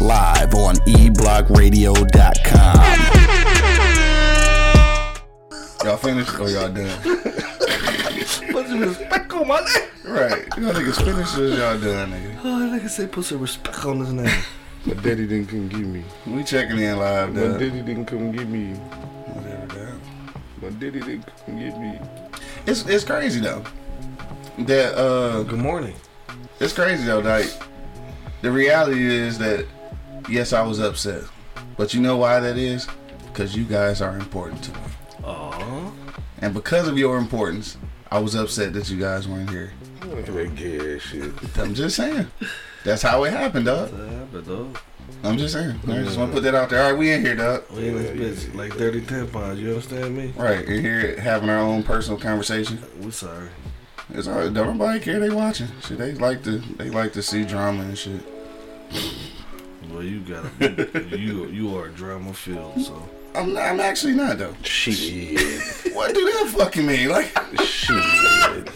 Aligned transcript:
live 0.00 0.54
on 0.54 0.74
eblockradio.com. 0.86 2.82
Y'all 5.84 5.96
finished 5.96 6.38
or 6.38 6.48
y'all 6.48 6.68
done? 6.72 6.98
Put 8.52 8.66
some 8.68 8.80
respect 8.80 9.32
on 9.32 9.48
my 9.48 9.60
name. 9.60 9.88
right. 10.14 10.46
Y'all 10.58 10.72
niggas 10.72 11.04
finished 11.04 11.36
or 11.38 11.48
y'all 11.48 11.78
done, 11.80 12.10
nigga? 12.12 12.38
Oh, 12.44 12.70
nigga 12.72 12.88
say 12.88 13.06
put 13.06 13.24
some 13.24 13.40
respect 13.40 13.84
on 13.84 13.98
his 14.00 14.12
name. 14.12 14.42
My 14.86 14.94
daddy 14.94 15.26
didn't 15.26 15.46
come 15.46 15.68
get 15.68 15.80
me. 15.80 16.04
We 16.26 16.44
checking 16.44 16.78
in 16.78 16.98
live, 16.98 17.34
My 17.34 17.40
done. 17.40 17.52
daddy 17.54 17.82
didn't 17.82 18.04
come 18.06 18.30
get 18.32 18.46
me. 18.48 18.74
Whatever, 18.74 19.66
done. 19.66 20.00
My 20.60 20.68
daddy 20.70 21.00
didn't 21.00 21.26
come 21.46 21.58
get 21.58 21.78
me. 21.78 21.98
It's 22.66 22.84
it's 22.86 23.04
crazy 23.04 23.40
though. 23.40 23.62
That 24.58 24.94
uh, 24.96 25.42
Good 25.44 25.58
morning. 25.58 25.94
it's 26.60 26.72
crazy 26.72 27.04
though. 27.04 27.20
Like 27.20 27.50
the 28.42 28.50
reality 28.52 29.04
is 29.04 29.38
that 29.38 29.66
yes, 30.28 30.52
I 30.52 30.62
was 30.62 30.78
upset, 30.80 31.24
but 31.76 31.94
you 31.94 32.00
know 32.00 32.16
why 32.16 32.40
that 32.40 32.56
is? 32.56 32.86
Because 33.26 33.56
you 33.56 33.64
guys 33.64 34.00
are 34.02 34.16
important 34.16 34.62
to 34.64 34.70
me, 34.72 34.78
Aww. 35.22 35.92
and 36.40 36.52
because 36.54 36.88
of 36.88 36.98
your 36.98 37.16
importance, 37.16 37.76
I 38.10 38.18
was 38.18 38.34
upset 38.34 38.72
that 38.74 38.90
you 38.90 38.98
guys 38.98 39.26
weren't 39.26 39.50
here. 39.50 39.72
Look 40.04 40.28
at 40.28 40.34
that 40.34 40.54
gay 40.54 40.96
ass 40.96 41.02
shit. 41.02 41.32
I'm 41.58 41.74
just 41.74 41.96
saying. 41.96 42.26
That's 42.84 43.02
how 43.02 43.24
it 43.24 43.32
happened, 43.32 43.66
dog. 43.66 43.90
Yeah, 43.90 44.24
but 44.32 44.44
though, 44.44 44.70
I'm 45.22 45.38
just 45.38 45.54
saying. 45.54 45.78
I 45.86 46.02
just 46.02 46.18
want 46.18 46.32
to 46.32 46.34
put 46.34 46.42
that 46.42 46.54
out 46.54 46.68
there. 46.68 46.82
All 46.82 46.90
right, 46.90 46.98
we 46.98 47.12
in 47.12 47.24
here, 47.24 47.36
dog. 47.36 47.64
we 47.70 47.88
in 47.88 47.96
this 48.18 48.44
bitch 48.44 48.54
like 48.54 48.72
30 48.74 49.02
tampons. 49.02 49.58
You 49.58 49.68
understand 49.68 50.16
me? 50.16 50.34
Right, 50.36 50.64
in 50.66 50.82
here 50.82 51.18
having 51.20 51.48
our 51.48 51.58
own 51.60 51.84
personal 51.84 52.18
conversation. 52.18 52.82
We 53.00 53.10
sorry. 53.12 53.48
It's 54.10 54.26
all 54.28 54.34
right. 54.34 54.52
Don't 54.52 54.76
nobody 54.76 55.00
care. 55.00 55.20
They 55.20 55.30
watching. 55.30 55.68
Shit, 55.86 55.98
they 55.98 56.12
like 56.12 56.42
to. 56.42 56.58
They 56.58 56.90
like 56.90 57.12
to 57.14 57.22
see 57.22 57.44
drama 57.44 57.82
and 57.84 57.96
shit. 57.96 58.20
Well, 59.90 60.02
you 60.02 60.20
got 60.20 60.44
to 60.60 61.18
you 61.18 61.46
you 61.48 61.76
are 61.76 61.86
a 61.86 61.90
drama 61.92 62.32
filled, 62.32 62.80
so 62.80 63.08
I'm. 63.34 63.52
Not, 63.54 63.62
I'm 63.64 63.80
actually 63.80 64.14
not 64.14 64.38
though. 64.38 64.54
Shit. 64.62 65.94
What 65.94 66.14
do 66.14 66.24
that 66.24 66.52
fucking 66.56 66.86
mean? 66.86 67.08
Like, 67.08 67.26
Shit. 67.60 68.68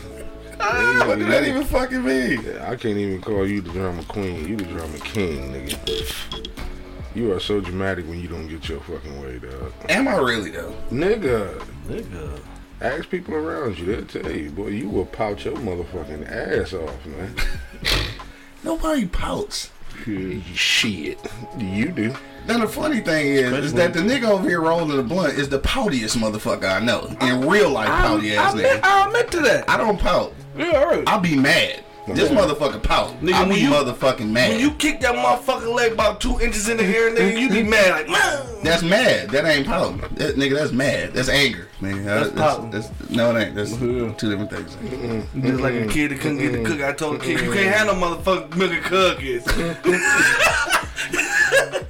what 0.59 1.19
do 1.19 1.27
that 1.27 1.45
even 1.47 1.65
fucking 1.65 2.05
mean? 2.05 2.41
I 2.61 2.77
can't 2.77 2.97
even 2.99 3.21
call 3.21 3.47
you 3.47 3.61
the 3.61 3.71
drama 3.71 4.03
queen. 4.05 4.47
You 4.49 4.57
the 4.57 4.65
drama 4.65 4.99
king, 4.99 5.53
nigga. 5.53 6.53
You 7.15 7.33
are 7.33 7.41
so 7.41 7.61
dramatic 7.61 8.07
when 8.07 8.21
you 8.21 8.29
don't 8.29 8.47
get 8.49 8.69
your 8.69 8.81
fucking 8.81 9.23
way, 9.23 9.39
dog. 9.39 9.73
Am 9.89 10.07
I 10.09 10.17
really 10.17 10.51
though? 10.51 10.75
Nigga, 10.91 11.59
nigga. 11.89 12.39
ask 12.83 13.09
people 13.09 13.35
around 13.35 13.79
you. 13.79 13.87
They'll 13.87 14.05
tell 14.23 14.31
you, 14.31 14.51
boy, 14.51 14.69
you 14.69 14.89
will 14.91 15.07
pout 15.07 15.45
your 15.45 15.55
motherfucking 15.57 16.31
ass 16.31 16.75
off, 16.75 17.07
man. 17.07 17.35
Nobody 18.65 19.07
pouts. 19.07 19.71
Shit. 20.55 21.19
You 21.59 21.91
do. 21.91 22.15
Now 22.47 22.59
the 22.59 22.69
funny 22.69 23.01
thing 23.01 23.27
is, 23.27 23.53
is 23.53 23.75
that 23.75 23.93
the 23.93 24.01
nigga 24.01 24.29
over 24.29 24.49
here 24.49 24.61
rolling 24.61 24.97
the 24.97 25.03
blunt 25.03 25.35
is 25.35 25.49
the 25.49 25.59
poutiest 25.59 26.17
motherfucker 26.17 26.71
I 26.71 26.79
know. 26.79 27.07
In 27.21 27.49
real 27.49 27.71
life, 27.71 27.89
pouty 27.89 28.37
ass 28.37 28.55
I, 28.55 28.59
nigga. 28.59 28.81
I 28.85 29.07
admit 29.07 29.31
to 29.33 29.41
that. 29.41 29.69
I 29.69 29.77
don't 29.77 29.99
pout. 29.99 30.33
Yeah, 30.57 30.73
all 30.79 30.87
right. 30.87 31.05
I'll 31.09 31.21
be 31.21 31.35
mad. 31.37 31.83
This 32.09 32.31
motherfucker 32.31 32.81
pout. 32.83 33.21
Nigga, 33.21 33.33
I'll 33.35 33.49
be 33.49 33.57
you- 33.57 33.71
motherfucking 33.71 34.29
mad. 34.31 34.51
When 34.51 34.61
you 34.61 34.71
kick 34.73 35.01
that 35.01 35.15
motherfucking 35.17 35.75
leg 35.75 35.93
about 35.93 36.21
two 36.21 36.39
inches 36.41 36.69
in 36.69 36.77
the 36.77 36.85
air, 36.85 37.11
nigga, 37.13 37.41
you 37.41 37.49
be 37.51 37.63
mad 37.65 37.91
like, 37.91 38.09
man. 38.09 38.63
That's 38.63 38.83
mad. 38.83 39.31
That 39.31 39.45
ain't 39.45 39.67
pouting. 39.67 39.99
That, 40.15 40.37
nigga, 40.37 40.55
that's 40.57 40.73
mad. 40.73 41.13
That's 41.15 41.29
anger. 41.29 41.69
Nigga. 41.81 42.05
That's 42.05 42.31
pouting. 42.31 42.71
that's- 42.71 42.93
no, 43.11 43.35
it 43.35 43.43
ain't. 43.47 43.55
That's 43.57 43.73
two 43.77 44.15
different 44.15 44.51
things. 44.51 44.77
Just 45.45 45.61
like 45.61 45.75
a 45.75 45.87
kid 45.89 46.13
that 46.13 46.21
couldn't 46.21 46.39
get 46.39 46.53
the 46.53 46.63
cook. 46.63 46.81
I 46.81 46.93
told 46.93 47.21
the 47.21 47.25
kid, 47.25 47.41
you 47.41 47.53
can't 47.53 47.75
handle 47.77 47.97
no 47.97 48.17
motherfucking 48.17 48.57
milk 48.57 48.73
and 48.73 48.85
cookies. 48.85 49.45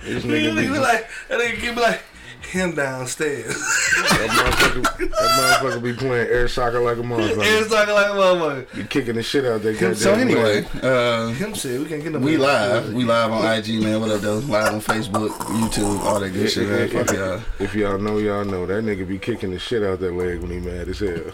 This 0.07 0.23
Nigga 0.25 0.53
nigga 0.53 0.57
be 0.57 0.63
be, 0.73 0.79
like, 0.79 1.09
that 1.29 1.41
nigga 1.41 1.57
kid 1.59 1.75
be 1.75 1.81
like, 1.81 2.01
him 2.47 2.75
downstairs. 2.75 3.47
that 3.55 4.29
motherfucker, 4.31 5.11
that 5.11 5.61
motherfucker 5.61 5.83
be 5.83 5.93
playing 5.93 6.29
air 6.29 6.49
soccer 6.49 6.81
like 6.81 6.97
a 6.97 7.01
motherfucker. 7.01 7.43
it's 7.43 7.71
talking 7.71 7.95
like 7.95 8.07
a 8.07 8.11
motherfucker. 8.11 8.75
Be 8.77 8.85
kicking 8.85 9.15
the 9.17 9.23
shit 9.23 9.45
out 9.45 9.63
that 9.63 9.73
goddamn 9.75 9.95
So 9.97 10.13
anyway, 10.15 10.65
uh, 10.83 11.29
Him 11.29 11.55
said, 11.55 11.81
we 11.81 11.87
can't 11.87 12.03
get 12.03 12.13
no 12.13 12.19
we 12.19 12.37
live. 12.37 12.93
We 12.93 13.05
live 13.05 13.33
on 13.33 13.45
IG, 13.59 13.83
man. 13.83 14.01
What 14.01 14.11
up, 14.11 14.21
though? 14.21 14.39
Live 14.39 14.75
on 14.75 14.81
Facebook, 14.81 15.31
YouTube, 15.31 16.01
all 16.01 16.21
that 16.21 16.31
good 16.31 16.51
shit, 16.51 16.69
man. 16.69 16.89
Fuck 16.89 17.15
y'all. 17.17 17.41
If 17.59 17.75
y'all 17.75 17.99
know, 17.99 18.19
y'all 18.19 18.45
know 18.45 18.67
that 18.67 18.85
nigga 18.85 19.07
be 19.07 19.19
kicking 19.19 19.51
the 19.51 19.59
shit 19.59 19.83
out 19.83 20.01
that 20.01 20.13
leg 20.13 20.41
when 20.41 20.51
he 20.51 20.59
mad 20.61 20.89
as 20.89 21.01
hell. 21.01 21.33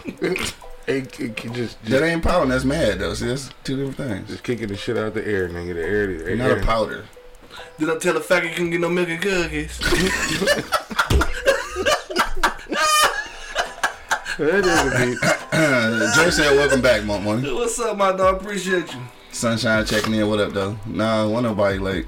hey, 0.85 1.01
k- 1.01 1.29
k- 1.29 1.49
just, 1.49 1.83
That 1.85 2.03
ain't 2.03 2.23
powder. 2.23 2.49
That's 2.49 2.65
mad, 2.65 2.99
though. 2.99 3.13
See, 3.13 3.27
that's 3.27 3.49
two 3.63 3.75
different 3.77 3.97
things. 3.97 4.29
just 4.29 4.43
kicking 4.43 4.67
the 4.67 4.75
shit 4.75 4.97
out 4.97 5.13
the 5.13 5.25
air, 5.27 5.47
nigga. 5.49 5.73
The 5.75 5.81
air, 5.83 6.07
the 6.07 6.29
air. 6.31 6.35
Not 6.35 6.57
a 6.57 6.61
powder. 6.61 7.05
Did 7.79 7.89
I 7.89 7.97
tell 7.97 8.13
the 8.13 8.21
fact 8.21 8.45
you 8.45 8.51
can't 8.51 8.71
get 8.71 8.79
no 8.81 8.89
milk 8.89 9.09
and 9.09 9.21
cookies? 9.21 9.77
That 14.37 14.63
nigga 14.63 15.21
be, 15.21 15.27
Uh, 15.51 16.15
Jay 16.23 16.31
said, 16.31 16.55
"Welcome 16.57 16.81
back, 16.81 17.03
Monk 17.03 17.23
Money." 17.23 17.53
What's 17.53 17.79
up, 17.79 17.97
my 17.97 18.11
dog? 18.11 18.41
Appreciate 18.41 18.91
you. 18.93 18.99
Sunshine 19.31 19.85
checking 19.85 20.13
in. 20.13 20.27
What 20.27 20.39
up, 20.39 20.53
though? 20.53 20.77
Nah, 20.85 21.27
wasn't 21.27 21.43
nobody 21.49 21.77
late. 21.79 22.07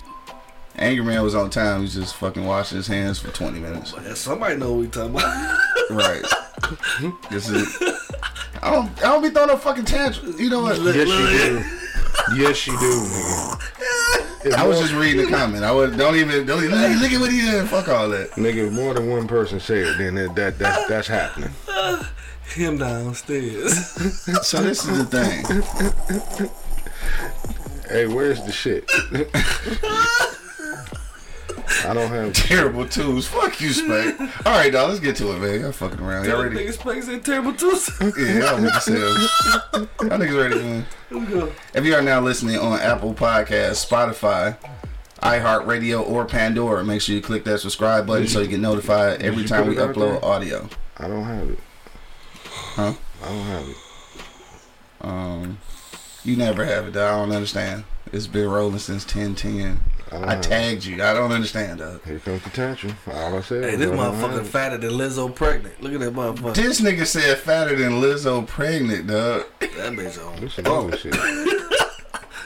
Angry 0.78 1.06
Man 1.06 1.22
was 1.24 1.36
on 1.36 1.50
time. 1.50 1.78
He 1.80 1.84
was 1.84 1.94
just 1.94 2.16
fucking 2.16 2.44
washing 2.46 2.78
his 2.78 2.88
hands 2.88 3.20
for 3.20 3.30
20 3.32 3.60
minutes. 3.60 3.94
Yeah, 4.04 4.14
somebody 4.14 4.58
know 4.58 4.74
what 4.74 4.82
we 4.82 4.88
talking 4.88 5.16
about. 5.16 5.58
Right. 5.92 6.24
this 7.30 7.48
is. 7.48 7.78
I 8.64 8.72
don't. 8.72 8.90
I 8.98 9.02
don't 9.04 9.22
be 9.22 9.30
throwing 9.30 9.50
no 9.50 9.58
fucking 9.58 9.86
tantrum. 9.86 10.34
You 10.40 10.50
know 10.50 10.62
what? 10.64 10.80
yes, 10.82 11.08
you 11.08 11.28
do. 12.36 12.42
Yes, 12.42 12.66
you 12.66 12.74
do, 12.80 12.90
nigga. 12.90 13.62
If 13.80 14.35
I 14.54 14.68
was 14.68 14.80
just 14.80 14.94
reading 14.94 15.26
the 15.26 15.32
comment. 15.32 15.64
I 15.64 15.72
would 15.72 15.98
don't 15.98 16.16
even 16.16 16.46
don't 16.46 16.64
even 16.64 16.80
look, 16.80 17.02
look 17.02 17.12
at 17.12 17.20
what 17.20 17.32
he 17.32 17.42
did. 17.42 17.68
Fuck 17.68 17.88
all 17.88 18.10
that. 18.10 18.32
Nigga, 18.32 18.68
if 18.68 18.74
more 18.74 18.94
than 18.94 19.10
one 19.10 19.28
person 19.28 19.60
said, 19.60 19.88
it, 19.88 19.98
then 19.98 20.16
that, 20.16 20.36
that, 20.36 20.60
that 20.60 20.88
that's 20.88 21.08
happening. 21.08 21.52
him 22.54 22.78
downstairs. 22.78 23.74
So 24.46 24.62
this 24.62 24.86
is 24.86 25.08
the 25.10 26.50
thing. 26.50 26.50
Hey, 27.90 28.08
where's 28.08 28.44
the 28.44 28.52
shit? 28.52 28.90
I 31.84 31.94
don't 31.94 32.10
have. 32.10 32.34
Terrible 32.34 32.88
twos. 32.88 33.28
Fuck 33.28 33.60
you, 33.60 33.74
Spade. 33.74 34.16
All 34.46 34.54
right, 34.54 34.72
dog. 34.72 34.90
Let's 34.90 35.00
get 35.00 35.16
to 35.18 35.36
it, 35.36 35.40
man. 35.40 35.62
Y'all 35.62 35.72
fucking 35.72 36.00
around. 36.00 36.26
Y'all 36.26 36.44
ready? 36.44 36.56
Niggas 36.56 36.74
space 36.80 37.08
in 37.08 37.22
terrible 37.22 37.54
too. 37.54 37.66
Yeah, 38.18 38.40
y'all 38.40 38.62
ready 38.62 38.72
to 38.72 38.82
sell. 38.82 38.98
Y'all 38.98 40.20
niggas 40.20 40.38
ready, 40.38 40.56
man. 40.56 41.54
If 41.74 41.86
you 41.86 41.96
are 41.96 42.02
now 42.02 42.22
listening 42.22 42.58
on 42.58 42.80
Apple 42.80 43.14
Podcasts, 43.14 43.86
Spotify, 43.88 44.58
iHeartRadio, 45.22 46.08
or 46.08 46.26
Pandora, 46.26 46.84
make 46.84 47.02
sure 47.02 47.16
you 47.16 47.22
click 47.22 47.44
that 47.46 47.60
subscribe 47.60 48.08
button 48.08 48.28
so 48.28 48.42
you 48.42 48.48
get 48.48 48.60
notified 48.60 49.22
every 49.22 49.46
time 49.46 49.68
we 49.68 49.76
upload 49.76 50.22
there? 50.22 50.26
audio. 50.26 50.70
I 50.98 51.08
don't 51.08 51.24
have 51.24 51.50
it. 51.50 51.60
Huh? 52.46 52.94
I 53.24 53.28
don't 53.28 53.46
have 53.46 53.70
it. 53.70 53.78
Um, 55.02 55.58
you 56.24 56.36
never 56.36 56.66
have 56.66 56.88
it, 56.88 56.92
dog. 56.92 57.14
I 57.14 57.18
don't 57.26 57.36
understand. 57.36 57.84
It's 58.12 58.28
been 58.28 58.48
rolling 58.48 58.80
since 58.80 59.04
1010. 59.04 59.80
I, 60.12 60.38
I 60.38 60.40
tagged 60.40 60.86
you. 60.86 61.04
I 61.04 61.14
don't 61.14 61.32
understand, 61.32 61.80
dog. 61.80 62.04
Here 62.06 62.20
comes 62.20 62.44
the 62.44 62.50
tantrum. 62.52 62.96
All 63.12 63.38
I 63.38 63.42
said. 63.42 63.64
Hey, 63.64 63.76
this 63.76 63.90
I 63.92 63.96
motherfucker 63.96 64.42
it. 64.42 64.46
fatter 64.46 64.78
than 64.78 64.92
Lizzo 64.92 65.34
pregnant. 65.34 65.82
Look 65.82 65.94
at 65.94 66.00
that 66.00 66.14
motherfucker. 66.14 66.56
This 66.56 66.80
nigga 66.82 67.06
said 67.06 67.38
fatter 67.40 67.76
than 67.76 67.94
Lizzo 67.94 68.46
pregnant, 68.48 69.08
dog. 69.08 69.46
That 69.60 69.94
bitch 69.94 70.26
on. 70.26 70.40
This 70.42 70.58
is 70.60 70.66
other 70.66 70.98
shit. 70.98 71.16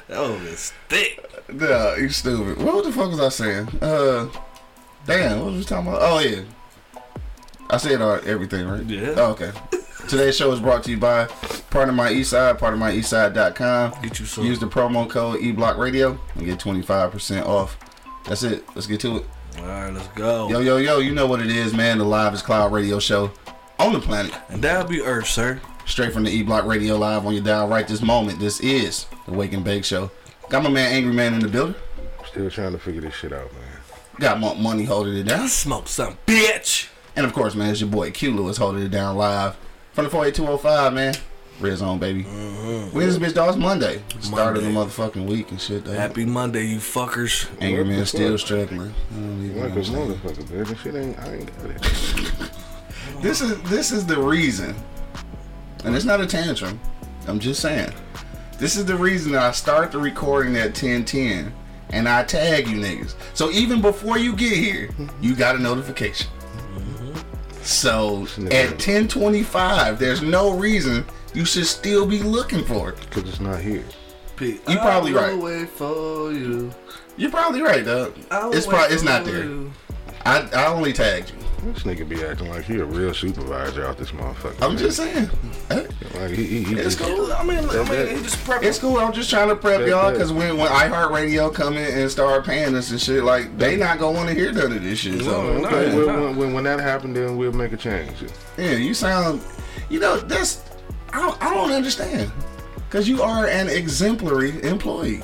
That 0.07 0.21
one 0.21 0.41
is 0.47 0.73
thick. 0.87 1.23
Nah, 1.53 1.93
you 1.93 2.09
stupid. 2.09 2.57
What 2.63 2.83
the 2.83 2.91
fuck 2.91 3.11
was 3.11 3.19
I 3.19 3.29
saying? 3.29 3.67
Uh, 3.79 4.27
damn, 5.05 5.37
what 5.39 5.45
was 5.51 5.57
we 5.57 5.63
talking 5.65 5.87
about? 5.87 6.01
Oh 6.01 6.17
yeah, 6.17 6.41
I 7.69 7.77
said 7.77 8.01
all, 8.01 8.19
everything 8.25 8.67
right. 8.67 8.83
Yeah. 8.85 9.13
Oh, 9.17 9.31
okay. 9.33 9.51
Today's 10.07 10.35
show 10.35 10.51
is 10.51 10.59
brought 10.59 10.83
to 10.85 10.91
you 10.91 10.97
by 10.97 11.25
Pardon 11.69 11.93
My 11.93 12.11
Eastside, 12.11 12.57
Pardon 12.57 12.79
My 12.79 12.91
Eastside.com. 12.91 14.01
Get 14.01 14.19
you 14.19 14.25
some. 14.25 14.45
Use 14.45 14.59
the 14.59 14.65
promo 14.67 15.07
code 15.07 15.39
eBlockRadio 15.41 16.17
and 16.35 16.45
get 16.45 16.57
25% 16.59 17.45
off. 17.45 17.77
That's 18.25 18.43
it. 18.43 18.63
Let's 18.75 18.87
get 18.87 18.99
to 19.01 19.17
it. 19.17 19.25
All 19.59 19.65
right, 19.65 19.93
let's 19.93 20.07
go. 20.09 20.49
Yo, 20.49 20.59
yo, 20.59 20.77
yo, 20.77 20.99
you 20.99 21.13
know 21.13 21.27
what 21.27 21.41
it 21.41 21.51
is, 21.51 21.73
man. 21.73 21.99
The 21.99 22.05
Live 22.05 22.33
is 22.33 22.41
Cloud 22.41 22.71
radio 22.71 22.97
show 22.99 23.31
on 23.77 23.93
the 23.93 23.99
planet. 23.99 24.33
And 24.49 24.63
that'll 24.63 24.87
be 24.89 25.01
Earth, 25.01 25.27
sir. 25.27 25.61
Straight 25.85 26.13
from 26.13 26.23
the 26.23 26.31
E 26.31 26.41
Block 26.43 26.65
Radio 26.65 26.95
Live 26.97 27.25
on 27.25 27.33
your 27.33 27.43
dial 27.43 27.67
right 27.67 27.87
this 27.87 28.01
moment. 28.01 28.39
This 28.39 28.59
is 28.61 29.05
the 29.25 29.33
Wake 29.33 29.53
and 29.53 29.63
Bake 29.63 29.83
Show. 29.85 30.09
Got 30.49 30.63
my 30.63 30.69
man 30.69 30.91
Angry 30.91 31.13
Man 31.13 31.33
in 31.35 31.39
the 31.39 31.47
building. 31.47 31.75
Still 32.25 32.49
trying 32.49 32.71
to 32.71 32.79
figure 32.79 33.01
this 33.01 33.13
shit 33.15 33.33
out, 33.33 33.51
man. 33.53 33.61
got 34.19 34.39
mo- 34.39 34.55
money 34.55 34.85
holding 34.85 35.15
it 35.15 35.23
down. 35.23 35.47
Smoke 35.47 35.87
some 35.87 36.17
bitch. 36.25 36.89
And 37.15 37.25
of 37.25 37.33
course, 37.33 37.53
man, 37.53 37.69
it's 37.71 37.81
your 37.81 37.89
boy 37.89 38.11
Q 38.11 38.31
Lewis 38.31 38.57
holding 38.57 38.83
it 38.83 38.89
down 38.91 39.15
live 39.15 39.55
from 39.99 40.05
the 40.05 40.11
48205, 40.11 40.93
man. 40.93 41.13
Red 41.59 41.77
Zone, 41.77 41.99
baby. 41.99 42.23
Mm-hmm. 42.23 42.95
When 42.95 43.07
is 43.07 43.19
this 43.19 43.31
bitch, 43.31 43.35
dog? 43.35 43.49
It's 43.49 43.57
Monday. 43.57 44.01
Start 44.21 44.55
of 44.55 44.63
the 44.63 44.69
motherfucking 44.69 45.25
week 45.25 45.51
and 45.51 45.59
shit, 45.59 45.83
dog. 45.83 45.95
Happy 45.95 46.23
Monday, 46.23 46.63
you 46.63 46.77
fuckers. 46.77 47.49
Angry 47.59 47.83
What 47.83 47.89
man 47.89 48.05
still 48.05 48.37
struggling. 48.37 48.93
I 49.11 49.15
don't 49.15 49.45
even 49.45 49.61
Like 49.61 49.71
a 49.71 49.75
motherfucker, 49.75 50.49
man. 50.49 50.63
This 50.63 50.79
shit 50.79 50.95
ain't. 50.95 51.19
I 51.19 51.33
ain't 51.33 51.57
got 51.57 51.69
it. 51.71 52.51
This 53.21 53.41
is 53.41 53.61
this 53.63 53.91
is 53.91 54.05
the 54.05 54.17
reason, 54.17 54.73
and 55.83 55.93
it's 55.93 56.05
not 56.05 56.21
a 56.21 56.25
tantrum. 56.25 56.79
I'm 57.27 57.37
just 57.39 57.59
saying, 57.59 57.91
this 58.59 58.77
is 58.77 58.85
the 58.85 58.95
reason 58.95 59.33
that 59.33 59.41
I 59.41 59.51
start 59.51 59.91
the 59.91 59.97
recording 59.97 60.55
at 60.55 60.73
10:10, 60.73 61.51
and 61.89 62.07
I 62.07 62.23
tag 62.23 62.69
you 62.69 62.77
niggas. 62.77 63.15
So 63.33 63.51
even 63.51 63.81
before 63.81 64.17
you 64.17 64.37
get 64.37 64.53
here, 64.53 64.89
you 65.19 65.35
got 65.35 65.57
a 65.57 65.59
notification. 65.59 66.29
So 67.61 68.23
at 68.51 68.77
10:25, 68.79 69.99
there's 69.99 70.21
no 70.21 70.51
reason 70.51 71.05
you 71.33 71.45
should 71.45 71.65
still 71.65 72.05
be 72.05 72.19
looking 72.23 72.63
for 72.65 72.89
it. 72.89 73.11
Cause 73.11 73.23
it's 73.27 73.39
not 73.39 73.59
here. 73.59 73.83
You 74.39 74.59
probably 74.65 75.13
right. 75.13 75.37
Wait 75.37 75.69
for 75.69 76.31
you. 76.31 76.71
You're 77.17 77.31
probably 77.31 77.61
right, 77.61 77.83
dog. 77.83 78.13
It's 78.53 78.65
probably 78.65 78.95
it's 78.95 79.03
not 79.03 79.25
there. 79.25 79.49
I 80.25 80.47
I 80.55 80.67
only 80.67 80.93
tagged 80.93 81.31
you. 81.31 81.48
This 81.63 81.83
nigga 81.83 82.07
be 82.07 82.23
acting 82.23 82.49
like 82.49 82.63
he 82.65 82.77
a 82.79 82.85
real 82.85 83.13
supervisor 83.13 83.85
out 83.85 83.97
this 83.97 84.11
motherfucker. 84.11 84.61
I'm 84.61 84.69
man. 84.75 84.77
just 84.77 84.97
saying. 84.97 85.29
Like 85.69 86.31
he, 86.31 86.43
he, 86.45 86.63
he 86.63 86.75
It's 86.75 86.95
just, 86.95 86.99
cool. 86.99 87.31
I 87.33 87.43
mean, 87.43 87.57
I 87.57 87.61
That- 87.61 87.85
that- 87.87 88.07
mean, 88.07 88.17
he 88.17 88.23
just 88.23 88.43
prep. 88.45 88.63
It's 88.63 88.79
cool. 88.79 88.97
I'm 88.97 89.11
just 89.13 89.29
trying 89.29 89.49
to 89.49 89.55
prep 89.55 89.85
y'all 89.87 90.11
because 90.11 90.31
when 90.31 90.57
when 90.57 90.67
iHeartRadio 90.69 91.53
come 91.53 91.75
in 91.77 91.99
and 91.99 92.09
start 92.09 92.45
paying 92.45 92.75
us 92.75 92.91
and 92.91 92.99
shit, 93.01 93.23
like 93.23 93.57
they 93.57 93.75
not 93.75 93.99
gonna 93.99 94.15
want 94.17 94.29
to 94.29 94.35
hear 94.35 94.51
none 94.51 94.71
of 94.71 94.81
this 94.83 94.99
shit. 94.99 95.21
So 95.21 95.31
No, 95.43 95.57
no, 95.59 95.67
okay. 95.67 95.95
When, 95.95 96.05
when, 96.21 96.35
when, 96.37 96.53
when 96.53 96.63
that 96.63 96.79
happened, 96.79 97.15
then 97.15 97.37
we'll 97.37 97.51
make 97.51 97.73
a 97.73 97.77
change. 97.77 98.13
yeah, 98.57 98.71
you 98.71 98.93
sound, 98.93 99.41
you 99.89 99.99
know, 99.99 100.17
that's 100.17 100.63
I 101.11 101.19
don't, 101.19 101.43
I 101.43 101.53
don't 101.53 101.71
understand 101.71 102.31
because 102.87 103.07
you 103.09 103.21
are 103.21 103.47
an 103.47 103.67
exemplary 103.69 104.61
employee. 104.63 105.21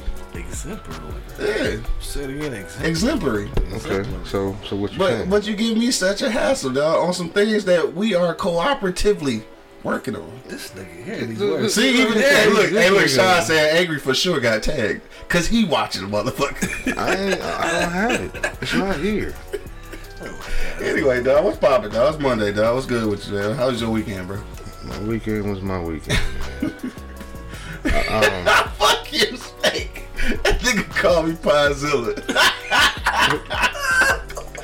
Exemplary. 0.56 1.22
Yeah, 1.40 1.78
Say 2.00 2.24
it 2.24 2.30
again. 2.30 2.54
Exemplary. 2.54 3.50
exemplary. 3.74 4.00
Okay, 4.06 4.10
so 4.26 4.56
so 4.66 4.76
what 4.78 4.94
you 4.94 4.98
But 5.00 5.10
saying? 5.12 5.30
but 5.30 5.46
you 5.48 5.56
give 5.56 5.78
me 5.78 5.92
such 5.92 6.22
a 6.22 6.30
hassle, 6.30 6.72
dog, 6.72 7.06
on 7.06 7.14
some 7.14 7.30
things 7.30 7.66
that 7.66 7.94
we 7.94 8.16
are 8.16 8.34
cooperatively 8.34 9.44
working 9.84 10.16
on. 10.16 10.32
This 10.48 10.72
nigga 10.72 11.04
here. 11.04 11.26
These 11.26 11.40
words. 11.42 11.74
See, 11.74 12.02
even 12.02 12.18
Yeah, 12.18 12.30
hey, 12.44 12.50
look, 12.50 12.70
hey, 12.70 12.90
look, 12.90 13.08
Sean 13.10 13.42
said 13.44 13.76
angry 13.76 14.00
for 14.00 14.14
sure 14.14 14.40
got 14.40 14.64
tagged 14.64 15.02
because 15.28 15.48
he 15.48 15.66
watching 15.66 16.02
the 16.02 16.08
motherfucker. 16.08 16.98
I 16.98 17.16
ain't, 17.16 17.42
I 17.42 17.72
don't 17.82 17.92
have 17.92 18.22
it. 18.22 18.58
It's 18.62 18.74
not 18.74 18.96
here. 18.98 19.36
Anyway, 20.82 21.22
dog, 21.24 21.46
what's 21.46 21.58
poppin', 21.58 21.92
dog? 21.92 22.16
It's 22.16 22.24
Monday, 22.24 22.52
dog. 22.52 22.76
What's 22.76 22.88
good 22.88 23.08
with 23.08 23.28
you, 23.28 23.36
man? 23.36 23.56
How 23.56 23.68
was 23.68 23.80
your 23.80 23.92
weekend, 23.92 24.28
bro? 24.28 24.42
My 24.86 25.00
weekend 25.04 25.50
was 25.50 25.62
my 25.62 25.80
weekend. 25.82 26.20
Man. 26.62 26.74
I, 27.86 28.44
um, 28.66 28.70
Fuck 28.78 29.14
you. 29.14 29.38
That 30.44 30.60
nigga 30.62 30.90
called 30.96 31.28
me 31.30 31.34
Piezilla. 31.36 32.16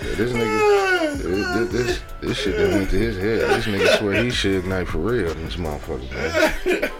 Yeah, 0.03 0.15
this 0.15 0.31
nigga, 0.33 1.17
this, 1.17 1.71
this, 1.71 2.01
this 2.21 2.37
shit 2.37 2.57
that 2.57 2.69
went 2.71 2.89
to 2.89 2.97
his 2.97 3.17
head. 3.17 3.49
This 3.51 3.65
nigga 3.65 3.97
swear 3.99 4.23
he 4.23 4.29
should 4.31 4.55
ignite 4.55 4.87
for 4.87 4.97
real. 4.97 5.33
This 5.35 5.55
motherfucker, 5.57 6.11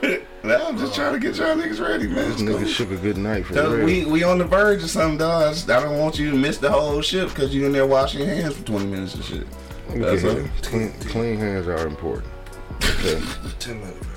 man. 0.04 0.22
Now 0.44 0.68
I'm 0.68 0.78
just 0.78 0.94
trying 0.96 1.14
to 1.14 1.20
get 1.20 1.36
y'all 1.38 1.56
niggas 1.56 1.80
ready, 1.80 2.08
man. 2.08 2.30
This 2.32 2.42
nigga 2.42 2.68
shook 2.68 2.92
a 2.92 2.98
good 2.98 3.18
night 3.18 3.46
for 3.46 3.54
real. 3.54 3.86
we 3.86 4.06
we 4.06 4.24
on 4.24 4.38
the 4.38 4.46
verge 4.46 4.84
of 4.84 4.90
something, 4.90 5.18
dog. 5.18 5.44
I, 5.44 5.50
just- 5.54 5.70
I 5.70 5.82
don't 5.82 5.98
want 6.00 6.20
you 6.20 6.30
to 6.32 6.38
miss 6.38 6.58
the 6.58 6.72
whole 6.72 7.02
shit 7.02 7.30
because 7.30 7.54
you 7.54 7.66
in 7.66 7.72
there 7.72 7.88
washing 7.88 8.22
your 8.22 8.30
hands 8.36 8.56
for 8.58 8.64
20 8.66 8.86
minutes 8.86 9.16
and 9.16 9.24
shit. 9.24 9.48
That's 9.96 10.24
Yeah, 10.24 10.48
clean, 10.62 10.94
clean 11.02 11.38
hands 11.40 11.68
are 11.68 11.88
important. 11.88 12.32
Okay. 12.84 13.22
Ten 13.60 13.80
minutes. 13.80 14.08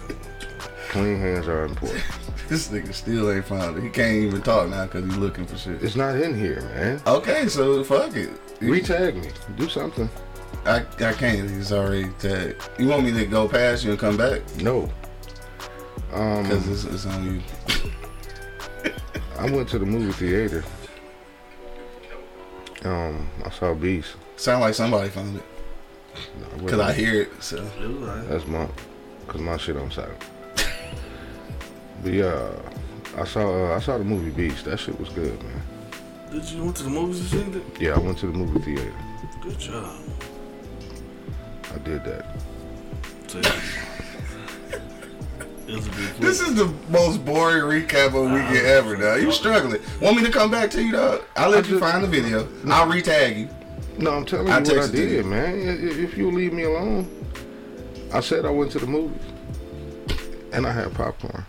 Clean 0.95 1.19
hands 1.19 1.49
are 1.49 1.65
important. 1.65 2.05
This 2.49 2.69
nigga 2.69 2.95
still 2.95 3.33
ain't 3.33 3.47
found 3.47 3.79
it. 3.79 3.83
He 3.83 3.89
can't 3.89 4.17
even 4.17 4.43
talk 4.43 4.69
now 4.69 4.85
because 4.85 5.05
he's 5.07 5.17
looking 5.17 5.45
for 5.47 5.57
shit. 5.57 5.83
It's 5.83 5.97
not 5.97 6.15
in 6.15 6.39
here, 6.39 6.61
man. 6.75 7.01
Okay, 7.07 7.49
so 7.49 7.83
fuck 7.83 8.15
it. 8.15 8.29
Retag 8.61 9.15
me. 9.17 9.31
Do 9.57 9.69
something. 9.69 10.09
I, 10.67 10.85
I 11.01 11.13
can't. 11.15 11.51
He's 11.51 11.73
already 11.73 12.11
tagged. 12.21 12.69
You 12.79 12.87
want 12.87 13.03
me 13.05 13.13
to 13.13 13.25
go 13.25 13.49
past 13.49 13.83
you 13.83 13.91
and 13.93 13.99
come 13.99 14.17
back? 14.19 14.43
No. 14.59 14.89
Um, 16.13 16.43
Because 16.45 16.69
it's, 16.69 16.85
it's 16.85 17.07
on 17.07 17.25
you. 17.25 17.43
I 19.39 19.51
went 19.51 19.69
to 19.71 19.79
the 19.79 19.87
movie 19.87 20.13
theater. 20.13 20.63
Um, 22.85 23.29
I 23.43 23.51
saw 23.51 23.73
Beast. 23.75 24.17
Sound 24.37 24.61
like 24.61 24.75
somebody 24.75 25.09
found 25.09 25.39
it. 25.39 25.45
No, 26.41 26.63
Because 26.63 26.79
I 26.81 26.93
hear 26.93 27.23
it. 27.23 27.43
So 27.43 27.65
That's 28.29 28.47
my, 28.47 28.69
cause 29.27 29.41
my 29.41 29.57
shit 29.57 29.79
on 29.79 29.91
silent. 29.91 30.23
But 32.05 32.13
yeah, 32.13 32.49
I 33.17 33.25
saw 33.25 33.73
uh, 33.73 33.77
I 33.77 33.81
saw 33.81 33.99
the 33.99 34.05
movie 34.05 34.31
Beast. 34.31 34.65
That 34.67 34.79
shit 34.79 34.99
was 35.01 35.09
good, 35.09 35.43
man. 35.43 35.63
Did 36.31 36.45
you 36.51 36.65
went 36.65 36.77
to 36.77 36.83
the 36.85 36.91
movies 36.91 37.21
and 37.33 37.45
seen 37.55 37.55
it? 37.61 37.81
Yeah, 37.81 37.95
I 37.95 37.99
went 37.99 38.19
to 38.19 38.27
the 38.27 38.33
movie 38.33 38.61
theater. 38.61 38.93
Good 39.41 39.59
job. 39.59 39.97
I 41.75 41.79
did 41.79 42.05
that. 42.05 42.37
So, 43.27 43.39
it 45.67 45.75
was 45.75 45.87
a 45.87 45.91
big 45.91 46.09
This 46.21 46.41
is 46.41 46.55
the 46.55 46.67
most 46.91 47.25
boring 47.25 47.63
recap 47.65 48.09
of 48.09 48.15
a 48.17 48.23
weekend 48.23 48.67
ever, 48.67 48.97
dog. 48.97 49.23
You 49.23 49.33
struggling. 49.33 49.81
Want 50.01 50.17
me 50.19 50.25
to 50.25 50.31
come 50.31 50.51
back 50.51 50.71
to 50.73 50.83
you, 50.83 50.93
dog? 50.93 51.23
I'll 51.37 51.51
let 51.51 51.65
I 51.65 51.69
you 51.69 51.79
just- 51.79 51.91
find 51.93 52.05
the 52.05 52.09
video. 52.09 52.47
I'll 52.67 52.87
retag 52.87 53.39
you. 53.39 53.49
No, 53.99 54.11
I'm 54.13 54.25
telling 54.27 54.49
you 54.49 54.53
I 54.53 54.59
what 54.61 54.69
I 54.69 54.73
texted 54.75 54.91
to 54.93 55.03
you. 55.03 55.09
did, 55.09 55.27
man. 55.27 55.55
I- 55.55 55.73
i- 55.73 56.03
If 56.05 56.17
you 56.19 56.31
leave 56.31 56.53
me 56.53 56.65
alone, 56.65 57.09
I 58.13 58.21
said 58.21 58.45
I 58.45 58.51
went 58.51 58.73
to 58.73 58.79
the 58.81 58.87
movies, 58.87 59.23
and 60.53 60.67
I 60.67 60.73
had 60.73 60.93
popcorn. 60.95 61.45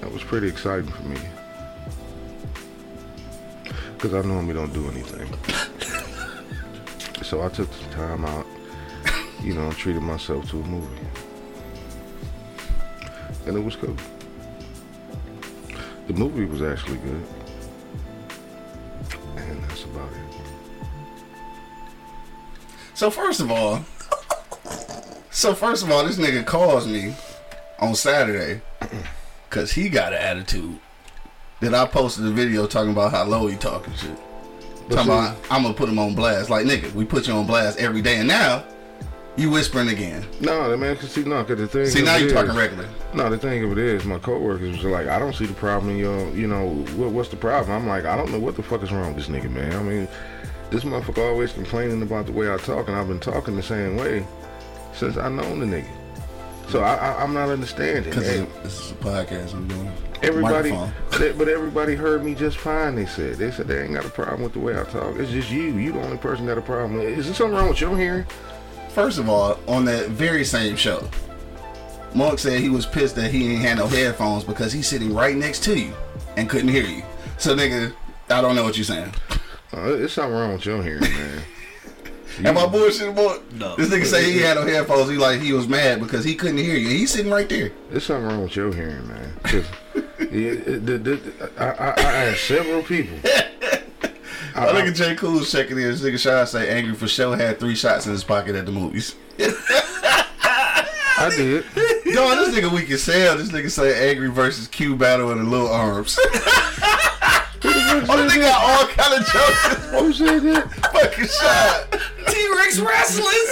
That 0.00 0.12
was 0.12 0.22
pretty 0.22 0.48
exciting 0.48 0.90
for 0.90 1.02
me, 1.02 1.18
cause 3.98 4.14
I 4.14 4.22
normally 4.22 4.54
don't 4.54 4.72
do 4.72 4.88
anything. 4.88 5.28
so 7.22 7.42
I 7.42 7.48
took 7.50 7.70
some 7.72 7.90
time 7.90 8.24
out, 8.24 8.46
you 9.42 9.54
know, 9.54 9.70
treated 9.72 10.02
myself 10.02 10.48
to 10.50 10.60
a 10.60 10.66
movie, 10.66 11.06
and 13.46 13.56
it 13.56 13.60
was 13.60 13.76
cool. 13.76 13.96
The 16.06 16.14
movie 16.14 16.46
was 16.46 16.62
actually 16.62 16.96
good, 16.98 17.26
and 19.36 19.62
that's 19.64 19.84
about 19.84 20.10
it. 20.12 20.18
So 22.94 23.10
first 23.10 23.40
of 23.40 23.50
all, 23.50 23.84
so 25.30 25.54
first 25.54 25.82
of 25.82 25.90
all, 25.90 26.04
this 26.04 26.18
nigga 26.18 26.44
calls 26.44 26.86
me 26.86 27.14
on 27.78 27.94
Saturday 27.94 28.60
because 29.50 29.72
he 29.72 29.88
got 29.88 30.12
an 30.12 30.20
attitude 30.20 30.78
that 31.58 31.74
I 31.74 31.84
posted 31.86 32.24
a 32.24 32.30
video 32.30 32.66
talking 32.66 32.92
about 32.92 33.10
how 33.10 33.24
low 33.24 33.48
he 33.48 33.56
talking 33.56 33.92
shit. 33.94 34.16
But 34.88 34.94
talking 34.94 35.12
about 35.12 35.36
I'm 35.50 35.62
gonna 35.62 35.74
put 35.74 35.88
him 35.88 35.98
on 35.98 36.14
blast. 36.14 36.48
Like 36.48 36.66
nigga, 36.66 36.92
we 36.94 37.04
put 37.04 37.26
you 37.26 37.34
on 37.34 37.46
blast 37.46 37.78
every 37.78 38.00
day, 38.00 38.18
and 38.18 38.28
now 38.28 38.64
you 39.36 39.50
whispering 39.50 39.88
again. 39.88 40.24
No, 40.40 40.70
the 40.70 40.76
man, 40.76 40.96
cause 40.96 41.12
see, 41.12 41.24
no, 41.24 41.44
cause 41.44 41.58
the 41.58 41.66
thing. 41.66 41.86
See 41.86 42.02
now 42.02 42.16
you 42.16 42.30
talking 42.30 42.54
regular. 42.54 42.88
No, 43.12 43.28
the 43.28 43.38
thing 43.38 43.64
of 43.64 43.72
it 43.72 43.78
is, 43.78 44.04
my 44.04 44.18
coworkers 44.18 44.76
was 44.76 44.84
like, 44.84 45.08
I 45.08 45.18
don't 45.18 45.34
see 45.34 45.46
the 45.46 45.54
problem 45.54 45.92
in 45.92 45.98
your, 45.98 46.30
you 46.30 46.46
know, 46.46 46.68
what, 46.96 47.10
what's 47.10 47.28
the 47.28 47.36
problem? 47.36 47.76
I'm 47.76 47.88
like, 47.88 48.04
I 48.04 48.16
don't 48.16 48.30
know 48.30 48.38
what 48.38 48.56
the 48.56 48.62
fuck 48.62 48.82
is 48.82 48.92
wrong 48.92 49.14
with 49.14 49.26
this 49.26 49.34
nigga, 49.34 49.50
man. 49.50 49.72
I 49.72 49.82
mean, 49.82 50.08
this 50.70 50.84
motherfucker 50.84 51.30
always 51.30 51.52
complaining 51.52 52.02
about 52.02 52.26
the 52.26 52.32
way 52.32 52.52
I 52.52 52.56
talk, 52.58 52.88
and 52.88 52.96
I've 52.96 53.08
been 53.08 53.20
talking 53.20 53.56
the 53.56 53.62
same 53.62 53.96
way 53.96 54.24
since 54.92 55.16
I 55.16 55.28
known 55.28 55.60
the 55.60 55.66
nigga. 55.66 55.99
So 56.70 56.82
I, 56.82 56.94
I, 56.94 57.22
I'm 57.22 57.34
not 57.34 57.48
understanding. 57.48 58.04
Because 58.04 58.46
this 58.62 58.80
is 58.80 58.90
a 58.92 58.94
podcast 58.94 59.54
I'm 59.54 59.66
doing. 59.66 59.92
everybody, 60.22 60.70
Microphone. 60.70 61.36
but 61.36 61.48
everybody 61.48 61.96
heard 61.96 62.24
me 62.24 62.36
just 62.36 62.58
fine. 62.58 62.94
They 62.94 63.06
said 63.06 63.38
they 63.38 63.50
said 63.50 63.66
they 63.66 63.82
ain't 63.82 63.94
got 63.94 64.04
a 64.04 64.10
problem 64.10 64.42
with 64.42 64.52
the 64.52 64.60
way 64.60 64.78
I 64.78 64.84
talk. 64.84 65.16
It's 65.16 65.32
just 65.32 65.50
you. 65.50 65.62
You 65.62 65.92
the 65.92 66.00
only 66.00 66.18
person 66.18 66.46
that 66.46 66.58
a 66.58 66.62
problem. 66.62 67.00
Is 67.00 67.26
there 67.26 67.34
something 67.34 67.56
wrong 67.56 67.70
with 67.70 67.80
your 67.80 67.98
hearing? 67.98 68.24
First 68.90 69.18
of 69.18 69.28
all, 69.28 69.58
on 69.66 69.84
that 69.86 70.10
very 70.10 70.44
same 70.44 70.76
show, 70.76 71.08
Monk 72.14 72.38
said 72.38 72.60
he 72.60 72.68
was 72.68 72.86
pissed 72.86 73.16
that 73.16 73.32
he 73.32 73.52
ain't 73.52 73.62
had 73.62 73.78
no 73.78 73.88
headphones 73.88 74.44
because 74.44 74.72
he's 74.72 74.86
sitting 74.86 75.12
right 75.12 75.36
next 75.36 75.64
to 75.64 75.76
you 75.76 75.92
and 76.36 76.48
couldn't 76.48 76.68
hear 76.68 76.86
you. 76.86 77.02
So 77.38 77.56
nigga, 77.56 77.92
I 78.28 78.40
don't 78.40 78.54
know 78.54 78.62
what 78.62 78.76
you're 78.76 78.84
saying. 78.84 79.12
Uh, 79.72 79.94
it's 79.94 80.12
something 80.12 80.34
wrong 80.34 80.52
with 80.52 80.66
your 80.66 80.82
hearing, 80.84 81.00
man. 81.00 81.42
Am 82.44 82.56
I 82.56 82.66
bullshit, 82.66 83.14
boy? 83.14 83.38
No. 83.54 83.76
This 83.76 83.88
nigga 83.90 84.06
say 84.06 84.32
he 84.32 84.38
had 84.38 84.54
no 84.56 84.66
headphones. 84.66 85.10
He 85.10 85.16
like 85.16 85.40
he 85.40 85.52
was 85.52 85.68
mad 85.68 86.00
because 86.00 86.24
he 86.24 86.34
couldn't 86.34 86.58
hear 86.58 86.74
you. 86.76 86.88
He's 86.88 87.10
sitting 87.10 87.30
right 87.30 87.48
there. 87.48 87.72
There's 87.90 88.04
something 88.04 88.26
wrong 88.28 88.42
with 88.44 88.56
your 88.56 88.72
hearing, 88.72 89.06
man. 89.08 89.34
yeah, 89.44 90.54
the- 90.78 90.98
the- 90.98 91.50
I, 91.58 91.64
I, 91.66 91.88
I 91.96 92.12
asked 92.30 92.44
several 92.46 92.82
people. 92.82 93.16
I 94.54 94.72
look 94.72 94.84
at 94.84 94.94
Jay 94.94 95.14
Cool's 95.14 95.50
checking 95.50 95.76
in. 95.78 95.84
This 95.84 96.00
nigga 96.02 96.18
Sean 96.18 96.46
say 96.46 96.68
angry 96.70 96.94
for 96.94 97.06
show 97.08 97.32
had 97.32 97.58
three 97.60 97.74
shots 97.76 98.06
in 98.06 98.12
his 98.12 98.24
pocket 98.24 98.56
at 98.56 98.66
the 98.66 98.72
movies. 98.72 99.14
I 101.22 101.28
did. 101.36 101.64
Yo, 102.06 102.28
this 102.34 102.54
nigga 102.54 102.70
weak 102.72 102.90
as 102.90 103.04
hell. 103.06 103.36
This 103.36 103.50
nigga 103.50 103.70
say 103.70 104.10
angry 104.10 104.28
versus 104.30 104.66
Q 104.68 104.96
battle 104.96 105.30
in 105.32 105.38
the 105.38 105.44
little 105.44 105.68
arms. 105.70 106.18
Who 107.90 108.00
the 108.00 108.12
Oh, 108.12 108.28
they 108.28 108.38
got 108.38 108.62
all 108.62 108.86
kind 108.88 109.20
of 109.20 109.26
jokes. 109.26 109.90
Who 109.90 110.12
said 110.12 110.42
that? 110.42 110.70
Fucking 110.92 111.26
shot. 111.26 111.90
T-Rex 112.30 112.78
wrestlers. 112.78 113.50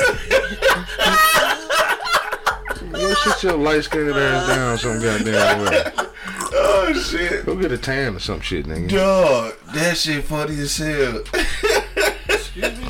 Go 2.92 3.14
sit 3.14 3.42
your 3.42 3.57
light 3.57 3.85
skinned 3.85 4.11
ass 4.11 4.49
down 4.49 4.78
some 4.78 5.00
goddamn 5.00 5.64
way. 5.64 5.92
Oh 6.52 6.92
shit. 6.92 7.45
Go 7.47 7.57
get 7.57 7.73
a 7.73 7.78
tan 7.78 8.14
or 8.16 8.18
some 8.21 8.40
shit, 8.40 8.66
nigga. 8.66 8.88
Dog, 8.88 9.54
that 9.75 9.97
shit 9.97 10.25
funny 10.25 10.59
as 10.61 10.76
hell. 10.76 11.23
Excuse 12.28 12.78
me. 12.78 12.88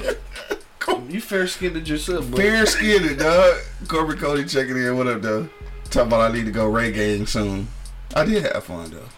You 1.08 1.20
fair 1.22 1.46
skinned 1.46 1.88
yourself, 1.88 2.28
bro. 2.28 2.36
Fair 2.36 2.66
skinned, 2.66 3.18
dog. 3.18 3.56
Corbin 3.88 4.18
Cody 4.18 4.44
checking 4.44 4.76
in. 4.76 4.96
What 4.96 5.06
up, 5.06 5.22
though? 5.22 5.48
Talking 5.84 6.08
about 6.08 6.30
I 6.30 6.34
need 6.34 6.44
to 6.44 6.52
go 6.52 6.70
reggae 6.70 7.26
soon. 7.26 7.68
I 8.14 8.24
did 8.24 8.44
have 8.44 8.64
fun 8.64 8.90
though. 8.90 9.08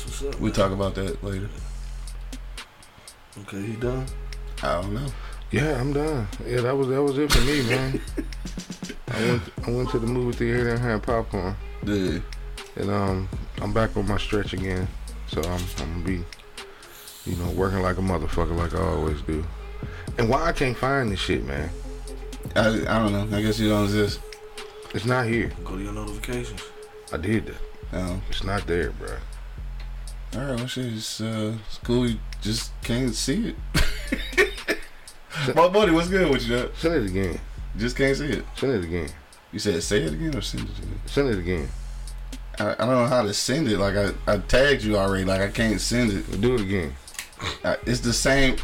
That's 0.00 0.22
what's 0.22 0.34
up. 0.34 0.40
We'll 0.40 0.52
talk 0.52 0.72
about 0.72 0.94
that 0.94 1.22
later. 1.22 1.48
Okay, 3.42 3.62
he 3.62 3.76
done. 3.76 4.06
I 4.62 4.80
don't 4.80 4.94
know. 4.94 5.06
Yeah, 5.50 5.78
I'm 5.80 5.92
done. 5.92 6.26
Yeah, 6.46 6.60
that 6.62 6.76
was 6.76 6.88
that 6.88 7.02
was 7.02 7.18
it 7.18 7.30
for 7.30 7.40
me, 7.40 7.62
man. 7.62 8.00
I 9.08 9.20
went 9.20 9.42
I 9.66 9.70
went 9.70 9.90
to 9.90 9.98
the 9.98 10.06
movie 10.06 10.36
theater 10.36 10.70
and 10.70 10.78
had 10.78 11.02
popcorn, 11.02 11.54
Yeah. 11.84 12.18
and 12.76 12.90
um, 12.90 13.28
I'm 13.60 13.72
back 13.74 13.96
on 13.96 14.06
my 14.06 14.16
stretch 14.16 14.52
again. 14.52 14.88
So 15.26 15.42
I'm 15.42 15.60
I'm 15.78 16.02
gonna 16.02 16.04
be, 16.04 16.24
you 17.26 17.36
know, 17.36 17.50
working 17.50 17.80
like 17.80 17.98
a 17.98 18.02
motherfucker 18.02 18.56
like 18.56 18.74
I 18.74 18.80
always 18.82 19.20
do. 19.22 19.44
And 20.18 20.28
why 20.28 20.46
I 20.46 20.52
can't 20.52 20.76
find 20.76 21.10
this 21.10 21.20
shit, 21.20 21.44
man? 21.44 21.68
I, 22.56 22.68
I 22.68 22.98
don't 22.98 23.12
know. 23.12 23.36
I 23.36 23.42
guess 23.42 23.58
you 23.58 23.68
don't 23.68 23.84
exist. 23.84 24.20
It's 24.94 25.04
not 25.04 25.26
here. 25.26 25.52
Go 25.64 25.76
to 25.76 25.82
your 25.82 25.92
notifications. 25.92 26.62
I 27.12 27.16
did 27.16 27.46
that. 27.46 27.56
Oh. 27.92 28.20
It's 28.28 28.44
not 28.44 28.66
there, 28.66 28.90
bro. 28.92 29.16
All 30.34 30.40
right, 30.40 30.56
well, 30.56 30.66
shit, 30.66 30.86
it's, 30.86 31.20
uh, 31.20 31.56
it's 31.66 31.78
cool. 31.78 32.08
You 32.08 32.18
just 32.40 32.72
can't 32.82 33.14
see 33.14 33.48
it. 33.48 34.78
My 35.56 35.68
buddy, 35.68 35.90
what's 35.92 36.08
good 36.08 36.30
with 36.30 36.46
you? 36.46 36.56
Dog? 36.56 36.70
Send 36.76 36.94
it 36.94 37.10
again. 37.10 37.40
Just 37.76 37.96
can't 37.96 38.16
see 38.16 38.26
it. 38.26 38.44
Send 38.56 38.72
it 38.72 38.84
again. 38.84 39.08
You 39.52 39.58
said 39.58 39.82
say 39.82 40.02
it 40.02 40.12
again 40.12 40.36
or 40.36 40.40
send 40.42 40.68
it 40.68 40.78
again? 40.78 41.00
Send 41.06 41.28
it 41.30 41.38
again. 41.38 41.68
I, 42.58 42.72
I 42.72 42.74
don't 42.76 42.88
know 42.88 43.06
how 43.06 43.22
to 43.22 43.34
send 43.34 43.68
it. 43.68 43.78
Like 43.78 43.96
I, 43.96 44.10
I 44.32 44.38
tagged 44.38 44.84
you 44.84 44.96
already. 44.96 45.24
Like 45.24 45.40
I 45.40 45.48
can't 45.48 45.80
send 45.80 46.12
it. 46.12 46.40
Do 46.40 46.54
it 46.54 46.60
again. 46.60 46.94
I, 47.64 47.76
it's 47.86 48.00
the 48.00 48.12
same. 48.12 48.56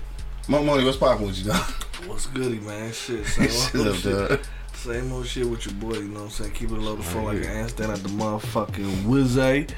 Mo 0.49 0.62
money, 0.62 0.85
what's 0.85 0.96
popping 0.99 1.26
with 1.26 1.38
you, 1.38 1.50
dog? 1.50 1.64
What's 2.06 2.26
goody, 2.26 2.61
man? 2.61 2.92
Shit, 2.92 3.26
same 3.26 3.49
Shut 3.49 3.87
up, 3.88 3.96
shit. 3.96 4.28
dog. 4.28 4.40
Same 4.76 5.11
old 5.12 5.26
shit 5.26 5.49
with 5.49 5.66
your 5.66 5.75
boy, 5.75 5.95
you 5.95 6.04
know 6.09 6.21
what 6.21 6.25
I'm 6.26 6.30
saying? 6.30 6.52
Keep 6.52 6.71
it 6.71 6.75
low 6.78 6.95
the 6.95 7.02
phone 7.02 7.25
like 7.25 7.38
an 7.38 7.45
ant 7.45 7.71
stand 7.71 7.90
at 7.90 7.99
the 8.04 8.09
motherfucking 8.11 9.02
Wizay. 9.02 9.68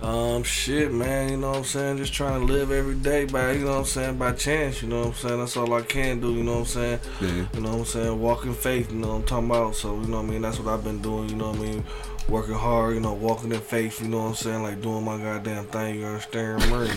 Um, 0.00 0.44
shit, 0.44 0.92
man, 0.92 1.30
you 1.30 1.36
know 1.38 1.48
what 1.50 1.58
I'm 1.58 1.64
saying? 1.64 1.96
Just 1.96 2.12
trying 2.12 2.46
to 2.46 2.52
live 2.52 2.70
every 2.70 2.94
day 2.94 3.24
by, 3.24 3.52
you 3.52 3.64
know 3.64 3.72
what 3.72 3.78
I'm 3.78 3.84
saying, 3.86 4.18
by 4.18 4.32
chance, 4.32 4.82
you 4.82 4.88
know 4.88 5.00
what 5.00 5.06
I'm 5.08 5.14
saying? 5.14 5.38
That's 5.40 5.56
all 5.56 5.72
I 5.74 5.82
can 5.82 6.20
do, 6.20 6.32
you 6.34 6.44
know 6.44 6.52
what 6.52 6.58
I'm 6.60 6.66
saying? 6.66 7.00
Yeah. 7.20 7.46
You 7.54 7.60
know 7.60 7.70
what 7.70 7.78
I'm 7.78 7.84
saying? 7.86 8.20
Walking 8.20 8.54
faith, 8.54 8.92
you 8.92 8.98
know 8.98 9.08
what 9.08 9.14
I'm 9.14 9.24
talking 9.24 9.50
about? 9.50 9.74
So, 9.74 10.00
you 10.00 10.06
know 10.06 10.18
what 10.18 10.26
I 10.28 10.30
mean? 10.30 10.42
That's 10.42 10.58
what 10.60 10.72
I've 10.72 10.84
been 10.84 11.02
doing, 11.02 11.28
you 11.30 11.36
know 11.36 11.50
what 11.50 11.58
I 11.58 11.62
mean? 11.62 11.84
Working 12.28 12.54
hard, 12.54 12.94
you 12.94 13.00
know, 13.00 13.14
walking 13.14 13.50
in 13.52 13.60
faith, 13.60 14.00
you 14.00 14.08
know 14.08 14.18
what 14.18 14.28
I'm 14.28 14.34
saying? 14.34 14.62
Like 14.62 14.80
doing 14.80 15.04
my 15.04 15.16
goddamn 15.16 15.66
thing, 15.66 15.96
you 15.96 16.06
understand, 16.06 16.70
Murray? 16.70 16.90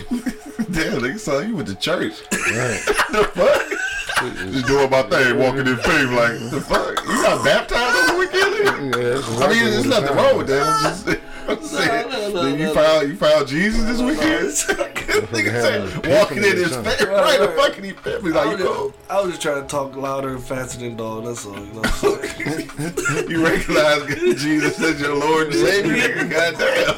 Damn, 0.70 1.00
nigga, 1.00 1.18
saw 1.18 1.40
you 1.40 1.56
went 1.56 1.68
to 1.68 1.74
church. 1.74 2.14
Right. 2.30 2.82
the 3.10 3.30
fuck? 3.34 3.79
Just 4.20 4.66
doing 4.66 4.90
my 4.90 5.02
thing, 5.02 5.38
walking 5.38 5.66
in 5.66 5.76
faith. 5.76 6.10
Like 6.10 6.38
the 6.50 6.60
fuck? 6.60 6.98
You 7.06 7.22
got 7.22 7.44
baptized 7.44 7.96
over 7.96 8.12
the 8.12 8.18
weekend? 8.18 8.94
Yeah, 8.94 9.14
that's 9.14 9.40
I 9.40 9.48
mean, 9.48 9.64
there's 9.64 9.86
nothing 9.86 10.06
sounds 10.08 10.16
wrong 10.20 10.38
with 10.38 10.46
that. 10.48 10.62
I'm 10.66 10.82
just, 10.82 11.20
I'm 11.48 11.62
saying. 11.62 12.10
no, 12.10 12.30
no, 12.30 12.42
Then 12.44 12.58
you 12.58 12.66
no, 12.66 12.74
found 12.74 13.08
you 13.08 13.16
found 13.16 13.48
Jesus 13.48 13.84
this 13.84 14.00
weekend. 14.00 14.90
Nigga 15.30 15.50
having 15.50 15.88
said 16.02 16.06
walking 16.18 16.36
in 16.38 16.42
his 16.44 16.70
something. 16.72 16.92
faith, 16.92 17.08
right? 17.08 17.40
A 17.40 17.48
fucking 17.48 17.84
epiphany. 17.84 18.32
I 18.32 18.44
Like 18.44 18.50
was, 18.52 18.58
you 18.60 18.64
go, 18.64 18.90
just, 18.90 19.10
I 19.10 19.20
was 19.20 19.30
just 19.30 19.42
trying 19.42 19.62
to 19.62 19.66
talk 19.68 19.96
louder 19.96 20.28
and 20.34 20.42
faster 20.42 20.78
than 20.78 20.96
dog, 20.96 21.24
that's 21.24 21.44
all, 21.46 21.58
you 21.58 21.72
know 21.72 21.80
what 21.80 22.04
I'm 22.04 22.28
saying? 22.38 23.28
you 23.30 23.44
recognize 23.44 24.40
Jesus 24.40 24.80
as 24.80 25.00
your 25.00 25.16
Lord 25.16 25.46
and 25.48 25.54
Savior. 25.56 25.94
Nigga, 25.96 26.30
goddamn. 26.30 26.94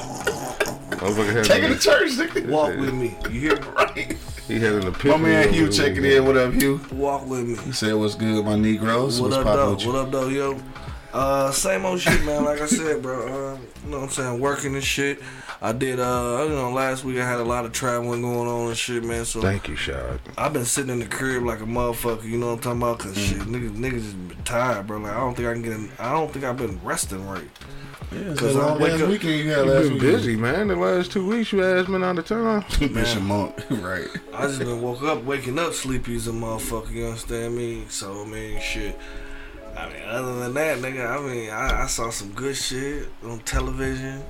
Motherfucker 0.99 1.33
had 1.33 1.45
Take 1.47 1.63
it 1.65 1.71
an- 1.71 1.73
to 1.73 1.79
church, 1.79 2.11
nigga. 2.13 2.49
Walk 2.49 2.77
with 2.77 2.95
me, 2.95 3.17
you 3.31 3.41
hear 3.41 3.57
me? 3.57 3.67
Right. 3.77 4.17
He 4.53 4.61
had 4.61 4.75
an 4.75 4.81
My 4.83 4.89
epiphany. 4.89 5.23
man 5.23 5.45
over 5.49 5.55
Hugh 5.55 5.69
checking 5.71 6.05
in. 6.05 6.27
What 6.27 6.37
up, 6.37 6.53
Hugh? 6.53 6.79
Walk 6.93 7.27
with 7.27 7.49
me. 7.49 7.57
He 7.65 7.73
said, 7.73 7.95
"What's 7.95 8.15
good, 8.15 8.45
my 8.45 8.55
Negroes? 8.55 9.19
What 9.19 9.31
What's 9.31 9.47
up, 9.47 9.57
though? 9.81 9.91
What 9.91 9.97
up, 9.97 10.11
though, 10.13 10.29
yo? 10.29 10.61
Uh, 11.11 11.51
same 11.53 11.87
old 11.87 12.01
shit, 12.01 12.23
man. 12.25 12.45
Like 12.45 12.61
I 12.61 12.67
said, 12.67 13.01
bro. 13.01 13.55
Um, 13.55 13.67
you 13.85 13.91
know 13.91 13.99
what 14.01 14.05
I'm 14.05 14.11
saying? 14.11 14.41
Working 14.41 14.75
and 14.75 14.85
shit. 14.85 15.21
I 15.65 15.71
did. 15.71 16.01
Uh, 16.01 16.45
you 16.49 16.55
know, 16.57 16.73
last 16.73 17.05
week 17.05 17.19
I 17.19 17.25
had 17.29 17.39
a 17.39 17.45
lot 17.45 17.65
of 17.65 17.71
traveling 17.71 18.21
going 18.23 18.49
on 18.49 18.69
and 18.69 18.77
shit, 18.77 19.05
man. 19.05 19.25
So 19.25 19.41
Thank 19.41 19.69
you, 19.69 19.77
Shad. 19.77 20.19
I've 20.37 20.53
been 20.53 20.65
sitting 20.65 20.91
in 20.91 20.99
the 20.99 21.07
crib 21.07 21.45
like 21.45 21.61
a 21.61 21.65
motherfucker. 21.65 22.25
You 22.25 22.37
know 22.39 22.49
what 22.49 22.67
I'm 22.67 22.79
talking 22.81 22.83
about? 22.83 22.99
Cause 22.99 23.17
shit, 23.17 23.39
niggas, 23.39 23.77
niggas 23.77 24.03
just 24.03 24.29
been 24.29 24.43
tired, 24.43 24.89
bro. 24.89 24.99
Like 24.99 25.13
I 25.13 25.21
don't 25.21 25.35
think 25.37 25.49
I 25.49 25.53
can 25.53 25.63
get. 25.63 25.73
In, 25.75 25.89
I 26.01 26.13
don't 26.13 26.33
think 26.33 26.45
I've 26.45 26.57
been 26.57 26.81
resting 26.83 27.25
right. 27.29 27.49
Yeah, 28.11 28.35
Cause 28.35 28.53
so 28.55 28.61
I 28.61 28.65
long 28.71 28.81
wake 28.81 28.91
last 28.93 29.03
up- 29.03 29.09
weekend 29.09 29.39
you 29.39 29.51
had 29.51 29.67
last 29.67 29.83
been 29.85 29.93
weekend. 29.95 30.01
busy, 30.01 30.37
man. 30.37 30.69
The 30.69 30.77
last 30.77 31.13
two 31.13 31.27
weeks 31.27 31.53
you 31.53 31.61
has 31.61 31.87
been 31.87 32.03
out 32.03 32.19
of 32.19 32.27
town. 32.27 32.65
Bishop 32.81 33.23
Monk, 33.23 33.55
right? 33.71 34.09
I 34.35 34.47
just 34.49 34.59
been 34.59 34.83
woke 34.83 35.03
up, 35.03 35.23
waking 35.23 35.61
up 35.61 35.73
sleepy 35.75 36.17
as 36.17 36.27
a 36.27 36.33
motherfucker. 36.33 36.91
You 36.91 37.07
understand 37.07 37.57
me? 37.57 37.85
So 37.89 38.23
I 38.23 38.27
mean, 38.27 38.61
shit. 38.61 38.99
I 39.79 39.89
mean, 39.89 40.03
other 40.09 40.35
than 40.41 40.55
that, 40.55 40.79
nigga, 40.79 41.09
I 41.09 41.21
mean, 41.27 41.51
I, 41.51 41.85
I 41.85 41.87
saw 41.87 42.11
some 42.11 42.33
good 42.33 42.57
shit 42.57 43.09
on 43.25 43.39
television. 43.41 44.23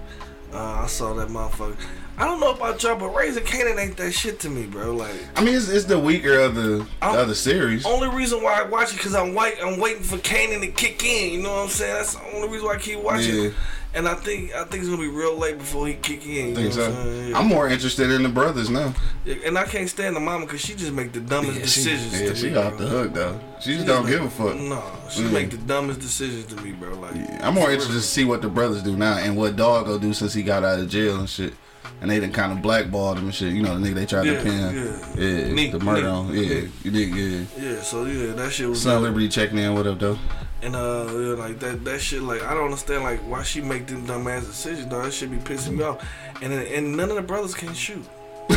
Uh, 0.52 0.82
I 0.82 0.86
saw 0.86 1.14
that 1.14 1.28
motherfucker. 1.28 1.76
I 2.18 2.26
don't 2.26 2.40
know 2.40 2.52
about 2.52 2.82
y'all, 2.82 2.96
but 2.96 3.08
Raising 3.08 3.42
Kanan 3.42 3.78
ain't 3.82 3.96
that 3.96 4.12
shit 4.12 4.38
to 4.40 4.50
me, 4.50 4.66
bro. 4.66 4.94
Like, 4.94 5.14
I 5.34 5.42
mean, 5.42 5.54
it's, 5.54 5.70
it's 5.70 5.86
the 5.86 5.98
weaker 5.98 6.38
of 6.40 6.54
the, 6.54 6.86
other 7.00 7.34
series. 7.34 7.86
only 7.86 8.08
reason 8.14 8.42
why 8.42 8.60
I 8.60 8.64
watch 8.64 8.92
it 8.92 8.98
because 8.98 9.14
I'm 9.14 9.32
white. 9.32 9.56
I'm 9.62 9.80
waiting 9.80 10.02
for 10.02 10.18
Kanan 10.18 10.60
to 10.60 10.68
kick 10.68 11.02
in. 11.04 11.32
You 11.32 11.42
know 11.42 11.54
what 11.54 11.62
I'm 11.62 11.68
saying? 11.68 11.94
That's 11.94 12.14
the 12.14 12.36
only 12.36 12.48
reason 12.48 12.66
why 12.66 12.74
I 12.74 12.78
keep 12.78 12.98
watching. 12.98 13.44
Yeah. 13.44 13.50
And 13.94 14.08
I 14.08 14.14
think 14.14 14.54
I 14.54 14.64
think 14.64 14.80
it's 14.82 14.88
gonna 14.88 15.02
be 15.02 15.08
real 15.08 15.36
late 15.36 15.58
before 15.58 15.86
he 15.86 15.94
kick 15.94 16.26
in. 16.26 16.54
Think 16.54 16.72
so. 16.72 16.90
I'm. 16.90 17.28
Yeah. 17.28 17.38
I'm 17.38 17.46
more 17.46 17.68
interested 17.68 18.10
in 18.10 18.22
the 18.22 18.28
brothers 18.30 18.70
now. 18.70 18.94
Yeah, 19.26 19.34
and 19.44 19.58
I 19.58 19.64
can't 19.64 19.88
stand 19.88 20.16
the 20.16 20.20
mama 20.20 20.46
because 20.46 20.62
she 20.62 20.74
just 20.74 20.92
make 20.92 21.12
the 21.12 21.20
dumbest 21.20 21.58
Yeah, 21.58 21.66
she, 21.66 21.84
decisions. 21.90 22.20
yeah, 22.22 22.28
to 22.30 22.34
she 22.34 22.50
me, 22.50 22.56
off 22.56 22.76
bro. 22.78 22.86
the 22.86 22.88
hook 22.90 23.12
though. 23.12 23.40
She 23.60 23.74
just 23.74 23.86
don't 23.86 24.06
just 24.06 24.16
give 24.18 24.24
a 24.26 24.30
fuck. 24.30 24.56
No, 24.58 24.82
she 25.10 25.20
Mm. 25.22 25.32
make 25.32 25.50
the 25.50 25.58
dumbest 25.58 26.00
decisions 26.00 26.46
to 26.46 26.56
me, 26.62 26.72
bro. 26.72 26.94
Like, 26.94 27.14
I'm 27.42 27.52
more 27.54 27.70
interested 27.70 27.92
to 27.92 28.00
see 28.00 28.24
what 28.24 28.40
the 28.40 28.48
brothers 28.48 28.82
do 28.82 28.96
now 28.96 29.18
and 29.18 29.36
what 29.36 29.56
Dog 29.56 29.84
go 29.86 29.98
do 29.98 30.14
since 30.14 30.32
he 30.32 30.42
got 30.42 30.64
out 30.64 30.78
of 30.78 30.88
jail 30.88 31.16
and 31.18 31.28
shit. 31.28 31.52
And 32.00 32.10
they 32.10 32.18
done 32.18 32.32
kind 32.32 32.50
of 32.52 32.62
blackballed 32.62 33.18
him 33.18 33.24
and 33.26 33.34
shit. 33.34 33.52
You 33.52 33.62
know, 33.62 33.78
the 33.78 33.86
nigga 33.90 33.94
they 33.94 34.06
tried 34.06 34.24
Yeah, 34.26 34.38
to 34.38 34.42
pin. 34.42 34.74
yeah. 34.74 35.22
Yeah, 35.22 35.52
Nick, 35.52 35.72
the 35.72 35.78
murder 35.80 36.00
Nick, 36.02 36.10
on. 36.10 36.34
Yeah, 36.34 36.48
Nick. 36.48 36.68
you 36.82 36.90
did 36.90 37.12
good. 37.12 37.46
Yeah, 37.60 37.80
so 37.82 38.04
yeah, 38.06 38.32
that 38.32 38.50
shit 38.52 38.68
was. 38.68 38.80
Son 38.82 38.96
good. 39.02 39.08
Liberty 39.08 39.28
checking 39.28 39.58
in. 39.58 39.74
What 39.74 39.86
up, 39.86 39.98
though? 40.00 40.18
And 40.62 40.76
uh, 40.76 41.04
like 41.36 41.58
that, 41.58 41.84
that 41.84 42.00
shit, 42.00 42.22
like 42.22 42.42
I 42.42 42.54
don't 42.54 42.64
understand, 42.66 43.02
like 43.02 43.18
why 43.20 43.42
she 43.42 43.60
make 43.60 43.86
them 43.88 44.06
dumb 44.06 44.28
ass 44.28 44.44
decisions. 44.46 44.88
Though 44.88 45.02
that 45.02 45.12
shit 45.12 45.30
be 45.30 45.38
pissing 45.38 45.76
me 45.76 45.82
off. 45.82 46.06
And 46.40 46.52
and 46.52 46.96
none 46.96 47.10
of 47.10 47.16
the 47.16 47.22
brothers 47.22 47.54
can 47.54 47.74
shoot. 47.74 48.04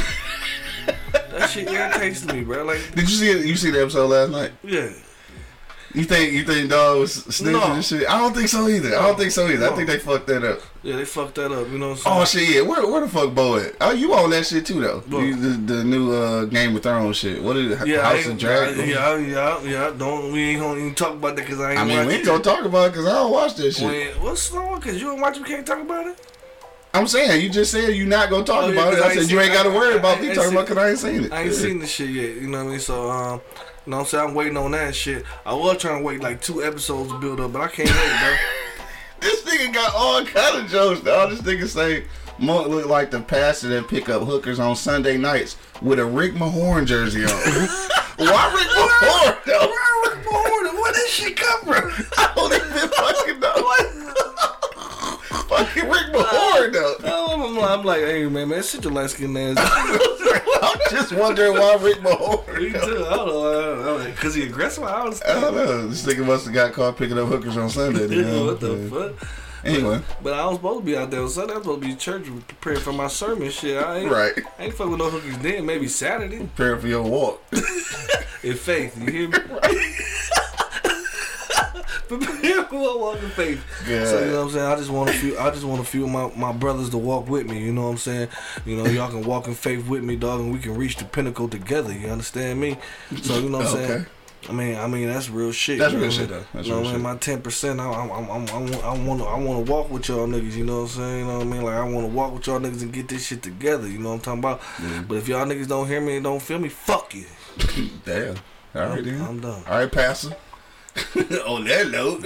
that 1.12 1.50
shit 1.50 1.68
irritates 1.68 2.24
me, 2.26 2.44
bro. 2.44 2.64
Like, 2.64 2.80
Did 2.94 3.10
you 3.10 3.16
see 3.16 3.30
it? 3.32 3.46
You 3.46 3.56
see 3.56 3.72
the 3.72 3.82
episode 3.82 4.08
last 4.08 4.32
night? 4.32 4.52
yeah, 4.64 4.92
You 5.96 6.04
think 6.04 6.34
you 6.34 6.44
think 6.44 6.70
Dog 6.70 7.00
was 7.00 7.16
snitching 7.26 7.52
No. 7.54 7.74
and 7.74 7.84
shit? 7.86 8.08
I 8.10 8.18
don't 8.20 8.36
think 8.36 8.50
so 8.50 8.68
either. 8.68 8.98
I 8.98 9.08
don't 9.08 9.18
think 9.18 9.32
so 9.32 9.48
either. 9.48 9.68
I 9.70 9.76
think 9.76 9.88
they 9.88 9.98
fucked 9.98 10.28
that 10.28 10.44
up. 10.44 10.60
yeah, 10.84 10.98
they 10.98 11.06
fucked 11.06 11.36
that 11.36 11.52
up. 11.52 11.70
You 11.70 11.78
know 11.78 11.90
what 11.92 12.06
I'm 12.06 12.22
Oh 12.22 12.26
shit, 12.26 12.50
yeah. 12.50 12.62
Where, 12.62 12.86
where 12.86 13.02
the 13.02 13.08
fuck 13.08 13.34
Bo 13.34 13.58
at? 13.58 13.76
Oh, 13.80 13.92
you 13.92 14.14
on 14.14 14.30
that 14.32 14.46
shit 14.46 14.66
too 14.66 14.82
though? 14.82 15.04
You, 15.20 15.36
the, 15.36 15.74
the 15.74 15.84
new 15.84 16.12
uh, 16.14 16.46
Game 16.46 16.76
of 16.76 16.84
Thrones 16.84 17.18
shit. 17.18 17.42
What 17.42 17.56
is 17.58 17.80
it? 17.82 17.88
yeah, 17.88 18.02
House 18.02 18.26
of 18.28 18.38
Dragons? 18.38 18.78
Yeah, 18.88 19.16
yeah, 19.18 19.64
yeah. 19.64 19.94
Don't 19.98 20.32
we 20.32 20.42
ain't 20.52 20.60
gonna 20.62 20.80
even 20.80 20.96
talk 20.96 21.14
about 21.14 21.36
that 21.38 21.46
because 21.46 21.60
I 21.62 21.72
ain't. 21.72 21.80
I 21.80 21.86
mean, 21.86 22.06
we 22.08 22.14
ain't 22.16 22.26
gonna 22.26 22.44
talk 22.44 22.66
about 22.66 22.88
it 22.88 22.92
because 22.92 23.06
I 23.08 23.14
don't 23.14 23.32
watch 23.32 23.56
that 23.56 23.72
shit. 23.72 23.88
Wait, 23.88 24.14
what's 24.22 24.52
wrong? 24.52 24.80
Cause 24.82 24.96
you 24.96 25.08
don't 25.08 25.22
watch, 25.22 25.38
we 25.38 25.44
can't 25.46 25.66
talk 25.66 25.80
about 25.82 26.08
it. 26.08 26.20
I'm 26.94 27.08
saying 27.08 27.42
you 27.42 27.50
just 27.50 27.72
said 27.74 27.90
you're 27.94 28.08
not 28.08 28.30
gonna 28.30 28.46
talk 28.46 28.64
Oh, 28.64 28.68
yeah, 28.68 28.74
about 28.82 28.94
it. 28.94 29.00
I 29.02 29.08
I 29.10 29.16
said 29.16 29.30
you 29.30 29.38
ain't 29.42 29.52
got 29.52 29.64
to 29.64 29.70
worry 29.70 29.98
about 29.98 30.20
I 30.20 30.22
me 30.22 30.34
talking 30.34 30.52
about 30.54 30.66
because 30.68 30.78
I 30.78 30.90
ain't 30.92 31.00
seen 31.00 31.24
it. 31.26 31.32
I 31.34 31.42
ain't 31.42 31.52
Yeah. 31.52 31.58
seen 31.58 31.80
the 31.80 31.88
shit 31.88 32.10
yet. 32.10 32.36
You 32.36 32.48
know 32.48 32.60
what 32.60 32.68
I 32.68 32.72
mean? 32.72 32.80
So 32.80 33.10
um, 33.12 33.42
you 33.86 33.92
know 33.92 33.98
what 33.98 34.04
I'm 34.04 34.10
saying? 34.10 34.30
I'm 34.30 34.34
waiting 34.36 34.58
on 34.58 34.72
that 34.72 34.96
shit. 34.96 35.26
I 35.46 35.54
was 35.54 35.78
trying 35.78 36.00
to 36.00 36.04
wait 36.04 36.22
like 36.22 36.42
two 36.42 36.64
episodes 36.64 37.12
to 37.12 37.20
build 37.20 37.40
up, 37.40 37.54
but 37.54 37.62
I 37.62 37.68
can't 37.68 37.90
wait, 37.90 38.20
bro. 38.20 38.36
This 39.22 39.42
nigga 39.44 39.74
got 39.74 39.96
all 39.96 40.24
kind 40.26 40.58
of 40.58 40.70
jokes. 40.70 41.00
Dog. 41.02 41.32
This 41.32 41.42
nigga 41.42 41.68
say 41.68 42.04
Monk 42.38 42.68
look 42.68 42.86
like 42.88 43.12
the 43.12 43.22
pastor 43.22 43.70
that 43.70 43.88
pick 43.88 44.10
up 44.10 44.24
hookers 44.24 44.60
on 44.60 44.76
Sunday 44.76 45.18
nights 45.18 45.56
with 45.82 46.00
a 46.00 46.06
Rick 46.06 46.34
Mahorn 46.34 46.86
jersey 46.86 47.24
on. 47.24 47.30
Why 48.18 48.54
Rick 48.54 48.68
Mahorn? 48.76 49.46
Where 49.48 50.16
Rick 50.16 50.26
Mahorn? 50.26 50.74
Where 50.74 50.94
did 50.94 51.08
she 51.08 51.32
come 51.32 51.62
from? 51.62 51.92
I 52.18 52.34
don't 52.36 52.54
even 52.54 52.90
fucking 52.90 53.40
know. 53.40 54.05
Fucking 55.76 55.90
Rick 55.90 56.14
Mahorn 56.14 56.74
though. 56.74 56.96
Oh, 57.06 57.58
I'm, 57.58 57.80
I'm 57.80 57.86
like, 57.86 58.00
hey 58.02 58.26
man, 58.28 58.50
man, 58.50 58.64
sit 58.64 58.84
your 58.84 58.94
light 58.94 59.10
skin 59.10 59.36
ass. 59.38 59.58
I'm 60.62 60.80
just 60.90 61.12
wondering 61.14 61.54
why 61.54 61.76
Rick 61.82 62.02
Me 62.04 62.10
Mahorn. 62.12 62.46
too. 62.72 63.06
I 63.06 63.16
don't 63.16 63.28
know. 63.28 63.50
I 63.50 63.86
don't 63.86 64.04
know. 64.06 64.14
Cause 64.16 64.36
he 64.36 64.44
aggressive. 64.44 64.84
I 64.84 65.02
I 65.02 65.40
don't 65.42 65.56
know. 65.56 65.88
This 65.88 66.06
nigga 66.06 66.26
must 66.26 66.46
have 66.46 66.54
got 66.54 66.74
caught 66.74 66.98
picking 66.98 67.18
up 67.20 67.28
hookers 67.28 67.58
on 67.58 67.70
Sunday. 67.70 68.08
You 68.08 68.22
know? 68.24 68.46
what 68.46 68.60
the 68.60 68.78
fuck? 68.90 69.28
Anyway, 69.64 70.00
But 70.22 70.34
I 70.34 70.46
was 70.46 70.58
supposed 70.58 70.82
to 70.82 70.86
be 70.86 70.96
out 70.96 71.10
there 71.10 71.22
on 71.22 71.30
Sunday. 71.30 71.54
I 71.54 71.58
was 71.58 71.66
supposed 71.66 71.82
to 71.82 71.88
be 71.88 71.92
in 71.94 71.98
church 71.98 72.26
preparing 72.48 72.80
for 72.80 72.94
my 72.94 73.08
sermon. 73.08 73.50
Shit, 73.50 73.84
I 73.84 73.98
ain't. 74.00 74.12
right. 74.12 74.34
I 74.60 74.66
ain't 74.66 74.74
fucking 74.76 74.92
with 74.92 75.00
no 75.00 75.10
hookers 75.10 75.38
then. 75.40 75.66
Maybe 75.66 75.88
Saturday. 75.88 76.38
Preparing 76.40 76.82
for 76.82 76.88
your 76.88 77.02
walk. 77.02 77.42
In 78.44 78.54
faith, 78.56 78.96
you 79.02 79.12
hear 79.12 79.30
me? 79.30 79.38
Prepare 82.20 82.64
for 82.66 82.76
a 82.76 82.98
walk 82.98 83.22
in 83.24 83.30
faith. 83.32 83.64
Yeah. 83.88 84.06
So 84.06 84.20
you 84.24 84.32
know 84.32 84.38
what 84.38 84.44
I'm 84.48 84.50
saying. 84.52 84.66
I 84.66 84.76
just 84.76 84.90
want 84.90 85.10
a 85.10 85.14
few. 85.14 85.38
I 85.38 85.50
just 85.52 85.64
want 85.66 85.82
a 85.82 85.86
few 85.86 86.04
of 86.06 86.10
my, 86.12 86.32
my 86.36 86.52
brothers 86.52 86.90
to 86.92 86.98
walk 86.98 87.30
with 87.30 87.48
me. 87.50 87.60
You 87.64 87.72
know 87.74 87.84
what 87.84 87.90
I'm 87.92 87.98
saying. 87.98 88.30
You 88.66 88.78
know 88.78 88.86
y'all 88.90 89.10
can 89.10 89.24
walk 89.26 89.48
in 89.48 89.54
faith 89.56 89.88
with 89.88 90.04
me, 90.04 90.16
dog, 90.16 90.40
and 90.42 90.52
we 90.54 90.60
can 90.60 90.76
reach 90.76 90.98
the 90.98 91.06
pinnacle 91.06 91.48
together. 91.50 91.94
You 91.94 92.08
understand 92.10 92.60
me? 92.60 92.78
So 93.22 93.38
you 93.40 93.50
know 93.50 93.60
what 93.60 93.68
I'm 93.70 93.76
Okay. 93.76 93.88
saying. 93.88 94.06
I 94.48 94.52
mean, 94.52 94.76
I 94.78 94.86
mean 94.86 95.08
that's 95.08 95.28
real 95.28 95.52
shit. 95.52 95.80
That's 95.80 95.96
know 95.96 96.02
real 96.02 96.12
shit, 96.12 96.30
though. 96.30 96.44
That's 96.54 96.68
you 96.68 96.74
know 96.74 96.80
real 96.82 96.86
what 96.86 96.90
I 96.92 96.98
mean? 96.98 97.02
shit. 97.02 97.14
My 97.14 97.16
ten 97.18 97.42
percent. 97.42 97.80
I, 97.80 97.86
I, 97.86 98.06
I, 98.06 98.20
I, 98.20 98.92
I 98.94 98.98
want. 99.00 99.20
To 99.22 99.26
I 99.26 99.40
want 99.40 99.66
to 99.66 99.72
walk 99.72 99.90
with 99.90 100.08
y'all 100.08 100.28
niggas. 100.28 100.54
You 100.54 100.66
know 100.66 100.82
what 100.82 100.92
I'm 100.92 100.96
saying? 100.98 101.20
You 101.22 101.26
know 101.26 101.38
what 101.40 101.48
I 101.48 101.50
mean? 101.50 101.64
Like 101.64 101.74
I 101.74 101.84
want 101.84 102.08
to 102.08 102.14
walk 102.14 102.34
with 102.36 102.46
y'all 102.46 102.60
niggas 102.60 102.84
and 102.84 102.94
get 102.94 103.08
this 103.08 103.26
shit 103.26 103.42
together. 103.42 103.88
You 103.88 103.98
know 103.98 104.10
what 104.10 104.28
I'm 104.28 104.40
talking 104.40 104.40
about? 104.40 104.62
But 105.08 105.16
if 105.18 105.28
y'all 105.28 105.46
niggas 105.48 105.68
don't 105.68 105.88
hear 105.88 106.00
me 106.00 106.18
and 106.18 106.24
don't 106.24 106.42
feel 106.42 106.60
me, 106.60 106.70
fuck 106.70 107.16
you. 107.16 107.26
Damn. 108.06 108.36
All 108.76 108.88
right, 108.90 109.04
then. 109.04 109.22
I'm 109.22 109.40
done. 109.40 109.64
All 109.68 109.80
right, 109.80 109.92
Pastor. 109.92 110.36
on 111.48 111.66
that 111.66 111.90
note, 111.92 112.26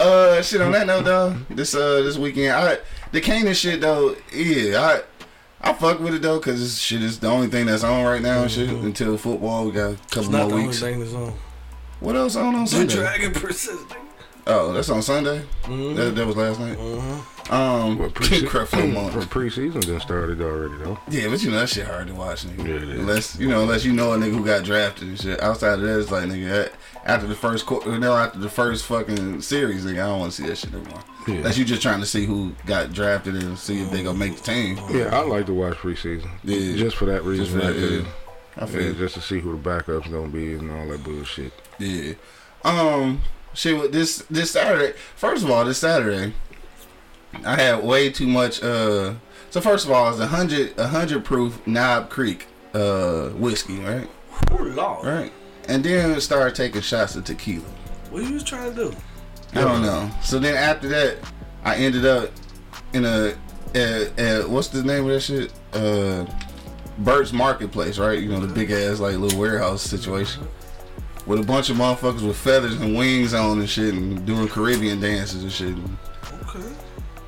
uh, 0.00 0.42
shit. 0.42 0.60
On 0.60 0.72
that 0.72 0.86
note, 0.86 1.04
though, 1.04 1.36
this 1.50 1.74
uh 1.74 2.02
this 2.02 2.16
weekend, 2.18 2.52
I 2.54 2.78
the 3.12 3.20
Kanan 3.20 3.54
shit 3.54 3.80
though, 3.80 4.16
yeah, 4.32 5.00
I 5.62 5.70
I 5.70 5.72
fuck 5.74 6.00
with 6.00 6.14
it 6.14 6.22
though, 6.22 6.38
cause 6.40 6.58
this 6.60 6.78
shit 6.78 7.02
is 7.02 7.18
the 7.20 7.28
only 7.28 7.48
thing 7.48 7.66
that's 7.66 7.84
on 7.84 8.04
right 8.04 8.22
now 8.22 8.42
and 8.42 8.50
shit. 8.50 8.70
Until 8.70 9.16
football, 9.18 9.66
we 9.66 9.72
got 9.72 9.90
a 9.90 9.92
It's 9.92 10.14
couple 10.14 10.30
not 10.30 10.38
more 10.42 10.48
the 10.48 10.54
only 10.54 10.66
weeks. 10.68 10.80
thing 10.80 11.00
that's 11.00 11.12
on. 11.14 11.34
What 12.00 12.16
else 12.16 12.36
on 12.36 12.54
on 12.54 12.64
The 12.64 12.66
Sunday? 12.70 12.94
dragon 12.94 13.32
persisting. 13.32 13.96
Oh, 14.46 14.72
that's 14.72 14.88
on 14.90 15.02
Sunday. 15.02 15.42
Mm-hmm. 15.64 15.94
That, 15.96 16.14
that 16.14 16.26
was 16.26 16.36
last 16.36 16.60
night. 16.60 16.78
Um, 17.50 17.98
Well, 17.98 18.10
pre- 18.10 18.26
Creflo 18.42 18.92
Month. 18.92 19.14
preseason 19.30 19.80
done 19.86 20.00
started 20.00 20.40
already 20.40 20.76
though. 20.82 20.98
Yeah, 21.08 21.28
but 21.28 21.42
you 21.42 21.50
know 21.50 21.60
that 21.60 21.68
shit 21.68 21.86
hard 21.86 22.08
to 22.08 22.14
watch, 22.14 22.44
nigga. 22.44 22.66
Yeah, 22.66 22.74
it 22.74 22.82
is. 22.82 22.98
Unless 23.00 23.38
you 23.38 23.48
know, 23.48 23.62
unless 23.62 23.84
you 23.84 23.92
know 23.92 24.12
a 24.12 24.16
nigga 24.16 24.32
who 24.36 24.44
got 24.44 24.64
drafted 24.64 25.08
and 25.08 25.20
shit. 25.20 25.40
Outside 25.42 25.74
of 25.74 25.80
that, 25.82 26.00
it's 26.00 26.10
like 26.10 26.24
nigga 26.24 26.70
after 27.04 27.28
the 27.28 27.36
first 27.36 27.66
quarter, 27.66 27.90
you 27.92 27.98
know, 28.00 28.16
after 28.16 28.38
the 28.40 28.48
first 28.48 28.84
fucking 28.86 29.40
series, 29.42 29.84
nigga, 29.84 30.02
I 30.02 30.06
don't 30.08 30.18
want 30.20 30.32
to 30.32 30.42
see 30.42 30.48
that 30.48 30.58
shit 30.58 30.74
anymore. 30.74 31.00
Yeah. 31.28 31.34
Unless 31.36 31.56
you 31.58 31.64
just 31.64 31.82
trying 31.82 32.00
to 32.00 32.06
see 32.06 32.24
who 32.26 32.52
got 32.66 32.92
drafted 32.92 33.36
and 33.36 33.56
see 33.56 33.80
if 33.82 33.90
they 33.92 34.02
gonna 34.02 34.18
make 34.18 34.36
the 34.36 34.42
team. 34.42 34.78
Yeah, 34.90 35.10
I 35.16 35.20
like 35.20 35.46
to 35.46 35.54
watch 35.54 35.76
preseason. 35.76 36.28
Yeah. 36.42 36.76
Just 36.76 36.96
for 36.96 37.04
that 37.06 37.22
reason. 37.22 37.44
Just 37.44 37.56
for 37.56 37.62
that, 37.64 37.76
yeah. 37.78 38.08
I 38.56 38.60
Yeah, 38.62 38.66
feel 38.66 38.94
just 38.94 39.14
to 39.14 39.20
see 39.20 39.38
who 39.38 39.52
the 39.52 39.58
backup's 39.58 40.08
gonna 40.08 40.28
be 40.28 40.54
and 40.54 40.70
all 40.72 40.88
that 40.88 41.04
bullshit. 41.04 41.52
yeah. 41.78 42.14
Um, 42.64 43.22
shit. 43.54 43.78
With 43.80 43.92
this 43.92 44.24
this 44.30 44.50
Saturday, 44.50 44.94
first 45.14 45.44
of 45.44 45.50
all, 45.50 45.64
this 45.64 45.78
Saturday, 45.78 46.32
I 47.44 47.56
had 47.56 47.84
way 47.84 48.10
too 48.10 48.26
much. 48.26 48.62
Uh, 48.62 49.14
so 49.50 49.60
first 49.60 49.86
of 49.86 49.92
all, 49.92 50.10
it's 50.10 50.20
a 50.20 50.26
hundred 50.26 50.78
a 50.78 50.86
hundred 50.86 51.24
proof 51.24 51.64
Knob 51.66 52.10
Creek 52.10 52.46
uh 52.74 53.28
whiskey, 53.30 53.78
right? 53.80 54.08
Oh 54.50 54.62
lord. 54.62 55.06
Right. 55.06 55.32
And 55.68 55.82
then 55.84 56.20
started 56.20 56.54
taking 56.54 56.80
shots 56.80 57.16
of 57.16 57.24
tequila. 57.24 57.64
What 58.10 58.22
you 58.24 58.34
was 58.34 58.44
trying 58.44 58.74
to 58.74 58.90
do? 58.90 58.96
I 59.54 59.62
don't 59.62 59.82
know. 59.82 60.10
So 60.22 60.38
then 60.38 60.54
after 60.54 60.88
that, 60.88 61.18
I 61.64 61.76
ended 61.76 62.04
up 62.04 62.30
in 62.92 63.04
a, 63.04 63.34
uh, 63.74 63.78
uh, 64.20 64.42
what's 64.42 64.68
the 64.68 64.82
name 64.82 65.04
of 65.04 65.10
that 65.10 65.20
shit? 65.20 65.52
Uh, 65.72 66.26
Bert's 66.98 67.32
Marketplace, 67.32 67.98
right? 67.98 68.18
You 68.18 68.28
know 68.28 68.40
the 68.40 68.52
big 68.52 68.70
ass 68.70 69.00
like 69.00 69.16
little 69.16 69.38
warehouse 69.38 69.82
situation 69.82 70.46
with 71.26 71.40
a 71.40 71.42
bunch 71.42 71.70
of 71.70 71.76
motherfuckers 71.76 72.26
with 72.26 72.36
feathers 72.36 72.80
and 72.80 72.96
wings 72.96 73.34
on 73.34 73.58
and 73.58 73.68
shit 73.68 73.92
and 73.92 74.24
doing 74.24 74.48
Caribbean 74.48 75.00
dances 75.00 75.42
and 75.42 75.52
shit 75.52 75.74
Okay. 76.42 76.72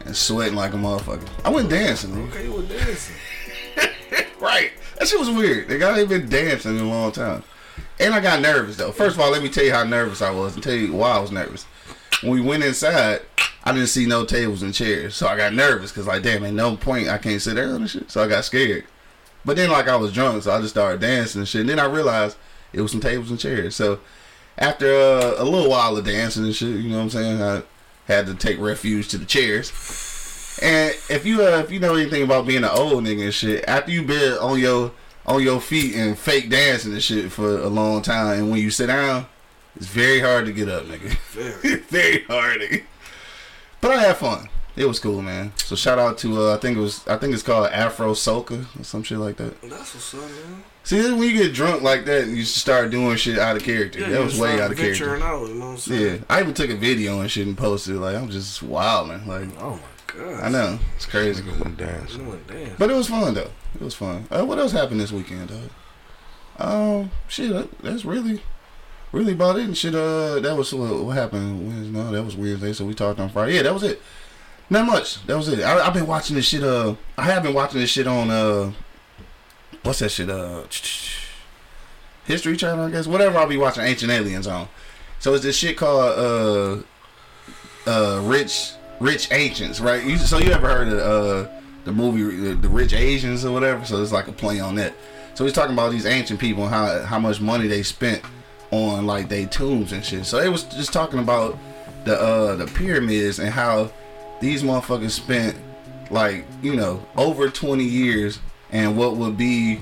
And 0.08 0.16
sweating 0.16 0.56
like 0.56 0.72
a 0.72 0.76
motherfucker. 0.76 1.28
I 1.44 1.50
went 1.50 1.70
dancing. 1.70 2.10
nigga. 2.10 2.28
Okay, 2.30 2.44
you 2.44 2.52
were 2.52 2.62
dancing. 2.62 3.14
Right. 4.40 4.70
That 4.98 5.08
shit 5.08 5.18
was 5.18 5.30
weird. 5.30 5.68
They 5.68 5.78
got 5.78 5.98
ain't 5.98 6.08
been 6.08 6.28
dancing 6.28 6.78
in 6.78 6.84
a 6.84 6.88
long 6.88 7.10
time. 7.10 7.42
And 7.98 8.14
I 8.14 8.20
got 8.20 8.40
nervous 8.40 8.76
though. 8.76 8.92
First 8.92 9.16
of 9.16 9.20
all, 9.20 9.30
let 9.30 9.42
me 9.42 9.48
tell 9.48 9.64
you 9.64 9.72
how 9.72 9.82
nervous 9.84 10.22
I 10.22 10.30
was 10.30 10.54
and 10.54 10.62
tell 10.62 10.74
you 10.74 10.92
why 10.92 11.10
I 11.10 11.18
was 11.18 11.32
nervous. 11.32 11.64
When 12.22 12.32
we 12.32 12.40
went 12.40 12.62
inside, 12.62 13.22
I 13.64 13.72
didn't 13.72 13.88
see 13.88 14.06
no 14.06 14.24
tables 14.24 14.62
and 14.62 14.72
chairs. 14.72 15.16
So 15.16 15.26
I 15.26 15.36
got 15.36 15.54
nervous 15.54 15.90
because 15.90 16.06
like 16.06 16.22
damn, 16.22 16.44
at 16.44 16.52
no 16.54 16.76
point 16.76 17.08
I 17.08 17.18
can't 17.18 17.42
sit 17.42 17.54
down 17.54 17.74
and 17.74 17.90
shit. 17.90 18.10
So 18.10 18.22
I 18.22 18.28
got 18.28 18.44
scared. 18.44 18.84
But 19.44 19.56
then 19.56 19.70
like 19.70 19.88
I 19.88 19.96
was 19.96 20.12
drunk, 20.12 20.42
so 20.42 20.52
I 20.52 20.60
just 20.60 20.74
started 20.74 21.00
dancing 21.00 21.40
and 21.40 21.48
shit. 21.48 21.62
And 21.62 21.70
then 21.70 21.80
I 21.80 21.86
realized 21.86 22.36
it 22.72 22.80
was 22.80 22.92
some 22.92 23.00
tables 23.00 23.30
and 23.30 23.40
chairs. 23.40 23.74
So 23.74 24.00
after 24.56 24.86
uh, 24.86 25.34
a 25.38 25.44
little 25.44 25.70
while 25.70 25.96
of 25.96 26.04
dancing 26.04 26.44
and 26.44 26.54
shit, 26.54 26.68
you 26.68 26.90
know 26.90 26.98
what 26.98 27.02
I'm 27.04 27.10
saying, 27.10 27.42
I 27.42 27.62
had 28.06 28.26
to 28.26 28.34
take 28.34 28.58
refuge 28.58 29.08
to 29.08 29.18
the 29.18 29.26
chairs. 29.26 29.70
And 30.62 30.94
if 31.08 31.24
you 31.24 31.42
uh, 31.42 31.58
if 31.58 31.70
you 31.70 31.80
know 31.80 31.94
anything 31.94 32.22
about 32.22 32.46
being 32.46 32.64
an 32.64 32.70
old 32.70 33.04
nigga 33.04 33.24
and 33.24 33.34
shit, 33.34 33.64
after 33.68 33.90
you 33.90 34.02
been 34.02 34.34
on 34.38 34.58
your 34.58 34.92
on 35.26 35.42
your 35.42 35.60
feet 35.60 35.94
and 35.94 36.18
fake 36.18 36.50
dancing 36.50 36.92
and 36.92 37.02
shit 37.02 37.30
for 37.30 37.58
a 37.58 37.68
long 37.68 38.02
time, 38.02 38.38
and 38.38 38.50
when 38.50 38.60
you 38.60 38.70
sit 38.70 38.86
down, 38.86 39.26
it's 39.76 39.86
very 39.86 40.20
hard 40.20 40.46
to 40.46 40.52
get 40.52 40.68
up, 40.68 40.84
nigga. 40.84 41.16
Very. 41.30 41.76
very 41.88 42.24
hard. 42.24 42.60
Nigga. 42.60 42.82
But 43.80 43.92
I 43.92 44.02
had 44.02 44.16
fun. 44.16 44.48
It 44.76 44.86
was 44.86 45.00
cool, 45.00 45.22
man. 45.22 45.52
So 45.56 45.74
shout 45.74 45.98
out 45.98 46.18
to 46.18 46.40
uh, 46.42 46.54
I 46.54 46.58
think 46.58 46.78
it 46.78 46.80
was 46.80 47.06
I 47.08 47.16
think 47.16 47.34
it's 47.34 47.42
called 47.42 47.68
Afro 47.70 48.12
Soca 48.12 48.64
or 48.78 48.84
some 48.84 49.02
shit 49.02 49.18
like 49.18 49.36
that. 49.36 49.60
That's 49.62 49.94
what's 49.94 50.14
up, 50.14 50.20
man. 50.20 50.62
See, 50.84 51.02
when 51.02 51.22
you 51.22 51.32
get 51.32 51.52
drunk 51.52 51.82
like 51.82 52.04
that, 52.06 52.24
and 52.24 52.36
you 52.36 52.44
start 52.44 52.90
doing 52.90 53.16
shit 53.16 53.38
out 53.38 53.56
of 53.56 53.62
character. 53.62 54.00
Yeah, 54.00 54.08
that 54.08 54.24
was 54.24 54.40
way 54.40 54.60
out 54.60 54.70
of 54.70 54.78
character. 54.78 55.16
out, 55.16 55.46
you 55.48 55.54
know 55.54 55.66
what 55.66 55.72
I'm 55.72 55.76
saying? 55.76 56.14
Yeah, 56.16 56.24
I 56.30 56.40
even 56.40 56.54
took 56.54 56.70
a 56.70 56.76
video 56.76 57.20
and 57.20 57.30
shit 57.30 57.46
and 57.46 57.58
posted 57.58 57.96
it. 57.96 57.98
Like 57.98 58.16
I'm 58.16 58.30
just 58.30 58.62
wilding. 58.62 59.26
Like 59.26 59.48
Oh 59.60 59.72
my 59.72 59.97
god. 60.18 60.44
I 60.44 60.48
know 60.48 60.78
it's 60.96 61.06
crazy. 61.06 61.42
Nigga 61.42 61.64
went 61.64 61.76
dancing. 61.76 62.20
You 62.20 62.30
went 62.30 62.46
dancing. 62.46 62.74
But 62.78 62.90
it 62.90 62.94
was 62.94 63.08
fun 63.08 63.34
though. 63.34 63.50
It 63.74 63.80
was 63.80 63.94
fun. 63.94 64.26
Uh, 64.30 64.44
what 64.44 64.58
else 64.58 64.72
happened 64.72 65.00
this 65.00 65.12
weekend, 65.12 65.48
dog? 65.48 65.70
Um, 66.58 67.10
shit, 67.28 67.52
that, 67.52 67.78
that's 67.78 68.04
really, 68.04 68.42
really 69.12 69.32
about 69.32 69.58
it. 69.58 69.64
And 69.64 69.76
shit, 69.76 69.94
uh, 69.94 70.40
that 70.40 70.56
was 70.56 70.74
what, 70.74 71.04
what 71.04 71.16
happened. 71.16 71.68
Wednesday, 71.68 71.96
no, 71.96 72.10
that 72.10 72.24
was 72.24 72.36
Wednesday. 72.36 72.72
So 72.72 72.84
we 72.84 72.94
talked 72.94 73.20
on 73.20 73.28
Friday. 73.28 73.54
Yeah, 73.54 73.62
that 73.62 73.74
was 73.74 73.84
it. 73.84 74.02
Not 74.70 74.86
much. 74.86 75.24
That 75.26 75.36
was 75.36 75.48
it. 75.48 75.60
I, 75.60 75.86
I've 75.86 75.94
been 75.94 76.06
watching 76.06 76.36
this 76.36 76.46
shit. 76.46 76.62
Uh, 76.62 76.96
I 77.16 77.22
have 77.22 77.42
been 77.42 77.54
watching 77.54 77.80
this 77.80 77.90
shit 77.90 78.06
on 78.06 78.30
uh, 78.30 78.72
what's 79.82 80.00
that 80.00 80.10
shit? 80.10 80.28
Uh, 80.28 80.64
History 82.24 82.56
Channel, 82.56 82.86
I 82.86 82.90
guess. 82.90 83.06
Whatever 83.06 83.38
I'll 83.38 83.46
be 83.46 83.56
watching 83.56 83.84
Ancient 83.84 84.10
Aliens 84.10 84.46
on. 84.46 84.68
So 85.20 85.34
it's 85.34 85.44
this 85.44 85.56
shit 85.56 85.76
called 85.76 86.84
uh, 87.86 87.90
uh, 87.90 88.20
Rich 88.22 88.72
Rich 89.00 89.30
Ancients, 89.32 89.80
right? 89.80 90.04
You, 90.04 90.18
so 90.18 90.38
you 90.38 90.50
ever 90.50 90.68
heard 90.68 90.88
of 90.88 90.98
uh 90.98 91.50
the 91.84 91.92
movie 91.92 92.22
the, 92.22 92.54
the 92.54 92.68
Rich 92.68 92.92
Asians 92.92 93.44
or 93.44 93.52
whatever? 93.52 93.84
So 93.84 94.02
it's 94.02 94.12
like 94.12 94.28
a 94.28 94.32
play 94.32 94.60
on 94.60 94.74
that. 94.76 94.94
So 95.34 95.44
he's 95.44 95.52
talking 95.52 95.72
about 95.72 95.92
these 95.92 96.06
ancient 96.06 96.40
people 96.40 96.64
and 96.64 96.72
how 96.72 97.02
how 97.02 97.18
much 97.18 97.40
money 97.40 97.68
they 97.68 97.82
spent 97.82 98.22
on 98.70 99.06
like 99.06 99.28
they 99.28 99.46
tombs 99.46 99.92
and 99.92 100.04
shit. 100.04 100.26
So 100.26 100.38
it 100.38 100.48
was 100.48 100.64
just 100.64 100.92
talking 100.92 101.20
about 101.20 101.58
the 102.04 102.20
uh 102.20 102.56
the 102.56 102.66
pyramids 102.66 103.38
and 103.38 103.50
how 103.50 103.90
these 104.40 104.62
motherfuckers 104.62 105.10
spent 105.10 105.56
like 106.10 106.46
you 106.62 106.74
know 106.74 107.04
over 107.16 107.48
20 107.48 107.84
years 107.84 108.38
and 108.70 108.96
what 108.96 109.16
would 109.16 109.36
be 109.36 109.80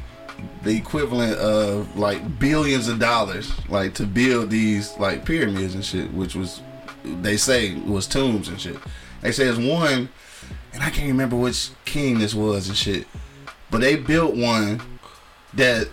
the 0.63 0.77
equivalent 0.77 1.39
of 1.39 1.97
like 1.97 2.39
billions 2.39 2.89
of 2.89 2.99
dollars 2.99 3.53
like 3.69 3.95
to 3.95 4.05
build 4.05 4.51
these 4.51 4.97
like 4.99 5.25
pyramids 5.25 5.75
and 5.75 5.85
shit 5.85 6.13
which 6.13 6.35
was 6.35 6.61
they 7.23 7.37
say 7.37 7.75
was 7.81 8.07
tombs 8.07 8.49
and 8.49 8.61
shit 8.61 8.77
they 9.27 9.33
say 9.33 9.45
it's 9.47 9.59
one 9.59 10.09
and 10.73 10.83
i 10.85 10.89
can't 10.89 11.09
remember 11.09 11.35
which 11.35 11.71
king 11.85 12.19
this 12.21 12.33
was 12.33 12.69
and 12.69 12.77
shit 12.77 13.09
but 13.73 13.81
they 13.81 13.97
built 13.97 14.37
one 14.37 14.81
that 15.55 15.89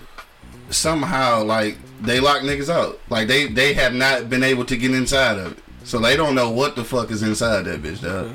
somehow 0.69 1.43
like 1.43 1.75
they 2.01 2.19
lock 2.19 2.41
niggas 2.41 2.69
out 2.69 2.99
like 3.09 3.27
they 3.27 3.47
they 3.47 3.73
have 3.73 3.91
not 3.93 4.29
been 4.29 4.43
able 4.43 4.63
to 4.63 4.77
get 4.77 4.91
inside 4.91 5.39
of 5.39 5.53
it 5.53 5.57
so 5.83 5.97
they 5.97 6.15
don't 6.15 6.35
know 6.35 6.51
what 6.51 6.75
the 6.75 6.83
fuck 6.83 7.09
is 7.09 7.23
inside 7.23 7.63
that 7.63 7.81
bitch 7.81 8.03
dog. 8.03 8.31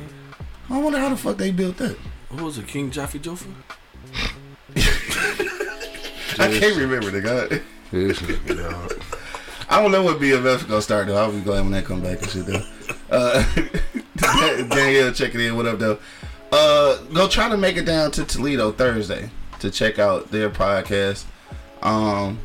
i 0.68 0.78
wonder 0.80 0.98
how 0.98 1.08
the 1.08 1.16
fuck 1.16 1.36
they 1.36 1.52
built 1.52 1.76
that 1.76 1.96
Who 2.30 2.44
was 2.44 2.58
it? 2.58 2.66
King 2.66 2.90
Jaffe 2.90 3.20
Joffer? 3.20 3.54
i 6.40 6.58
can't 6.58 6.76
remember 6.76 7.10
the 7.12 7.20
guy 7.20 7.60
This 7.92 8.18
nigga, 8.18 8.68
dog. 8.68 9.00
I 9.70 9.80
don't 9.80 9.92
know 9.92 10.02
what 10.02 10.18
BFF's 10.18 10.64
gonna 10.64 10.82
start 10.82 11.06
though. 11.06 11.16
I'll 11.16 11.30
be 11.32 11.40
glad 11.40 11.60
when 11.62 11.72
they 11.72 11.82
come 11.82 12.00
back 12.02 12.22
and 12.22 12.30
shit 12.30 12.46
though. 12.46 12.62
Uh, 13.10 13.44
Danielle 14.16 15.12
checking 15.12 15.40
in. 15.40 15.56
What 15.56 15.66
up 15.66 15.78
though? 15.78 15.98
Uh, 16.50 16.96
go 17.12 17.28
try 17.28 17.48
to 17.48 17.56
make 17.56 17.76
it 17.76 17.84
down 17.84 18.10
to 18.12 18.24
Toledo 18.24 18.72
Thursday 18.72 19.30
to 19.60 19.70
check 19.70 19.98
out 19.98 20.30
their 20.30 20.50
podcast. 20.50 21.24
Um, 21.82 22.38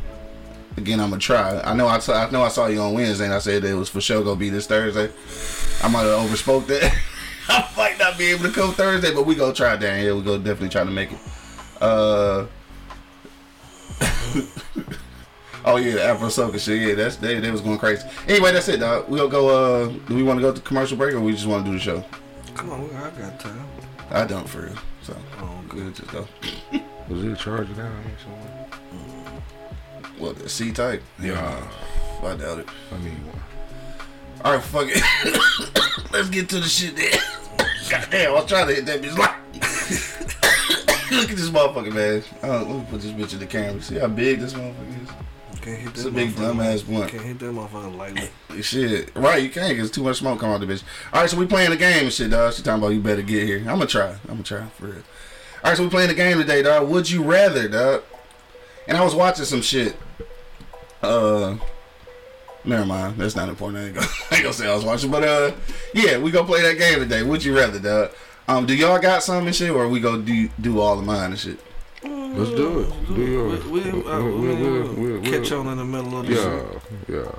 again, 0.78 0.99
I'm 0.99 1.10
gonna 1.10 1.21
try. 1.21 1.60
I 1.62 1.73
know 1.73 1.88
I 1.88 2.30
know 2.32 2.43
I 2.43 2.49
saw 2.49 2.67
you 2.67 2.82
on 2.82 2.93
Wednesday 2.93 3.26
and 3.26 3.34
I 3.34 3.39
said 3.39 3.63
it 3.63 3.73
was 3.73 3.89
for 3.89 4.02
sure 4.02 4.23
gonna 4.23 4.36
be 4.36 4.49
this 4.49 4.67
Thursday. 4.67 5.10
I 5.84 5.89
might 5.89 6.04
have 6.04 6.30
overspoke 6.30 6.67
that. 6.67 6.95
I 7.49 7.69
might 7.76 7.99
not 7.99 8.17
be 8.17 8.26
able 8.28 8.43
to 8.43 8.52
come 8.52 8.73
Thursday, 8.73 9.13
but 9.13 9.26
we 9.26 9.36
gonna 9.36 9.54
try 9.54 9.76
Danielle. 9.76 10.17
We 10.17 10.23
gonna 10.23 10.38
definitely 10.38 10.69
try 10.69 10.84
to 10.84 10.91
make 10.91 11.12
it. 11.12 11.19
Uh. 11.82 12.45
Oh 15.65 15.78
yeah, 15.78 15.93
the 15.93 16.04
Afro 16.04 16.28
Soca 16.28 16.60
shit. 16.60 16.82
Yeah, 16.82 16.95
that's 16.95 17.15
they, 17.15 17.39
they 17.39 17.52
was 17.52 17.62
going 17.62 17.78
crazy. 17.80 18.06
Anyway, 18.28 18.52
that's 18.52 18.67
it, 18.67 18.78
dog. 18.80 19.08
We'll 19.08 19.30
go. 19.30 19.49
Uh, 19.49 19.88
do 20.08 20.15
we 20.15 20.23
want 20.23 20.38
to 20.38 20.41
go 20.41 20.52
to 20.54 20.62
commercial 20.62 20.97
break 20.97 21.13
or 21.13 21.21
we 21.21 21.32
just 21.32 21.45
want 21.45 21.65
to 21.65 21.71
do 21.71 21.78
the 21.78 21.84
show? 21.84 22.04
Come 22.56 22.71
on, 22.71 22.89
I 22.95 23.10
got 23.12 23.39
time. 23.39 23.65
I 24.12 24.26
don't 24.26 24.47
for 24.47 24.62
real. 24.62 24.76
So 25.02 25.15
Oh, 25.39 25.63
we'll 25.73 25.89
just 25.91 26.12
go. 26.12 26.28
Was 27.10 27.23
it 27.23 27.38
charging 27.38 27.76
down 27.76 28.04
here 28.04 28.13
somewhere? 28.23 28.67
What 30.17 30.38
the 30.38 30.47
C 30.49 30.71
type? 30.71 31.02
Yeah. 31.19 31.67
I 32.21 32.36
doubt 32.36 32.60
it. 32.60 32.67
I 32.91 33.04
need 33.04 33.17
one. 33.26 33.41
All 34.43 34.54
right, 34.54 34.63
fuck 34.63 34.88
it. 34.88 35.02
Let's 36.13 36.30
get 36.30 36.47
to 36.49 36.60
the 36.60 36.67
shit 36.67 36.95
there. 36.95 37.12
God 37.89 38.08
damn, 38.12 38.32
I 38.32 38.34
was 38.34 38.45
trying 38.45 38.67
to 38.67 38.73
hit 38.76 38.86
that 38.86 39.02
bitch 39.02 39.17
like. 39.17 39.36
Look 41.12 41.30
at 41.30 41.36
this 41.38 41.49
motherfucker, 41.49 41.93
man. 41.93 42.23
Uh, 42.41 42.63
let 42.63 42.69
me 42.69 42.86
put 42.89 43.02
this 43.02 43.12
bitch 43.12 43.34
in 43.34 43.39
the 43.39 43.45
camera. 43.45 43.82
See 43.82 43.99
how 43.99 44.08
big 44.08 44.39
this 44.39 44.54
motherfucker 44.54 45.04
is? 45.04 45.10
Can't 45.63 45.78
hit 45.78 45.93
that 45.93 45.99
It's 45.99 46.06
a 46.06 46.12
big 46.12 46.32
dumbass 46.32 46.86
blunt. 46.86 47.10
Can't 47.10 47.23
hit 47.23 47.39
that 47.39 47.45
motherfucker 47.45 47.95
lightly. 47.95 48.30
Shit, 48.62 49.15
right? 49.15 49.41
You 49.41 49.49
can't 49.49 49.69
because 49.69 49.89
too 49.89 50.04
much 50.04 50.17
smoke 50.17 50.41
come 50.41 50.49
out 50.49 50.60
the 50.60 50.65
bitch. 50.65 50.84
All 51.13 51.21
right, 51.21 51.30
so 51.30 51.38
we 51.38 51.45
playing 51.45 51.69
the 51.69 51.78
game 51.78 52.04
and 52.04 52.12
shit, 52.12 52.32
dog. 52.32 52.54
She 52.54 52.62
talking 52.62 52.84
about 52.84 52.93
you 52.93 52.99
better 52.99 53.21
get 53.21 53.47
here. 53.47 53.60
I'm 53.60 53.65
gonna 53.78 53.86
try. 53.86 54.10
I'm 54.10 54.28
gonna 54.28 54.43
try 54.43 54.65
for 54.67 54.88
real. 54.88 54.95
All 54.95 55.71
right, 55.71 55.78
so 55.78 55.84
we 55.84 55.89
playing 55.89 56.10
the 56.10 56.15
game 56.15 56.38
today, 56.38 56.63
dog. 56.63 56.89
Would 56.89 57.10
you 57.10 57.23
rather, 57.23 57.69
dog? 57.69 58.04
And 58.89 58.97
I 58.97 59.06
was 59.06 59.15
watching 59.15 59.45
some 59.45 59.62
shit. 59.62 59.95
Uh, 61.02 61.56
never 62.65 62.86
mind. 62.86 63.15
That's 63.17 63.38
not 63.38 63.47
important. 63.47 63.82
I 63.82 63.86
ain't 63.86 63.95
gonna, 63.95 64.08
I 64.32 64.36
ain't 64.36 64.43
gonna 64.43 64.54
say 64.54 64.69
I 64.69 64.76
was 64.76 64.84
watching, 64.84 65.12
but 65.12 65.23
uh, 65.23 65.54
yeah, 65.93 66.17
we 66.17 66.30
gonna 66.30 66.45
play 66.45 66.62
that 66.62 66.78
game 66.78 66.99
today. 66.99 67.23
Would 67.23 67.41
you 67.41 67.56
rather, 67.56 67.80
dog? 67.80 68.12
Um, 68.49 68.65
do 68.65 68.76
y'all 68.76 68.99
got 68.99 69.23
something 69.23 69.47
and 69.47 69.56
shit, 69.56 69.69
or 69.69 69.88
we 69.88 70.02
go 70.02 70.21
do 70.21 70.49
do 70.60 70.82
all 70.82 70.99
of 70.99 71.06
mine 71.06 71.32
and 71.32 71.39
shit? 71.39 71.58
Let's 72.05 72.49
do 72.51 72.79
it. 72.81 73.15
Do 73.15 73.21
yours. 73.21 73.65
We, 73.65 73.79
we, 73.81 73.89
uh, 73.89 73.93
We'll- 74.03 74.37
we, 74.39 74.47
we'll- 74.55 74.93
we'll 74.93 75.19
we'll- 75.19 75.21
catch 75.21 75.51
on 75.51 75.67
in 75.67 75.77
the 75.77 75.85
middle 75.85 76.19
of 76.19 76.27
the 76.27 76.35
shit. 76.35 76.81
Yeah, 77.09 77.15
yeah. 77.15 77.31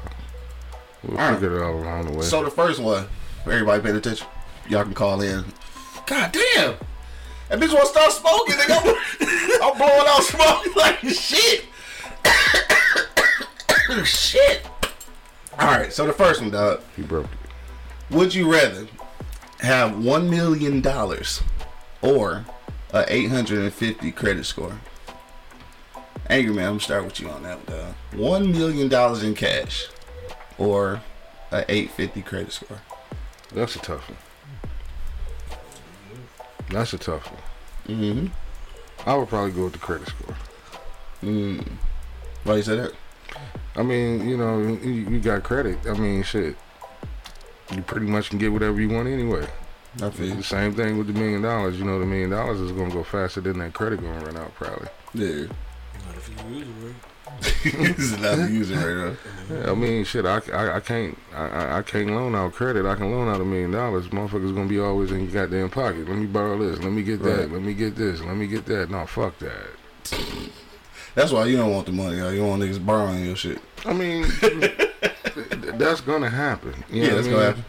We'll 1.03 1.19
All 1.19 1.31
right. 1.31 1.35
figure 1.35 1.59
it 1.59 1.63
out 1.63 1.75
along 1.75 2.07
the 2.07 2.13
way. 2.19 2.25
So 2.25 2.43
the 2.45 2.51
first 2.51 2.81
one, 2.81 3.07
everybody 3.45 3.83
paying 3.83 3.97
attention. 3.97 4.27
Y'all 4.69 4.85
can 4.85 4.95
call 4.95 5.21
in. 5.21 5.45
God 6.07 6.33
damn! 6.33 6.75
That 7.51 7.61
bitch 7.61 7.73
wanna 7.75 7.87
start 7.87 8.11
smoking, 8.13 8.55
nigga. 8.57 8.79
I'm, 8.81 9.63
I'm 9.73 9.77
blowing 9.79 10.07
out 10.09 10.23
smoke 10.23 10.77
like 10.77 10.99
shit. 11.01 11.65
shit. 14.05 14.67
Alright, 15.53 15.93
so 15.93 16.07
the 16.07 16.13
first 16.13 16.41
one, 16.41 16.51
dog. 16.51 16.81
he 16.97 17.03
broke 17.03 17.27
it. 17.27 18.15
Would 18.15 18.35
you 18.35 18.51
rather 18.53 18.87
have 19.61 20.03
one 20.03 20.29
million 20.31 20.81
dollars 20.81 21.43
or 22.03 22.45
a 22.95 23.05
eight 23.13 23.29
hundred 23.29 23.59
and 23.59 23.75
fifty 23.75 24.11
credit 24.11 24.47
score? 24.47 24.79
Angry 26.31 26.55
man, 26.55 26.65
I'm 26.65 26.71
gonna 26.71 26.81
start 26.81 27.05
with 27.05 27.21
you 27.21 27.29
on 27.29 27.43
that 27.43 27.59
one. 27.69 27.95
One 28.19 28.53
million 28.53 28.89
dollars 28.89 29.23
in 29.23 29.35
cash 29.35 29.89
or 30.57 31.03
a 31.51 31.65
eight 31.69 31.91
fifty 31.91 32.23
credit 32.23 32.53
score. 32.53 32.81
That's 33.53 33.77
a 33.77 33.81
tough 33.81 34.09
one. 34.09 34.19
That's 36.71 36.95
a 36.95 36.99
tough 36.99 37.31
one. 37.31 37.43
Mm-hmm. 37.99 38.27
I 39.07 39.17
would 39.17 39.29
probably 39.29 39.51
go 39.51 39.65
with 39.65 39.75
the 39.75 39.81
credit 39.81 40.09
score. 40.09 40.37
Mm. 41.23 41.67
Why 42.45 42.57
you 42.57 42.63
say 42.63 42.77
that? 42.77 42.93
I 43.77 43.83
mean, 43.83 44.27
you 44.29 44.37
know, 44.37 44.61
you, 44.61 44.93
you 44.93 45.21
got 45.21 45.43
credit. 45.43 45.79
I 45.87 45.93
mean, 45.95 46.23
shit. 46.23 46.57
You 47.75 47.83
pretty 47.83 48.07
much 48.07 48.31
can 48.31 48.39
get 48.39 48.53
whatever 48.53 48.81
you 48.81 48.89
want 48.89 49.09
anyway. 49.09 49.47
I 50.03 50.11
feel 50.11 50.35
The 50.37 50.43
same 50.43 50.75
thing 50.75 50.99
with 50.99 51.07
the 51.07 51.13
million 51.13 51.43
dollars. 51.43 51.79
You 51.79 51.85
know, 51.85 51.99
the 51.99 52.07
million 52.07 52.31
dollars 52.31 52.61
is 52.61 52.73
gonna 52.73 52.93
go 52.93 53.05
faster 53.05 53.41
than 53.41 53.59
that 53.61 53.73
credit 53.75 54.01
gonna 54.03 54.25
run 54.25 54.37
out 54.37 54.55
probably. 54.55 54.89
Yeah. 55.15 55.47
Not 55.47 56.17
if 56.17 56.29
you 56.29 56.55
use 56.57 56.69
it 56.69 56.87
right. 56.87 56.95
this 57.65 57.99
is 57.99 58.19
not 58.21 58.51
using 58.51 58.77
right 58.77 58.97
now. 58.97 59.17
Yeah, 59.51 59.71
I 59.73 59.75
mean, 59.75 60.05
shit. 60.05 60.25
I, 60.25 60.41
I, 60.53 60.77
I 60.77 60.81
can't 60.81 61.19
I, 61.35 61.47
I- 61.47 61.79
I 61.79 61.83
can't 61.83 62.11
loan 62.11 62.35
out 62.35 62.53
credit. 62.53 62.87
I 62.87 62.95
can 62.95 63.11
loan 63.11 63.29
out 63.29 63.41
a 63.41 63.45
million 63.45 63.71
dollars. 63.73 64.07
Motherfuckers 64.09 64.55
gonna 64.55 64.69
be 64.69 64.79
always 64.81 65.11
in 65.11 65.25
your 65.25 65.33
goddamn 65.33 65.71
pocket. 65.71 66.09
Let 66.09 66.17
me 66.19 66.27
borrow 66.27 66.59
this. 66.59 66.79
Let 66.83 66.93
me 66.93 67.03
get 67.03 67.23
that. 67.23 67.39
Right. 67.41 67.51
Let 67.53 67.63
me 67.63 67.75
get 67.75 67.97
this. 67.97 68.21
Let 68.21 68.37
me 68.37 68.47
get 68.47 68.67
that. 68.67 68.91
No, 68.91 69.07
fuck 69.07 69.39
that. 69.39 69.67
That's 71.15 71.31
why 71.33 71.47
you 71.47 71.57
don't 71.57 71.73
want 71.73 71.87
the 71.87 71.93
money. 71.93 72.19
Yo. 72.19 72.31
You 72.31 72.39
don't 72.41 72.49
want 72.51 72.63
niggas 72.63 72.85
borrowing 72.85 73.25
your 73.25 73.37
shit. 73.37 73.61
I 73.87 73.93
mean, 73.93 74.25
th- 74.41 74.91
that's 75.75 76.01
gonna 76.01 76.29
happen. 76.31 76.75
You 76.91 77.03
know 77.03 77.09
yeah, 77.09 77.15
that's 77.15 77.27
I 77.27 77.31
gonna 77.31 77.45
happen. 77.47 77.65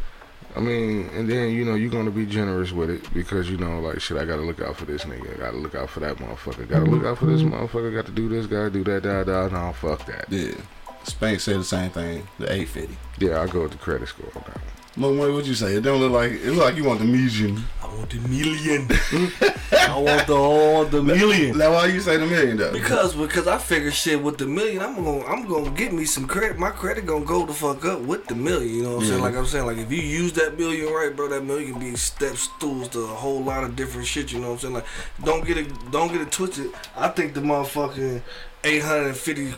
I 0.55 0.61
mean, 0.61 1.09
and 1.13 1.29
then 1.29 1.51
you 1.51 1.65
know 1.65 1.75
you're 1.75 1.91
gonna 1.91 2.11
be 2.11 2.25
generous 2.25 2.71
with 2.71 2.89
it 2.89 3.13
because 3.13 3.49
you 3.49 3.57
know 3.57 3.79
like 3.81 3.99
shit. 3.99 4.17
I 4.17 4.25
gotta 4.25 4.41
look 4.41 4.61
out 4.61 4.77
for 4.77 4.85
this 4.85 5.03
nigga. 5.03 5.35
I 5.35 5.37
gotta 5.37 5.57
look 5.57 5.75
out 5.75 5.89
for 5.89 5.99
that 5.99 6.17
motherfucker. 6.17 6.67
Gotta 6.67 6.85
look 6.85 7.03
out 7.03 7.17
for 7.17 7.25
this 7.25 7.41
mm-hmm. 7.41 7.53
motherfucker. 7.53 7.93
Got 7.93 8.05
to 8.05 8.11
do 8.11 8.29
this. 8.29 8.45
Gotta 8.45 8.69
do 8.69 8.83
that. 8.85 9.03
Da 9.03 9.23
da. 9.23 9.47
No, 9.49 9.73
fuck 9.73 10.05
that. 10.05 10.25
Yeah. 10.29 10.55
Spank 11.03 11.39
said 11.39 11.59
the 11.59 11.63
same 11.63 11.91
thing. 11.91 12.27
The 12.39 12.51
eight 12.51 12.69
fifty. 12.69 12.97
Yeah, 13.19 13.41
I 13.41 13.47
go 13.47 13.63
with 13.63 13.73
the 13.73 13.77
credit 13.77 14.07
score 14.07 14.31
on 14.35 14.43
that 14.47 14.55
one. 14.55 14.74
Mo, 14.97 15.33
what 15.33 15.45
you 15.45 15.53
say? 15.53 15.75
It 15.75 15.81
don't 15.81 15.99
look 15.99 16.13
like 16.13 16.31
it 16.31 16.51
look 16.51 16.63
like 16.63 16.77
you 16.77 16.85
want 16.85 16.99
the 16.99 17.05
million. 17.05 17.61
I 17.83 17.87
want 17.87 18.09
the 18.09 18.19
million. 18.29 18.87
I 19.71 19.97
want 19.99 20.25
the 20.25 20.33
all 20.33 20.85
the 20.85 21.03
million. 21.03 21.57
Now 21.57 21.73
why 21.73 21.87
you 21.87 21.99
say 21.99 22.15
the 22.15 22.25
million 22.25 22.55
though? 22.55 22.71
Because 22.71 23.13
because 23.13 23.45
I 23.45 23.57
figure 23.57 23.91
shit 23.91 24.23
with 24.23 24.37
the 24.37 24.45
million, 24.45 24.81
I'm 24.81 24.95
gonna 24.95 25.25
I'm 25.25 25.47
gonna 25.49 25.71
get 25.71 25.91
me 25.91 26.05
some 26.05 26.27
credit. 26.27 26.57
My 26.57 26.69
credit 26.69 27.05
gonna 27.05 27.25
go 27.25 27.45
the 27.45 27.53
fuck 27.53 27.83
up 27.83 27.99
with 28.01 28.25
the 28.27 28.35
million. 28.35 28.73
You 28.73 28.83
know 28.83 28.95
what 28.95 29.03
I'm 29.03 29.09
saying? 29.09 29.21
Like 29.21 29.35
I'm 29.35 29.45
saying, 29.45 29.65
like 29.65 29.77
if 29.79 29.91
you 29.91 30.01
use 30.01 30.31
that 30.33 30.57
million 30.57 30.93
right, 30.93 31.13
bro, 31.13 31.27
that 31.27 31.43
million 31.43 31.77
be 31.77 31.97
step 31.97 32.37
stools 32.37 32.87
to 32.89 32.99
a 32.99 33.07
whole 33.07 33.43
lot 33.43 33.65
of 33.65 33.75
different 33.75 34.07
shit. 34.07 34.31
You 34.31 34.39
know 34.39 34.51
what 34.51 34.53
I'm 34.53 34.59
saying? 34.59 34.73
Like 34.75 34.85
don't 35.25 35.45
get 35.45 35.57
it 35.57 35.91
don't 35.91 36.09
get 36.09 36.21
it 36.21 36.31
twisted. 36.31 36.71
I 36.95 37.09
think 37.09 37.33
the 37.33 37.41
motherfucking 37.41 38.21
850 38.63 39.55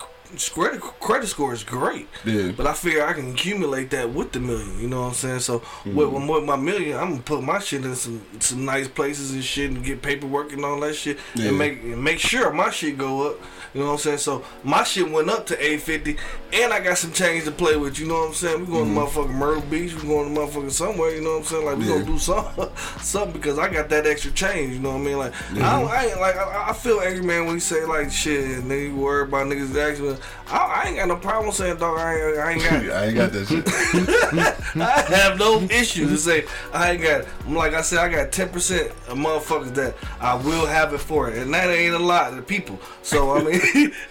credit 0.53 0.81
credit 0.81 1.27
score 1.27 1.53
is 1.53 1.63
great. 1.63 2.07
Yeah. 2.25 2.51
But 2.55 2.67
I 2.67 2.73
figure 2.73 3.05
I 3.05 3.13
can 3.13 3.31
accumulate 3.31 3.89
that 3.91 4.09
with 4.13 4.31
the 4.31 4.39
million. 4.39 4.79
You 4.79 4.87
know 4.87 5.01
what 5.01 5.07
I'm 5.09 5.13
saying? 5.13 5.39
So 5.39 5.59
Mm-hmm. 5.59 5.95
with, 5.95 6.29
with 6.29 6.43
my 6.43 6.55
million, 6.55 6.97
I'm 6.97 7.09
gonna 7.11 7.21
put 7.21 7.43
my 7.43 7.59
shit 7.59 7.83
in 7.85 7.95
some 7.95 8.21
some 8.39 8.65
nice 8.65 8.87
places 8.87 9.31
and 9.33 9.43
shit, 9.43 9.71
and 9.71 9.83
get 9.83 10.01
paperwork 10.01 10.53
and 10.53 10.63
all 10.65 10.79
that 10.81 10.95
shit, 10.95 11.17
Yeah. 11.35 11.49
and 11.49 11.57
make 11.57 11.81
and 11.83 12.03
make 12.03 12.19
sure 12.19 12.51
my 12.51 12.69
shit 12.71 12.97
go 12.97 13.29
up. 13.31 13.39
You 13.77 13.83
know 13.83 13.89
what 13.89 13.93
I'm 13.93 13.99
saying? 13.99 14.17
So 14.17 14.43
my 14.63 14.83
shit 14.83 15.07
went 15.11 15.29
up 15.29 15.45
to 15.47 15.53
850, 15.53 16.17
and 16.53 16.73
I 16.73 16.79
got 16.79 16.97
some 16.97 17.11
change 17.11 17.43
to 17.43 17.51
play 17.51 17.75
with. 17.75 17.99
You 17.99 18.07
know 18.07 18.15
what 18.21 18.29
I'm 18.29 18.33
saying? 18.33 18.59
We 18.61 18.65
going 18.65 18.91
to 18.93 18.99
motherfucking 18.99 19.35
Myrtle 19.35 19.61
Beach. 19.61 19.93
We 19.93 20.07
going 20.07 20.33
to 20.33 20.39
motherfucking 20.41 20.71
somewhere. 20.71 21.13
You 21.13 21.21
know 21.21 21.33
what 21.33 21.37
I'm 21.39 21.43
saying? 21.43 21.65
Like 21.65 21.77
we 21.77 21.83
Mm-hmm. 21.83 21.91
Yeah. 21.91 21.99
gonna 21.99 22.11
do 22.11 22.17
something, 22.19 22.69
something 23.01 23.33
because 23.33 23.59
I 23.59 23.69
got 23.71 23.87
that 23.89 24.07
extra 24.07 24.31
change. 24.31 24.73
You 24.73 24.79
know 24.79 24.93
what 24.93 25.01
I 25.01 25.03
mean? 25.03 25.17
Like 25.19 25.33
I, 25.51 25.79
don't, 25.79 25.91
I 25.91 26.05
ain't 26.07 26.19
like 26.19 26.35
I, 26.35 26.69
I 26.69 26.73
feel 26.73 27.01
angry 27.01 27.23
man 27.23 27.45
when 27.45 27.53
you 27.53 27.59
say 27.59 27.85
like 27.85 28.09
shit, 28.11 28.57
and 28.57 28.69
then 28.71 28.79
you 28.79 28.95
worry 28.95 29.23
about 29.23 29.45
niggas 29.45 29.75
asking. 29.77 30.17
I, 30.47 30.57
I 30.57 30.87
ain't 30.87 30.97
got 30.97 31.07
no 31.07 31.17
problem 31.17 31.51
saying 31.53 31.77
dog. 31.77 31.99
I 31.99 32.15
ain't, 32.15 32.37
I 32.39 32.51
ain't 32.53 32.63
got. 32.63 32.73
I 32.97 33.05
ain't 33.05 33.15
got 33.15 33.31
that 33.31 33.47
shit. 33.47 33.67
I 34.81 35.01
have 35.15 35.37
no 35.37 35.61
issue 35.69 36.07
to 36.09 36.17
say 36.17 36.45
I 36.73 36.91
ain't 36.93 37.03
got. 37.03 37.25
I'm 37.45 37.53
like 37.53 37.73
I 37.75 37.81
said, 37.81 37.99
I 37.99 38.09
got 38.09 38.31
ten 38.31 38.49
percent 38.49 38.89
of 39.07 39.17
motherfuckers 39.17 39.73
that 39.75 39.95
I 40.19 40.35
will 40.35 40.65
have 40.65 40.93
it 40.93 40.99
for 40.99 41.29
it, 41.29 41.37
and 41.37 41.53
that 41.53 41.69
ain't 41.69 41.93
a 41.93 41.99
lot 41.99 42.33
of 42.33 42.47
people. 42.47 42.79
So 43.03 43.35
I 43.37 43.43
mean, 43.43 43.61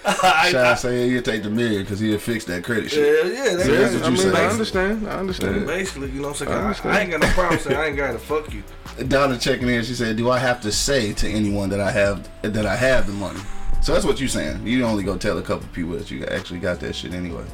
I, 0.05 0.49
Shy 0.51 0.71
I, 0.71 0.75
say 0.75 1.09
he'll 1.11 1.23
take 1.23 1.43
the 1.43 1.51
million 1.51 1.83
because 1.83 2.01
he'll 2.01 2.19
fix 2.19 2.45
that 2.47 2.65
credit 2.65 2.91
shit. 2.91 3.27
yeah, 3.35 3.51
Yeah, 3.51 3.57
that's 3.57 3.95
what 3.95 4.03
I 4.03 4.07
you 4.07 4.11
mean, 4.13 4.17
say. 4.35 4.45
I 4.45 4.49
understand. 4.51 5.09
I 5.09 5.13
understand. 5.19 5.67
Basically, 5.67 6.11
you 6.11 6.21
know 6.21 6.29
what 6.29 6.41
I'm 6.43 6.47
saying? 6.47 6.59
I, 6.59 6.63
understand. 6.63 6.95
I 6.95 7.01
ain't 7.01 7.11
got 7.11 7.21
no 7.21 7.29
problem 7.29 7.59
saying 7.61 7.77
I 7.77 7.87
ain't 7.87 7.97
got 7.97 8.13
to 8.13 8.19
fuck 8.19 8.53
you. 8.53 8.63
Donna 9.09 9.39
checking 9.39 9.69
in. 9.69 9.83
She 9.85 9.95
said, 9.95 10.17
"Do 10.17 10.31
I 10.31 10.39
have 10.39 10.61
to 10.63 10.73
say 10.73 11.13
to 11.15 11.29
anyone 11.29 11.69
that 11.71 11.81
I 11.81 11.91
have 11.91 12.29
that 12.43 12.67
I 12.67 12.77
have 12.77 13.07
the 13.07 13.13
money?" 13.13 13.41
So 13.83 13.93
that's 13.93 14.05
what 14.05 14.21
you 14.21 14.27
saying. 14.29 14.67
You 14.67 14.85
only 14.85 15.05
go 15.05 15.17
tell 15.17 15.39
a 15.39 15.43
couple 15.43 15.69
people 15.73 15.93
that 15.93 16.11
you 16.11 16.25
actually 16.27 16.61
got 16.61 16.81
that 16.81 16.95
shit 16.95 17.13
anyway. 17.15 17.45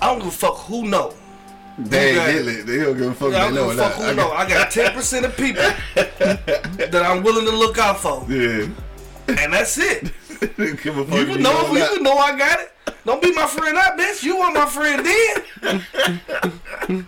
I 0.00 0.06
don't 0.06 0.18
give 0.20 0.28
a 0.28 0.30
fuck 0.30 0.56
who 0.58 0.86
know. 0.88 1.12
They 1.78 2.18
ain't 2.18 2.46
it. 2.48 2.66
They 2.66 2.78
don't 2.78 2.96
give 2.96 3.06
a 3.08 3.14
fuck. 3.14 3.32
I 3.34 3.44
don't 3.46 3.54
know 3.54 3.70
give 3.70 3.78
a 3.78 3.90
fuck 3.90 3.98
I 4.00 4.10
who 4.10 4.14
know. 4.16 4.28
got- 4.28 4.36
I 4.36 4.48
got 4.48 4.70
ten 4.70 4.92
percent 4.92 5.24
of 5.26 5.36
people 5.36 5.62
that 5.94 7.02
I'm 7.04 7.22
willing 7.22 7.44
to 7.46 7.56
look 7.56 7.78
out 7.78 7.98
for, 8.00 8.24
Yeah. 8.32 8.68
and 9.28 9.52
that's 9.52 9.76
it. 9.78 10.12
give 10.40 10.96
a 10.98 11.04
fuck. 11.04 11.18
You 11.18 11.26
can 11.26 11.42
know. 11.42 11.72
You 11.72 11.84
can 11.94 12.02
know 12.02 12.16
I 12.16 12.36
got 12.36 12.60
it. 12.60 12.72
Don't 13.04 13.22
be 13.22 13.32
my 13.32 13.46
friend 13.46 13.74
now, 13.74 13.96
bitch. 13.96 14.22
You 14.22 14.36
want 14.38 14.54
my 14.54 14.66
friend 14.66 15.04
then. 15.06 17.06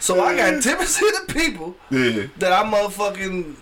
so 0.00 0.22
I 0.22 0.36
got 0.36 0.62
ten 0.62 0.76
percent 0.76 1.14
of 1.22 1.28
people 1.34 1.76
Yeah. 1.90 2.26
that 2.38 2.52
I 2.52 2.62
motherfucking 2.64 3.56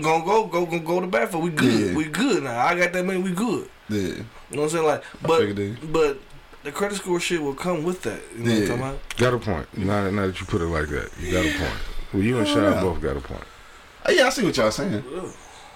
gonna 0.00 0.24
go 0.24 0.46
go 0.46 0.66
gonna 0.66 0.80
go 0.80 1.00
to 1.00 1.06
bat 1.06 1.30
for. 1.30 1.38
We 1.38 1.50
good. 1.50 1.90
Yeah. 1.90 1.96
We 1.96 2.04
good 2.04 2.42
now. 2.44 2.58
I 2.64 2.78
got 2.78 2.92
that 2.92 3.04
man. 3.04 3.22
We 3.22 3.32
good. 3.32 3.68
Yeah. 3.88 3.98
You 3.98 4.24
know 4.56 4.62
what 4.62 4.64
I'm 4.64 4.68
saying? 4.70 4.86
Like, 4.86 5.02
but 5.22 5.92
but 5.92 6.18
the 6.64 6.72
credit 6.72 6.96
score 6.96 7.20
shit 7.20 7.42
will 7.42 7.54
come 7.54 7.84
with 7.84 8.02
that. 8.02 8.20
You 8.36 8.44
know 8.44 8.50
what 8.50 8.52
I'm 8.52 8.60
Yeah. 8.60 8.66
talking 8.68 8.82
about? 8.82 9.16
Got 9.16 9.34
a 9.34 9.38
point. 9.38 9.78
Now, 9.78 10.10
now 10.10 10.26
that 10.26 10.40
you 10.40 10.46
put 10.46 10.60
it 10.60 10.66
like 10.66 10.88
that, 10.88 11.10
you 11.20 11.32
got 11.32 11.46
a 11.46 11.58
point. 11.58 11.80
Well, 12.12 12.22
you 12.22 12.38
and 12.38 12.48
Shy 12.48 12.80
both 12.80 13.00
got 13.00 13.16
a 13.16 13.20
point. 13.20 13.44
Uh, 14.06 14.12
Yeah, 14.12 14.26
I 14.26 14.30
see 14.30 14.44
what 14.44 14.56
y'all 14.56 14.70
saying. 14.70 15.02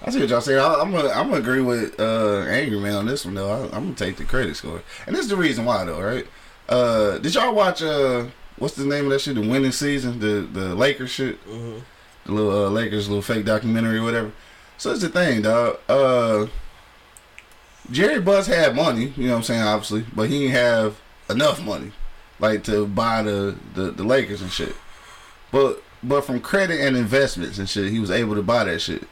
I 0.05 0.09
see 0.11 0.19
what 0.19 0.29
y'all 0.29 0.41
saying. 0.41 0.59
I, 0.59 0.75
I'm 0.75 0.91
gonna 0.91 1.09
I'm 1.09 1.29
gonna 1.29 1.39
agree 1.39 1.61
with 1.61 1.99
uh, 1.99 2.39
Angry 2.49 2.79
Man 2.79 2.95
on 2.95 3.05
this 3.05 3.23
one 3.25 3.35
though. 3.35 3.49
I, 3.51 3.63
I'm 3.75 3.83
gonna 3.85 3.95
take 3.95 4.17
the 4.17 4.25
credit 4.25 4.55
score, 4.55 4.81
and 5.07 5.15
this 5.15 5.23
is 5.23 5.29
the 5.29 5.37
reason 5.37 5.63
why 5.65 5.85
though, 5.85 6.01
right? 6.01 6.27
Uh, 6.67 7.17
did 7.19 7.33
y'all 7.35 7.53
watch 7.55 7.81
uh, 7.81 8.25
what's 8.57 8.75
the 8.75 8.85
name 8.85 9.05
of 9.05 9.11
that 9.11 9.21
shit? 9.21 9.35
The 9.35 9.41
winning 9.41 9.71
season, 9.71 10.19
the 10.19 10.41
the 10.51 10.75
Lakers 10.75 11.09
shit, 11.11 11.43
Mm-hmm. 11.47 11.79
the 12.25 12.31
little 12.31 12.65
uh, 12.65 12.69
Lakers 12.69 13.07
little 13.07 13.21
fake 13.21 13.45
documentary 13.45 13.99
or 13.99 14.03
whatever. 14.03 14.31
So 14.77 14.91
it's 14.91 15.01
the 15.01 15.09
thing, 15.09 15.43
dog. 15.43 15.79
Uh, 15.87 16.47
Jerry 17.91 18.19
Buss 18.21 18.47
had 18.47 18.75
money, 18.75 19.13
you 19.17 19.25
know 19.25 19.31
what 19.33 19.37
I'm 19.37 19.43
saying, 19.43 19.61
obviously, 19.61 20.05
but 20.15 20.29
he 20.29 20.39
didn't 20.39 20.55
have 20.55 20.99
enough 21.29 21.61
money, 21.61 21.91
like 22.39 22.63
to 22.65 22.87
buy 22.87 23.21
the, 23.23 23.55
the, 23.73 23.91
the 23.91 24.03
Lakers 24.03 24.41
and 24.41 24.51
shit. 24.51 24.75
But 25.51 25.81
but 26.01 26.21
from 26.25 26.39
credit 26.41 26.79
and 26.81 26.97
investments 26.97 27.57
and 27.59 27.69
shit, 27.69 27.91
he 27.91 27.99
was 27.99 28.11
able 28.11 28.35
to 28.35 28.41
buy 28.41 28.63
that 28.65 28.79
shit. 28.79 29.03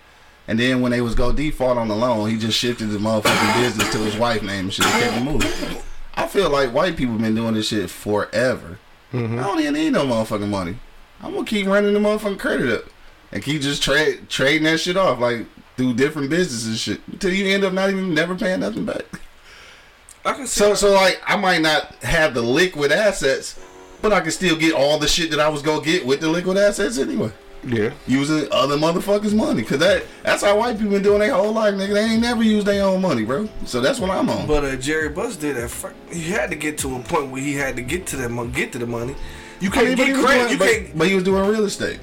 And 0.51 0.59
then 0.59 0.81
when 0.81 0.91
they 0.91 0.99
was 0.99 1.15
go 1.15 1.31
default 1.31 1.77
on 1.77 1.87
the 1.87 1.95
loan, 1.95 2.29
he 2.29 2.37
just 2.37 2.59
shifted 2.59 2.89
his 2.89 2.97
motherfucking 2.97 3.61
business 3.61 3.89
to 3.93 3.99
his 3.99 4.17
wife 4.17 4.43
name 4.43 4.65
and 4.65 4.73
shit. 4.73 4.85
and 4.85 5.01
Kept 5.01 5.15
it 5.15 5.23
moving. 5.23 5.81
I 6.13 6.27
feel 6.27 6.49
like 6.49 6.73
white 6.73 6.97
people 6.97 7.17
been 7.17 7.35
doing 7.35 7.53
this 7.53 7.69
shit 7.69 7.89
forever. 7.89 8.77
Mm-hmm. 9.13 9.39
I 9.39 9.43
don't 9.43 9.61
even 9.61 9.75
need 9.75 9.93
no 9.93 10.05
motherfucking 10.05 10.49
money. 10.49 10.75
I'm 11.21 11.33
gonna 11.35 11.45
keep 11.45 11.67
running 11.67 11.93
the 11.93 12.01
motherfucking 12.01 12.39
credit 12.39 12.69
up 12.69 12.83
and 13.31 13.41
keep 13.41 13.61
just 13.61 13.81
trade 13.81 14.27
trading 14.27 14.63
that 14.63 14.81
shit 14.81 14.97
off 14.97 15.19
like 15.19 15.45
through 15.77 15.93
different 15.93 16.29
businesses 16.29 16.67
and 16.67 16.77
shit 16.77 17.01
until 17.09 17.31
you 17.31 17.47
end 17.47 17.63
up 17.63 17.71
not 17.71 17.89
even 17.89 18.13
never 18.13 18.35
paying 18.35 18.59
nothing 18.59 18.83
back. 18.83 19.05
I 20.25 20.33
can 20.33 20.47
see. 20.47 20.59
So 20.59 20.73
so 20.73 20.91
like 20.91 21.21
I 21.25 21.37
might 21.37 21.61
not 21.61 21.95
have 22.03 22.33
the 22.33 22.41
liquid 22.41 22.91
assets, 22.91 23.57
but 24.01 24.11
I 24.11 24.19
can 24.19 24.31
still 24.31 24.57
get 24.57 24.73
all 24.73 24.99
the 24.99 25.07
shit 25.07 25.31
that 25.31 25.39
I 25.39 25.47
was 25.47 25.61
gonna 25.61 25.81
get 25.81 26.05
with 26.05 26.19
the 26.19 26.27
liquid 26.27 26.57
assets 26.57 26.97
anyway. 26.97 27.31
Yeah. 27.63 27.91
Using 28.07 28.47
other 28.51 28.75
motherfuckers' 28.75 29.33
money, 29.35 29.61
cause 29.63 29.77
that 29.79 30.03
that's 30.23 30.41
how 30.43 30.57
white 30.57 30.77
people 30.77 30.93
been 30.93 31.03
doing 31.03 31.19
their 31.19 31.33
whole 31.33 31.51
life, 31.51 31.75
nigga. 31.75 31.93
They 31.93 32.03
ain't 32.05 32.21
never 32.21 32.41
used 32.43 32.65
their 32.65 32.83
own 32.83 33.01
money, 33.01 33.23
bro. 33.23 33.47
So 33.65 33.81
that's 33.81 33.99
what 33.99 34.09
I'm 34.09 34.29
on. 34.29 34.47
But 34.47 34.63
uh, 34.65 34.75
Jerry 34.77 35.09
Buss 35.09 35.35
did 35.35 35.55
that. 35.57 35.69
fir- 35.69 35.93
He 36.11 36.23
had 36.31 36.49
to 36.49 36.55
get 36.55 36.77
to 36.79 36.95
a 36.95 36.99
point 36.99 37.29
where 37.31 37.41
he 37.41 37.53
had 37.53 37.75
to 37.75 37.81
get 37.83 38.07
to 38.07 38.15
that 38.17 38.29
money, 38.29 38.51
get 38.51 38.71
to 38.73 38.79
the 38.79 38.87
money. 38.87 39.15
You 39.59 39.69
can't 39.69 39.89
mean, 39.89 39.97
but, 39.97 40.05
get 40.07 40.15
credit. 40.25 40.39
doing, 40.39 40.51
You 40.53 40.57
but, 40.57 40.67
can't. 40.71 40.97
but 40.97 41.07
he 41.07 41.13
was 41.15 41.23
doing 41.23 41.47
real 41.49 41.65
estate. 41.65 41.99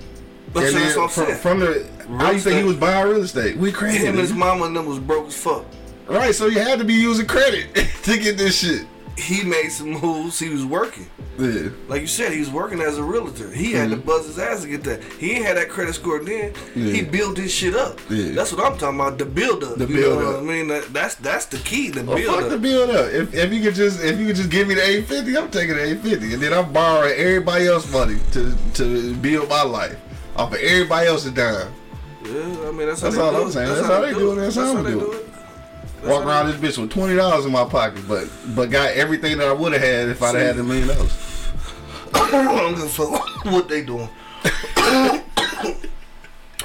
But 0.53 0.65
And 0.65 0.73
so 0.73 0.79
that's 0.79 0.97
what 0.97 1.03
I'm 1.03 1.09
from, 1.11 1.25
saying. 1.27 1.39
from 1.39 1.61
the 1.61 1.87
Real 2.09 2.33
you 2.33 2.39
think 2.41 2.57
he 2.59 2.65
was 2.65 2.77
buying 2.77 3.07
real 3.09 3.23
estate? 3.23 3.57
We 3.57 3.71
crazy. 3.73 3.99
Him 3.99 4.11
and 4.11 4.19
his 4.19 4.33
mama 4.33 4.65
and 4.67 4.77
them 4.77 4.87
was 4.87 4.99
broke 4.99 5.27
as 5.27 5.37
fuck. 5.37 5.65
Right, 6.07 6.35
so 6.35 6.47
you 6.47 6.59
had 6.61 6.79
to 6.79 6.85
be 6.87 6.95
using 6.95 7.27
credit 7.27 7.75
to 8.05 8.17
get 8.19 8.39
this 8.39 8.59
shit. 8.61 8.87
He 9.19 9.43
made 9.43 9.71
some 9.71 9.91
moves. 9.91 10.39
He 10.39 10.49
was 10.49 10.65
working. 10.65 11.07
Yeah. 11.39 11.71
Like 11.89 12.01
you 12.01 12.07
said, 12.07 12.33
he 12.33 12.39
was 12.41 12.51
working 12.51 12.81
as 12.81 12.99
a 12.99 13.03
realtor. 13.03 13.51
He 13.51 13.73
had 13.73 13.91
to 13.91 13.97
Mm-hmm. 13.97 14.07
buzz 14.07 14.27
his 14.27 14.39
ass 14.39 14.63
to 14.63 14.69
get 14.69 14.85
that. 14.85 15.03
He 15.19 15.33
ain't 15.33 15.45
had 15.45 15.57
that 15.57 15.69
credit 15.69 15.95
score 15.95 16.19
then. 16.23 16.53
Yeah. 16.75 16.93
He 16.93 17.03
built 17.03 17.37
this 17.37 17.53
shit 17.53 17.75
up. 17.75 17.99
Yeah. 18.09 18.31
That's 18.33 18.53
what 18.53 18.65
I'm 18.65 18.79
talking 18.79 18.99
about. 18.99 19.19
The 19.19 19.25
build 19.27 19.65
up. 19.65 19.77
The 19.77 19.87
you 19.87 19.95
build 19.97 20.21
know 20.21 20.29
up. 20.31 20.35
What 20.37 20.43
I 20.45 20.47
mean, 20.47 20.69
that, 20.69 20.93
that's 20.93 21.15
that's 21.17 21.47
the 21.47 21.59
key. 21.59 21.91
The 21.91 22.05
Well, 22.05 22.17
build 22.17 22.35
fuck 22.35 22.45
up. 22.45 22.51
the 22.51 22.59
build 22.59 22.91
up. 22.91 23.11
If, 23.13 23.35
if 23.35 23.53
you 23.53 23.61
could 23.63 23.75
just 23.75 24.03
if 24.03 24.19
you 24.19 24.27
could 24.27 24.37
just 24.37 24.51
give 24.51 24.67
me 24.69 24.75
the 24.75 24.83
eight 24.89 25.07
fifty, 25.07 25.37
I'm 25.37 25.51
taking 25.51 25.75
the 25.77 25.85
eight 25.85 26.01
fifty, 26.01 26.35
and 26.35 26.43
then 26.43 26.53
I'm 26.53 26.73
borrowing 26.73 27.15
everybody 27.17 27.67
else's 27.67 27.93
money 27.93 28.19
to 28.33 28.57
to 28.75 29.15
build 29.17 29.49
my 29.49 29.63
life 29.63 29.97
off 30.37 30.53
of 30.53 30.59
everybody 30.61 31.09
else's 31.09 31.33
dime. 31.33 31.73
yeah, 32.25 32.31
I 32.69 32.71
mean 32.73 32.87
that's, 32.89 33.01
That's 33.01 33.17
how 33.17 33.25
all 33.25 33.33
they 33.33 33.37
do 33.39 33.43
I'm 33.43 33.49
it. 33.49 33.53
saying. 33.53 33.69
That's 33.75 33.87
how 33.87 34.01
they 34.01 34.13
do 34.15 34.33
it. 34.33 34.35
That's 34.37 34.55
how 34.57 34.77
I'm 34.77 34.85
they 34.85 34.91
do 34.93 35.01
do 35.01 35.13
it. 35.13 35.25
It. 35.99 36.03
That's 36.07 36.13
Walk 36.19 36.25
around 36.27 36.47
this 36.47 36.57
bitch 36.57 36.79
with 36.81 36.91
twenty 36.91 37.17
dollars 37.17 37.45
in 37.47 37.53
my 37.53 37.65
pocket, 37.65 38.03
but 38.09 38.29
but 38.55 38.71
got 38.71 38.93
everything 38.93 39.39
that 39.39 39.49
I 39.49 39.53
would 39.53 39.73
have 39.73 39.83
had 39.83 40.09
if 40.09 40.23
I'd 40.23 40.35
have 40.35 40.47
had 40.47 40.59
a 40.59 40.63
million 40.63 40.89
dollars. 40.89 41.51
I 42.15 42.31
don't 42.31 42.75
give 42.75 42.85
a 42.85 42.89
fuck 42.89 43.45
what 43.45 43.69
they 43.69 43.85
doing. 43.85 44.09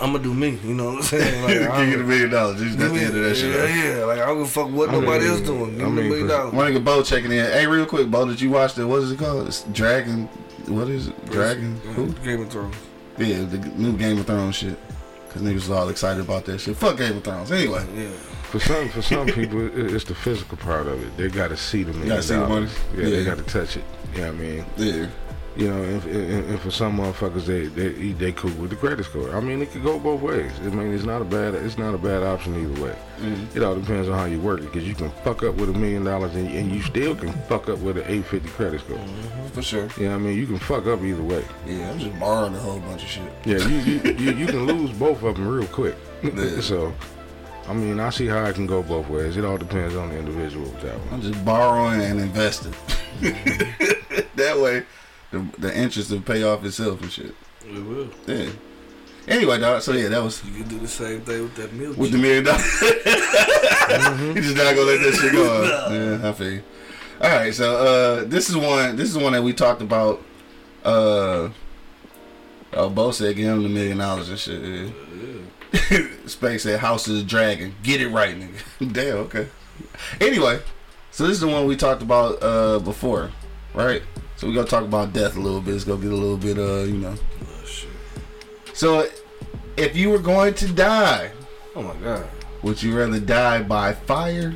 I'm 0.02 0.12
gonna 0.12 0.24
do 0.24 0.34
me. 0.34 0.58
You 0.64 0.74
know 0.74 0.86
what 0.86 0.96
I'm 0.96 1.02
saying? 1.04 1.44
Like, 1.62 1.70
I 1.70 1.86
Give 1.86 1.92
you 1.94 1.98
the 2.00 2.04
million 2.04 2.30
dollars. 2.32 2.60
Just 2.62 2.80
at 2.80 2.92
the 2.94 3.00
end 3.00 3.16
of 3.16 3.24
that 3.24 3.36
shit. 3.36 3.56
Yeah, 3.56 3.98
yeah. 4.00 4.06
Like 4.06 4.20
I 4.20 4.26
don't 4.26 4.38
give 4.40 4.48
a 4.48 4.50
fuck 4.50 4.72
what 4.72 4.90
I 4.90 4.94
nobody 4.94 5.24
mean, 5.26 5.30
else 5.34 5.42
doing. 5.42 5.78
Give 5.78 5.86
I 5.88 5.90
me 5.90 5.96
the 5.96 6.02
mean, 6.02 6.10
million 6.10 6.28
for- 6.28 6.34
dollars. 6.34 6.54
One 6.54 6.74
nigga 6.74 6.84
Bo 6.84 7.04
checking 7.04 7.32
in. 7.32 7.46
Hey, 7.46 7.68
real 7.68 7.86
quick, 7.86 8.10
Bo, 8.10 8.26
did 8.26 8.42
you 8.42 8.50
watch 8.50 8.74
the 8.74 8.88
what 8.88 9.02
is 9.04 9.12
it 9.12 9.20
called? 9.20 9.48
It's 9.48 9.64
Dragon. 9.66 10.26
What 10.68 10.88
is 10.90 11.08
it? 11.08 11.26
Dragon. 11.32 11.76
Who? 11.94 12.12
Game 12.14 12.42
of 12.42 12.50
Thrones. 12.50 12.76
Yeah, 13.18 13.44
the 13.44 13.58
new 13.60 13.96
Game 13.96 14.18
of 14.20 14.26
Thrones 14.26 14.56
shit. 14.56 14.78
Cause 15.30 15.42
niggas 15.42 15.54
was 15.56 15.72
all 15.72 15.90
excited 15.90 16.22
about 16.22 16.46
that 16.46 16.60
shit. 16.60 16.76
Fuck 16.76 16.98
Game 16.98 17.18
of 17.18 17.24
Thrones. 17.24 17.52
Anyway, 17.52 17.86
Yeah. 17.96 18.10
For 18.54 18.60
some, 18.60 18.88
for 18.90 19.02
some 19.02 19.26
people, 19.26 19.68
it's 19.76 20.04
the 20.04 20.14
physical 20.14 20.58
part 20.58 20.86
of 20.86 21.04
it. 21.04 21.18
They 21.18 21.28
got 21.28 21.48
to 21.48 21.58
see 21.58 21.82
the 21.82 21.92
million 21.92 22.22
see 22.22 22.36
the 22.36 22.42
money. 22.42 22.68
dollars. 22.68 22.80
Yeah, 22.96 23.06
they 23.06 23.26
got 23.26 23.40
to 23.40 23.44
touch 23.44 23.78
it. 23.78 23.84
You 24.14 24.22
know 24.22 24.28
I 24.28 24.32
mean? 24.32 24.66
yeah. 24.78 25.08
You 25.56 25.70
know, 25.70 25.82
and, 25.82 26.04
and, 26.06 26.50
and 26.52 26.60
for 26.60 26.70
some 26.70 26.98
motherfuckers, 27.00 27.46
they, 27.46 27.66
they 27.66 28.12
they 28.12 28.32
cool 28.32 28.52
with 28.52 28.70
the 28.70 28.76
credit 28.76 29.06
score. 29.06 29.36
I 29.36 29.40
mean, 29.40 29.64
it 29.64 29.72
could 29.72 29.82
go 29.82 29.98
both 29.98 30.22
ways. 30.22 30.52
I 30.60 30.66
mean, 30.66 30.94
it's 30.94 31.04
not 31.04 31.20
a 31.24 31.26
bad 31.26 31.56
it's 31.56 31.80
not 31.80 31.96
a 31.96 31.98
bad 31.98 32.22
option 32.22 32.54
either 32.54 32.80
way. 32.80 32.96
Mm-hmm. 33.18 33.58
It 33.58 33.64
all 33.64 33.74
depends 33.74 34.08
on 34.08 34.20
how 34.20 34.26
you 34.26 34.40
work 34.40 34.60
it, 34.60 34.66
because 34.66 34.88
you 34.88 34.94
can 34.94 35.10
fuck 35.24 35.42
up 35.42 35.56
with 35.56 35.70
a 35.70 35.74
million 35.74 36.04
dollars 36.04 36.36
and, 36.36 36.48
and 36.48 36.72
you 36.72 36.84
still 36.84 37.16
can 37.16 37.34
fuck 37.50 37.70
up 37.70 37.80
with 37.80 37.98
an 37.98 38.04
850 38.04 38.50
credit 38.50 38.82
score. 38.82 39.00
For 39.54 39.64
sure. 39.64 39.90
Yeah, 40.00 40.14
I 40.14 40.20
mean, 40.20 40.38
you 40.38 40.46
can 40.46 40.60
fuck 40.60 40.86
up 40.86 41.02
either 41.02 41.24
way. 41.24 41.44
Yeah, 41.66 41.90
I'm 41.90 41.98
just 41.98 42.20
borrowing 42.20 42.54
a 42.54 42.60
whole 42.60 42.80
bunch 42.82 43.02
of 43.02 43.10
shit. 43.10 43.32
Yeah, 43.46 43.58
you 43.68 43.78
you, 43.80 44.14
you, 44.14 44.32
you 44.32 44.46
can 44.46 44.68
lose 44.68 44.92
both 44.92 45.24
of 45.24 45.38
them 45.38 45.48
real 45.48 45.68
quick. 45.68 45.96
Yeah. 46.22 46.60
so, 46.62 46.94
I 47.68 47.74
mean, 47.74 48.00
I 48.00 48.10
see 48.10 48.28
how 48.28 48.44
it 48.46 48.56
can 48.56 48.68
go 48.68 48.84
both 48.84 49.08
ways. 49.08 49.38
It 49.38 49.46
all 49.46 49.58
depends 49.58 49.96
on 49.96 50.10
the 50.10 50.18
individual 50.18 50.66
with 50.66 50.82
that 50.82 51.00
one. 51.00 51.08
I'm 51.14 51.22
just 51.22 51.44
borrowing 51.46 52.02
and 52.02 52.20
investing. 52.20 52.74
that 53.22 54.60
way, 54.60 54.84
the, 55.32 55.46
the 55.60 55.76
interest 55.78 56.12
will 56.12 56.22
pay 56.22 56.44
off 56.44 56.64
itself 56.66 57.02
and 57.02 57.12
shit. 57.12 57.34
It 57.66 57.86
will. 57.86 58.10
Yeah. 58.28 58.50
Anyway, 59.28 59.58
dog. 59.60 59.82
So 59.82 59.94
yeah, 59.94 60.10
that 60.10 60.22
was 60.22 60.44
You 60.44 60.52
can 60.60 60.68
do 60.68 60.80
the 60.80 60.88
same 60.88 61.22
thing 61.22 61.44
with 61.44 61.56
that 61.56 61.72
milk. 61.74 61.96
with 61.98 62.12
the 62.12 62.18
million 62.18 62.44
dollars. 62.44 62.64
You 63.94 64.42
just 64.42 64.56
not 64.58 64.76
gonna 64.76 64.82
let 64.88 65.02
that 65.04 65.18
shit 65.22 65.32
go. 65.34 65.64
Yeah, 66.22 66.30
I 66.30 66.34
feel 66.34 66.52
you. 66.54 66.64
All 67.22 67.30
right, 67.30 67.54
so 67.54 67.76
uh, 67.76 68.24
this 68.26 68.50
is 68.50 68.58
one. 68.58 68.96
This 68.96 69.10
is 69.10 69.18
one 69.18 69.34
that 69.34 69.44
we 69.44 69.54
talked 69.54 69.82
about. 69.82 70.22
Uh, 70.84 71.50
oh, 72.74 72.90
Bo 72.90 73.12
said 73.12 73.36
give 73.36 73.46
him 73.48 73.64
the 73.64 73.70
million 73.70 73.98
dollars 74.00 74.30
and 74.30 74.40
shit. 74.40 74.62
Yeah. 74.62 74.90
Space 76.28 76.64
said 76.64 76.80
house 76.80 77.08
is 77.08 77.24
dragging. 77.24 77.74
Get 77.84 78.02
it 78.02 78.10
right, 78.10 78.36
nigga. 78.40 78.94
Damn. 78.94 79.18
Okay. 79.18 79.48
Anyway, 80.22 80.60
so 81.12 81.24
this 81.26 81.34
is 81.36 81.40
the 81.42 81.48
one 81.48 81.66
we 81.66 81.76
talked 81.76 82.02
about 82.02 82.42
uh 82.44 82.80
before, 82.80 83.32
right? 83.74 84.02
So 84.36 84.48
we're 84.48 84.54
gonna 84.54 84.68
talk 84.68 84.84
about 84.84 85.14
death 85.14 85.36
a 85.36 85.40
little 85.40 85.62
bit. 85.62 85.76
It's 85.76 85.84
gonna 85.84 86.02
get 86.02 86.12
a 86.12 86.16
little 86.16 86.38
bit 86.38 86.58
uh 86.58 86.84
you 86.84 86.98
know. 86.98 87.16
Oh, 87.16 87.66
shit. 87.66 87.90
So 88.74 89.08
if 89.78 89.96
you 89.96 90.10
were 90.10 90.20
going 90.20 90.54
to 90.56 90.72
die, 90.72 91.32
Oh 91.76 91.82
my 91.82 91.96
god. 91.96 92.28
would 92.62 92.82
you 92.82 92.96
rather 92.98 93.20
die 93.20 93.64
by 93.64 93.94
fire 93.94 94.56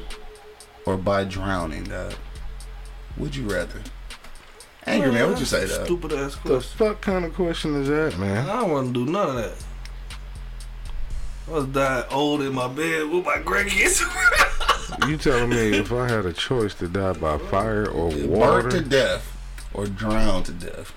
or 0.86 0.98
by 0.98 1.24
drowning, 1.24 1.84
dog? 1.86 2.14
Would 3.18 3.36
you 3.36 3.50
rather? 3.50 3.82
Angry 4.86 5.12
man, 5.12 5.24
what'd 5.24 5.40
you 5.40 5.46
say, 5.46 5.68
dog? 5.68 5.86
Stupid 5.86 6.14
ass 6.14 6.36
question. 6.36 6.44
The 6.44 6.54
question. 6.60 6.78
fuck 6.78 7.02
kind 7.02 7.26
of 7.26 7.34
question 7.34 7.82
is 7.82 7.88
that, 7.90 8.18
man? 8.20 8.48
I 8.48 8.62
don't 8.62 8.72
want 8.72 8.88
to 8.94 9.06
do 9.06 9.12
none 9.12 9.30
of 9.30 9.36
that. 9.36 9.54
I 11.48 11.52
was 11.52 11.66
dying 11.68 12.06
old 12.12 12.42
in 12.42 12.54
my 12.54 12.68
bed 12.68 13.10
with 13.10 13.26
my 13.26 13.38
grandkids. 13.38 14.04
You 15.08 15.18
telling 15.18 15.50
me 15.50 15.78
if 15.78 15.94
I 15.94 16.10
had 16.10 16.26
a 16.26 16.34
choice 16.34 16.74
to 16.76 16.88
die 16.88 17.14
by 17.14 17.38
fire 17.38 17.88
or 17.88 18.08
water? 18.28 18.64
Burn 18.64 18.72
to 18.72 18.82
death 18.82 19.38
or 19.74 19.86
drown 19.86 20.44
to 20.44 20.52
death? 20.52 20.94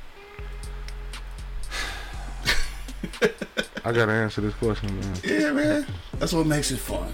I 3.85 3.93
gotta 3.93 4.13
answer 4.13 4.41
this 4.41 4.55
question, 4.55 4.99
man. 4.99 5.15
Yeah, 5.23 5.53
man. 5.53 5.87
That's 6.19 6.33
what 6.33 6.47
makes 6.47 6.71
it 6.71 6.79
fun. 6.79 7.13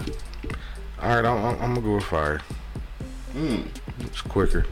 All 1.01 1.09
right, 1.09 1.25
I'm, 1.25 1.45
I'm, 1.45 1.61
I'm 1.61 1.75
gonna 1.75 1.81
go 1.81 1.95
with 1.95 2.05
fire. 2.05 2.41
Mm. 3.35 3.67
It's 3.99 4.21
quicker. 4.21 4.65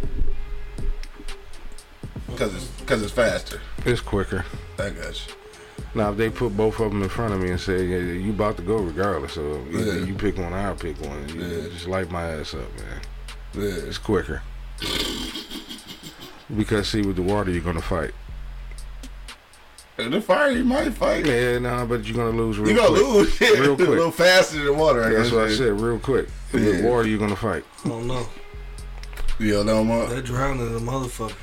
Cause 2.36 2.56
it's 2.56 2.72
cause 2.86 3.02
it's 3.04 3.12
faster. 3.12 3.62
It's 3.86 4.02
quicker. 4.02 4.46
I 4.80 4.90
got 4.90 5.28
you. 5.28 5.34
Now, 5.96 6.12
if 6.12 6.18
they 6.18 6.30
put 6.30 6.56
both 6.58 6.80
of 6.82 6.92
them 6.92 7.02
in 7.04 7.10
front 7.10 7.34
of 7.34 7.40
me 7.42 7.52
and 7.52 7.60
say, 7.60 7.86
yeah, 7.86 7.98
you 7.98 8.32
about 8.32 8.58
to 8.58 8.64
go 8.64 8.76
regardless, 8.78 9.34
so 9.34 9.64
Yeah. 9.72 9.94
you 10.06 10.14
pick 10.14 10.38
one, 10.38 10.52
I'll 10.54 10.76
pick 10.76 11.00
one. 11.02 11.28
You 11.30 11.42
Yeah. 11.42 11.70
Just 11.70 11.88
light 11.88 12.12
my 12.12 12.24
ass 12.24 12.54
up, 12.54 12.68
man. 12.78 13.02
Yeah. 13.54 13.88
It's 13.88 13.98
quicker. 13.98 14.42
Because, 16.56 16.90
see, 16.90 17.02
with 17.02 17.16
the 17.16 17.22
water, 17.22 17.50
you're 17.50 17.62
going 17.62 17.78
to 17.78 17.82
fight. 17.82 18.12
In 19.98 20.12
the 20.12 20.20
fire, 20.20 20.52
you 20.52 20.66
might 20.66 20.90
fight. 20.94 21.26
Yeah, 21.26 21.58
nah, 21.60 21.86
but 21.86 22.04
you're 22.06 22.16
going 22.18 22.36
to 22.36 22.38
lose 22.44 22.60
real 22.60 22.70
You 22.72 22.76
gonna 22.76 22.90
quick. 22.90 23.08
lose 23.08 23.40
Real 23.42 23.76
quick. 23.78 23.88
a 23.88 23.92
little 23.92 24.12
faster 24.12 24.64
than 24.66 24.78
water. 24.78 25.02
I 25.02 25.10
That's 25.10 25.30
guess. 25.30 25.32
what 25.32 25.46
I 25.50 25.54
said, 25.56 25.80
real 25.80 25.98
quick. 26.00 26.28
With 26.52 26.82
Yeah. 26.82 26.90
water, 26.90 27.08
you're 27.08 27.18
going 27.20 27.30
to 27.30 27.38
fight. 27.38 27.64
I 27.86 27.88
don't 27.90 28.06
know. 28.06 28.28
You 29.40 29.54
don't 29.54 29.66
know 29.68 29.84
more. 29.86 30.08
That 30.08 30.26
drowning 30.26 30.74
the 30.74 30.80
motherfucker. 30.80 31.34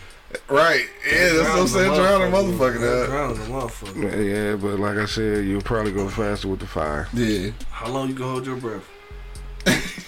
Right. 0.49 0.87
Yeah, 1.11 1.33
that's 1.35 1.49
what 1.51 1.59
I'm 1.61 1.67
saying. 1.69 1.95
Drowning 1.95 2.31
motherfucker, 2.33 2.81
That 2.81 3.09
dog. 3.11 3.37
the 3.37 3.43
motherfucker. 3.45 4.51
Yeah, 4.51 4.57
but 4.57 4.79
like 4.81 4.97
I 4.99 5.05
said, 5.07 5.45
you'll 5.47 5.63
probably 5.63 5.93
go 5.93 6.09
faster 6.09 6.49
with 6.49 6.61
the 6.61 6.67
fire. 6.67 7.09
Yeah. 7.13 7.51
How 7.71 7.89
long 7.91 8.09
you 8.09 8.15
gonna 8.15 8.33
hold 8.33 8.47
your 8.47 8.57
breath? 8.57 8.89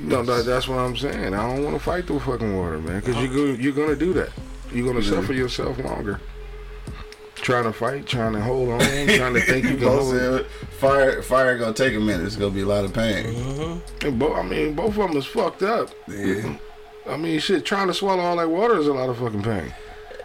No, 0.00 0.22
that, 0.22 0.44
that's 0.44 0.68
what 0.68 0.78
I'm 0.78 0.94
saying. 0.98 1.32
I 1.32 1.48
don't 1.54 1.64
want 1.64 1.74
to 1.78 1.82
fight 1.82 2.06
through 2.06 2.20
fucking 2.20 2.54
water, 2.54 2.78
man, 2.78 3.00
because 3.00 3.16
you 3.16 3.28
go, 3.28 3.44
you're 3.58 3.72
going 3.72 3.88
to 3.88 3.96
do 3.96 4.12
that. 4.12 4.28
You're 4.70 4.84
going 4.84 5.02
to 5.02 5.08
Yeah. 5.08 5.18
suffer 5.18 5.32
yourself 5.32 5.78
longer. 5.78 6.20
Trying 7.36 7.64
to 7.64 7.72
fight, 7.72 8.04
trying 8.06 8.34
to 8.34 8.40
hold 8.42 8.68
on, 8.68 8.80
trying 8.80 9.32
to 9.32 9.40
think 9.40 9.64
you 9.64 9.76
can 9.76 9.80
Both 9.86 10.02
hold 10.02 10.14
said, 10.14 10.46
fire, 10.78 11.22
fire 11.22 11.56
gonna 11.56 11.72
take 11.72 11.94
a 11.94 12.00
minute. 12.00 12.26
It's 12.26 12.36
gonna 12.36 12.50
be 12.50 12.60
a 12.60 12.66
lot 12.66 12.84
of 12.84 12.92
pain. 12.92 13.24
Mm-hmm. 13.34 14.06
And 14.06 14.18
bo- 14.18 14.34
I 14.34 14.42
mean, 14.42 14.74
both 14.74 14.88
of 14.90 15.08
them 15.08 15.16
is 15.16 15.24
fucked 15.24 15.62
up. 15.62 15.88
Yeah. 16.06 16.54
I 17.08 17.16
mean, 17.16 17.38
shit, 17.40 17.64
trying 17.64 17.88
to 17.88 17.94
swallow 17.94 18.22
all 18.22 18.36
that 18.36 18.48
water 18.48 18.76
is 18.78 18.86
a 18.86 18.92
lot 18.92 19.08
of 19.10 19.18
fucking 19.18 19.42
pain. 19.42 19.72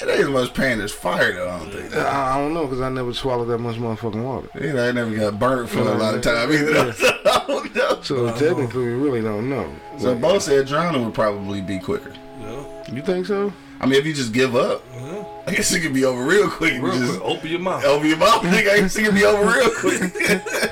It 0.01 0.07
ain't 0.07 0.21
as 0.21 0.29
much 0.29 0.53
pain 0.53 0.79
as 0.79 0.93
fire, 0.93 1.33
though. 1.33 1.49
I 1.49 1.59
don't 1.59 1.71
think. 1.71 1.93
I, 1.95 2.35
I 2.35 2.37
don't 2.39 2.53
know, 2.53 2.63
because 2.65 2.79
I 2.79 2.87
never 2.87 3.13
swallowed 3.13 3.49
that 3.49 3.57
much 3.57 3.75
motherfucking 3.75 4.23
water. 4.23 4.47
You 4.61 4.71
know, 4.71 4.87
I 4.87 4.91
never 4.93 5.13
got 5.13 5.37
burnt 5.37 5.69
for 5.69 5.79
a 5.79 5.95
lot 5.97 6.15
of 6.15 6.21
time 6.21 6.51
either. 6.53 6.95
I 7.25 7.43
don't 7.47 7.75
know. 7.75 7.99
So 8.01 8.27
technically, 8.37 8.83
we 8.85 8.93
really 8.93 9.21
don't 9.21 9.49
know. 9.49 9.69
So 9.97 10.15
both 10.15 10.43
said 10.43 10.67
drowning 10.67 11.03
would 11.03 11.13
probably 11.13 11.59
be 11.59 11.79
quicker. 11.79 12.13
Yeah, 12.39 12.93
You 12.93 13.01
think 13.01 13.25
so? 13.25 13.51
I 13.81 13.85
mean, 13.85 13.99
if 13.99 14.05
you 14.05 14.13
just 14.13 14.31
give 14.31 14.55
up, 14.55 14.83
yeah. 14.95 15.25
I 15.47 15.53
guess 15.55 15.71
it 15.73 15.81
could 15.81 15.93
be 15.93 16.05
over 16.05 16.23
real 16.23 16.49
quick. 16.49 16.73
you 16.75 16.81
Real 16.81 16.97
just 16.97 17.19
quick, 17.19 17.21
open 17.23 17.49
your 17.49 17.59
mouth. 17.59 17.83
Open 17.83 18.07
your 18.07 18.17
mouth. 18.17 18.41
Nigga, 18.43 18.69
I 18.71 18.79
guess 18.81 18.95
it 18.95 19.03
could 19.03 19.15
be 19.15 19.25
over 19.25 19.45
real 19.45 19.69
quick. 19.71 20.71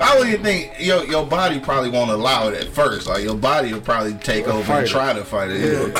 I 0.00 0.18
wouldn't 0.18 0.42
think 0.42 0.72
your 0.78 1.04
your 1.06 1.26
body 1.26 1.58
probably 1.60 1.90
won't 1.90 2.10
allow 2.10 2.48
it 2.48 2.54
at 2.54 2.68
first. 2.68 3.06
Like 3.06 3.22
your 3.22 3.36
body 3.36 3.72
will 3.72 3.80
probably 3.80 4.14
take 4.14 4.46
over 4.46 4.62
fight 4.64 4.78
and 4.78 4.86
it. 4.86 4.90
try 4.90 5.12
to 5.12 5.24
fight 5.24 5.50
it, 5.50 5.94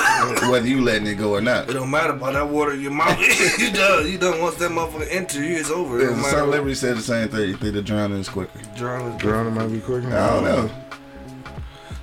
whether 0.50 0.66
you 0.66 0.82
letting 0.82 1.06
it 1.06 1.14
go 1.14 1.35
or 1.35 1.40
not. 1.40 1.68
It 1.70 1.74
don't 1.74 1.90
matter 1.90 2.12
about 2.12 2.35
that 2.35 2.48
water 2.48 2.72
in 2.72 2.80
your 2.80 2.90
mouth. 2.92 3.18
you 3.59 3.72
done. 3.72 4.06
You 4.11 4.18
done. 4.18 4.40
Once 4.40 4.56
that 4.56 4.70
motherfucker 4.70 5.06
enter 5.11 5.42
you, 5.42 5.56
it's 5.56 5.70
over. 5.70 5.98
It 5.98 6.02
Yeah, 6.02 6.09
don't 6.11 6.22
matter. 6.22 6.46
Liberty 6.46 6.74
said 6.74 6.96
the 6.96 7.02
same 7.02 7.28
thing. 7.28 7.48
You 7.50 7.56
think 7.56 7.74
the 7.74 7.82
drowning 7.82 8.18
is 8.18 8.28
quicker? 8.28 8.61
Drowning. 8.76 9.16
Drowning 9.18 9.54
might 9.54 9.68
be 9.68 9.80
quicker. 9.80 10.09
I 10.09 10.30
don't 10.30 10.44
know. 10.44 10.70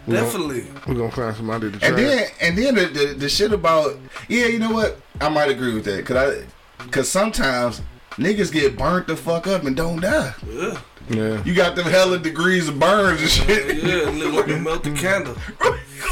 We 0.05 0.13
gonna- 0.15 0.25
Definitely. 0.25 0.65
We're 0.87 0.95
gonna 0.95 1.11
find 1.11 1.35
somebody 1.35 1.71
to 1.71 1.79
try. 1.79 1.87
And 1.89 1.97
then 1.97 2.27
and 2.41 2.57
then 2.57 2.75
the, 2.75 2.85
the 2.87 3.05
the 3.19 3.29
shit 3.29 3.53
about 3.53 3.97
yeah, 4.27 4.47
you 4.47 4.59
know 4.59 4.71
what? 4.71 4.99
I 5.21 5.29
might 5.29 5.49
agree 5.49 5.73
with 5.73 5.85
that. 5.85 6.05
Cause 6.05 6.17
I 6.17 6.87
cause 6.89 7.07
sometimes 7.09 7.81
niggas 8.17 8.51
get 8.51 8.77
burnt 8.77 9.07
the 9.07 9.15
fuck 9.15 9.47
up 9.47 9.63
and 9.63 9.75
don't 9.75 10.01
die. 10.01 10.33
Yeah. 10.49 10.79
Yeah. 11.09 11.43
You 11.43 11.53
got 11.53 11.75
them 11.75 11.85
hella 11.85 12.17
degrees 12.19 12.67
of 12.67 12.79
burns 12.79 13.21
and 13.21 13.29
shit. 13.29 13.77
Yeah, 13.83 14.09
it 14.09 14.13
look 14.15 14.33
like 14.47 14.55
a 14.55 14.59
melted 14.59 14.95
candle. 14.97 15.35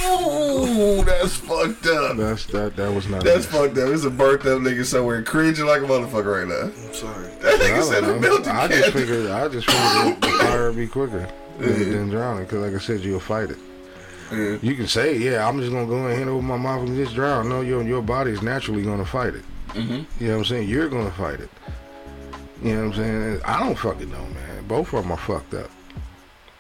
Ooh, 0.04 1.04
that's 1.04 1.36
fucked 1.36 1.86
up. 1.88 2.18
That's 2.18 2.46
that. 2.48 2.76
That 2.76 2.94
was 2.94 3.08
not. 3.08 3.24
That's 3.24 3.46
fucked 3.46 3.72
up. 3.72 3.88
There's 3.88 4.06
a 4.06 4.10
burnt 4.10 4.42
up 4.46 4.60
nigga 4.60 4.86
somewhere 4.86 5.22
cringing 5.24 5.66
like 5.66 5.82
a 5.82 5.86
motherfucker 5.86 6.40
right 6.40 6.48
now. 6.48 6.72
I'm 6.88 6.94
sorry. 6.94 7.28
That 7.42 7.62
I, 7.62 7.64
nigga 7.64 7.84
said 7.84 8.04
a 8.04 8.08
don't 8.08 8.22
know. 8.22 8.30
melted 8.30 8.48
I 8.48 8.68
just 8.68 8.92
figured. 8.92 9.30
I 9.30 9.48
just 9.48 9.70
figured 9.70 10.22
the 10.22 10.28
fire 10.40 10.68
would 10.68 10.76
be 10.78 10.88
quicker 10.88 11.28
than, 11.60 11.92
than 11.92 12.10
drowning. 12.10 12.46
Cause 12.48 12.60
like 12.60 12.74
I 12.74 12.80
said, 12.80 13.02
you'll 13.02 13.20
fight 13.20 13.52
it. 13.52 13.58
Yeah. 14.32 14.58
You 14.62 14.76
can 14.76 14.88
say, 14.88 15.18
yeah, 15.18 15.48
I'm 15.48 15.60
just 15.60 15.72
gonna 15.72 15.86
go 15.86 16.08
and 16.08 16.18
hand 16.18 16.30
over 16.30 16.42
my 16.42 16.58
mouth 16.58 16.88
and 16.88 16.96
just 16.96 17.14
drown. 17.14 17.50
No, 17.50 17.62
your 17.62 17.84
your 17.84 18.02
body's 18.02 18.42
naturally 18.42 18.82
gonna 18.84 19.06
fight 19.06 19.36
it. 19.36 19.44
Mhm. 19.70 20.06
You 20.20 20.28
know 20.28 20.34
what 20.34 20.40
I'm 20.40 20.46
saying? 20.46 20.70
You're 20.70 20.90
gonna 20.90 21.12
fight 21.12 21.40
it. 21.42 21.50
You 22.62 22.76
know 22.76 22.88
what 22.90 22.98
I'm 22.98 23.04
saying? 23.04 23.42
I 23.46 23.60
don't 23.60 23.76
fucking 23.78 24.12
know, 24.12 24.24
man. 24.26 24.68
Both 24.68 24.94
of 24.94 25.04
them 25.04 25.12
are 25.12 25.18
fucked 25.18 25.54
up. 25.54 25.70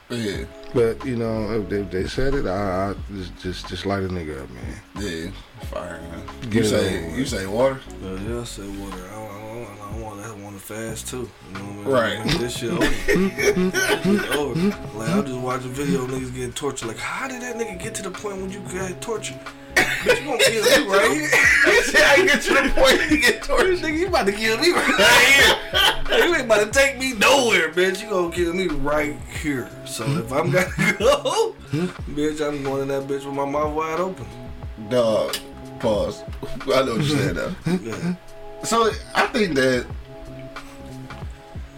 Yeah, 0.10 0.44
But 0.74 1.06
you 1.06 1.16
know, 1.16 1.52
if 1.62 1.70
they, 1.70 1.80
if 1.82 1.92
they 1.92 2.06
said 2.06 2.34
it, 2.34 2.46
I, 2.46 2.90
I 2.90 2.94
just 3.16 3.38
just 3.42 3.68
just 3.70 3.86
light 3.86 4.04
a 4.04 4.08
nigga 4.10 4.44
up, 4.44 4.50
man. 4.50 4.82
yeah. 5.00 5.32
Fire, 5.68 6.02
man. 6.02 6.26
Get 6.50 6.54
You 6.56 6.64
say 6.66 7.06
over 7.08 7.18
you 7.18 7.26
say 7.26 7.46
water? 7.46 7.80
Yeah, 8.04 8.20
yeah, 8.28 8.42
I 8.42 8.44
say 8.44 8.68
water. 8.68 9.08
I 9.10 9.16
don't, 9.16 9.32
I 9.32 9.92
I 9.96 10.00
want 10.02 10.22
that 10.24 10.38
one 10.38 10.54
to 10.56 10.60
fast 10.60 11.08
too. 11.08 11.30
You 11.54 11.60
know 11.60 11.66
what 11.90 12.04
I 12.04 12.26
mean? 12.26 12.28
Right. 12.28 12.40
This 12.40 12.58
shit 12.58 12.72
over. 12.72 12.86
This 12.86 14.22
shit 14.22 14.36
over. 14.36 14.60
Like 14.98 15.10
I 15.10 15.22
just 15.22 15.40
watched 15.40 15.66
a 15.66 15.70
video 15.70 16.04
of 16.04 16.10
niggas 16.10 16.34
getting 16.36 16.52
tortured. 16.54 16.88
Like, 16.88 16.98
how 16.98 17.30
did 17.30 17.42
that 17.44 17.56
nigga 17.56 17.80
get 17.82 17.96
to 17.96 18.04
the 18.04 18.12
point 18.12 18.38
when 18.42 18.52
you 18.52 18.60
got 18.74 19.00
tortured? 19.02 19.40
Bitch, 19.76 20.20
you 20.20 20.26
gonna 20.26 20.44
kill 20.44 20.64
me 20.64 20.92
right 20.92 21.12
here? 21.12 21.30
He 21.74 21.82
said 21.84 22.02
I 22.04 22.26
get 22.26 22.42
to 22.44 22.54
the 22.54 22.72
point 22.76 23.10
to 23.10 23.18
get 23.18 23.44
tortured. 23.44 23.80
Nigga, 23.80 23.98
you 23.98 24.08
about 24.08 24.26
to 24.26 24.32
kill 24.32 24.58
me 24.58 24.72
right 24.72 25.26
here. 25.36 25.58
You 26.12 26.36
ain't 26.36 26.44
about 26.44 26.66
to 26.66 26.78
take 26.78 27.00
me 27.00 27.14
nowhere, 27.14 27.70
bitch. 27.70 28.04
You 28.04 28.10
gonna 28.10 28.36
kill 28.36 28.54
me 28.54 28.68
right 28.68 29.16
here. 29.42 29.70
So 29.86 30.04
if 30.04 30.30
I'm 30.34 30.52
gonna 30.52 30.66
go, 31.00 31.56
bitch, 31.72 32.46
I'm 32.46 32.62
going 32.64 32.82
in 32.82 32.88
that 32.90 33.08
bitch 33.08 33.26
with 33.26 33.34
my 33.34 33.46
mouth 33.46 33.74
wide 33.74 34.00
open. 34.02 34.26
Dog. 34.90 35.38
Pause. 35.80 36.24
I 36.64 36.84
know 36.84 36.96
what 36.98 37.06
saying 37.06 37.36
though. 37.36 37.56
Yeah. 37.66 38.16
So 38.64 38.92
I 39.16 39.28
think 39.28 39.56
that 39.56 39.86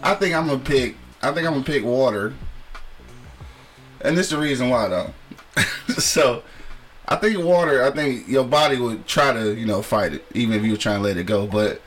I 0.02 0.14
think 0.14 0.34
I'm 0.34 0.48
gonna 0.48 0.58
pick. 0.58 0.96
I 1.22 1.30
think 1.32 1.46
I'm 1.46 1.52
gonna 1.54 1.64
pick 1.64 1.84
water, 1.84 2.34
and 4.00 4.18
this 4.18 4.26
is 4.26 4.32
the 4.32 4.38
reason 4.38 4.68
why 4.68 4.88
though. 4.88 5.14
so 5.96 6.42
I 7.06 7.16
think 7.16 7.38
water. 7.44 7.84
I 7.84 7.90
think 7.90 8.28
your 8.28 8.44
body 8.44 8.78
would 8.78 9.06
try 9.06 9.32
to 9.32 9.54
you 9.54 9.66
know 9.66 9.82
fight 9.82 10.14
it, 10.14 10.24
even 10.34 10.56
if 10.56 10.64
you 10.64 10.72
were 10.72 10.78
trying 10.78 10.98
to 10.98 11.02
let 11.02 11.16
it 11.16 11.24
go. 11.24 11.46
But 11.46 11.80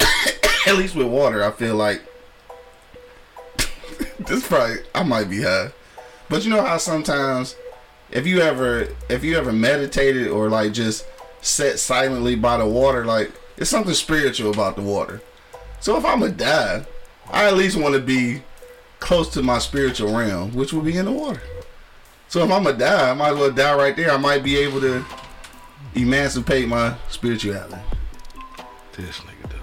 at 0.66 0.76
least 0.76 0.94
with 0.94 1.06
water, 1.06 1.44
I 1.44 1.50
feel 1.50 1.74
like 1.74 2.02
this 4.18 4.46
probably 4.46 4.76
I 4.94 5.02
might 5.02 5.28
be 5.28 5.42
high, 5.42 5.72
but 6.28 6.44
you 6.44 6.50
know 6.50 6.62
how 6.62 6.78
sometimes 6.78 7.56
if 8.10 8.26
you 8.26 8.40
ever 8.40 8.88
if 9.08 9.24
you 9.24 9.36
ever 9.36 9.52
meditated 9.52 10.28
or 10.28 10.48
like 10.48 10.72
just 10.72 11.06
sat 11.42 11.78
silently 11.78 12.34
by 12.34 12.56
the 12.56 12.66
water, 12.66 13.04
like 13.04 13.32
it's 13.56 13.70
something 13.70 13.94
spiritual 13.94 14.50
about 14.50 14.76
the 14.76 14.82
water. 14.82 15.20
So 15.80 15.96
if 15.96 16.04
I'm 16.04 16.20
gonna 16.20 16.32
die, 16.32 16.86
I 17.30 17.46
at 17.46 17.56
least 17.56 17.76
want 17.76 17.94
to 17.94 18.00
be 18.00 18.42
close 19.00 19.28
to 19.34 19.42
my 19.42 19.58
spiritual 19.58 20.16
realm, 20.16 20.54
which 20.54 20.72
would 20.72 20.84
be 20.84 20.96
in 20.96 21.04
the 21.04 21.12
water. 21.12 21.42
So 22.28 22.44
if 22.44 22.50
I'm 22.50 22.64
gonna 22.64 22.76
die, 22.76 23.10
I 23.10 23.14
might 23.14 23.30
as 23.32 23.38
well 23.38 23.50
die 23.50 23.74
right 23.76 23.96
there. 23.96 24.10
I 24.10 24.16
might 24.16 24.42
be 24.42 24.56
able 24.58 24.80
to 24.80 25.04
emancipate 25.94 26.68
my 26.68 26.94
spirituality. 27.08 27.76
This 28.92 29.18
nigga 29.20 29.50
dog. 29.50 29.60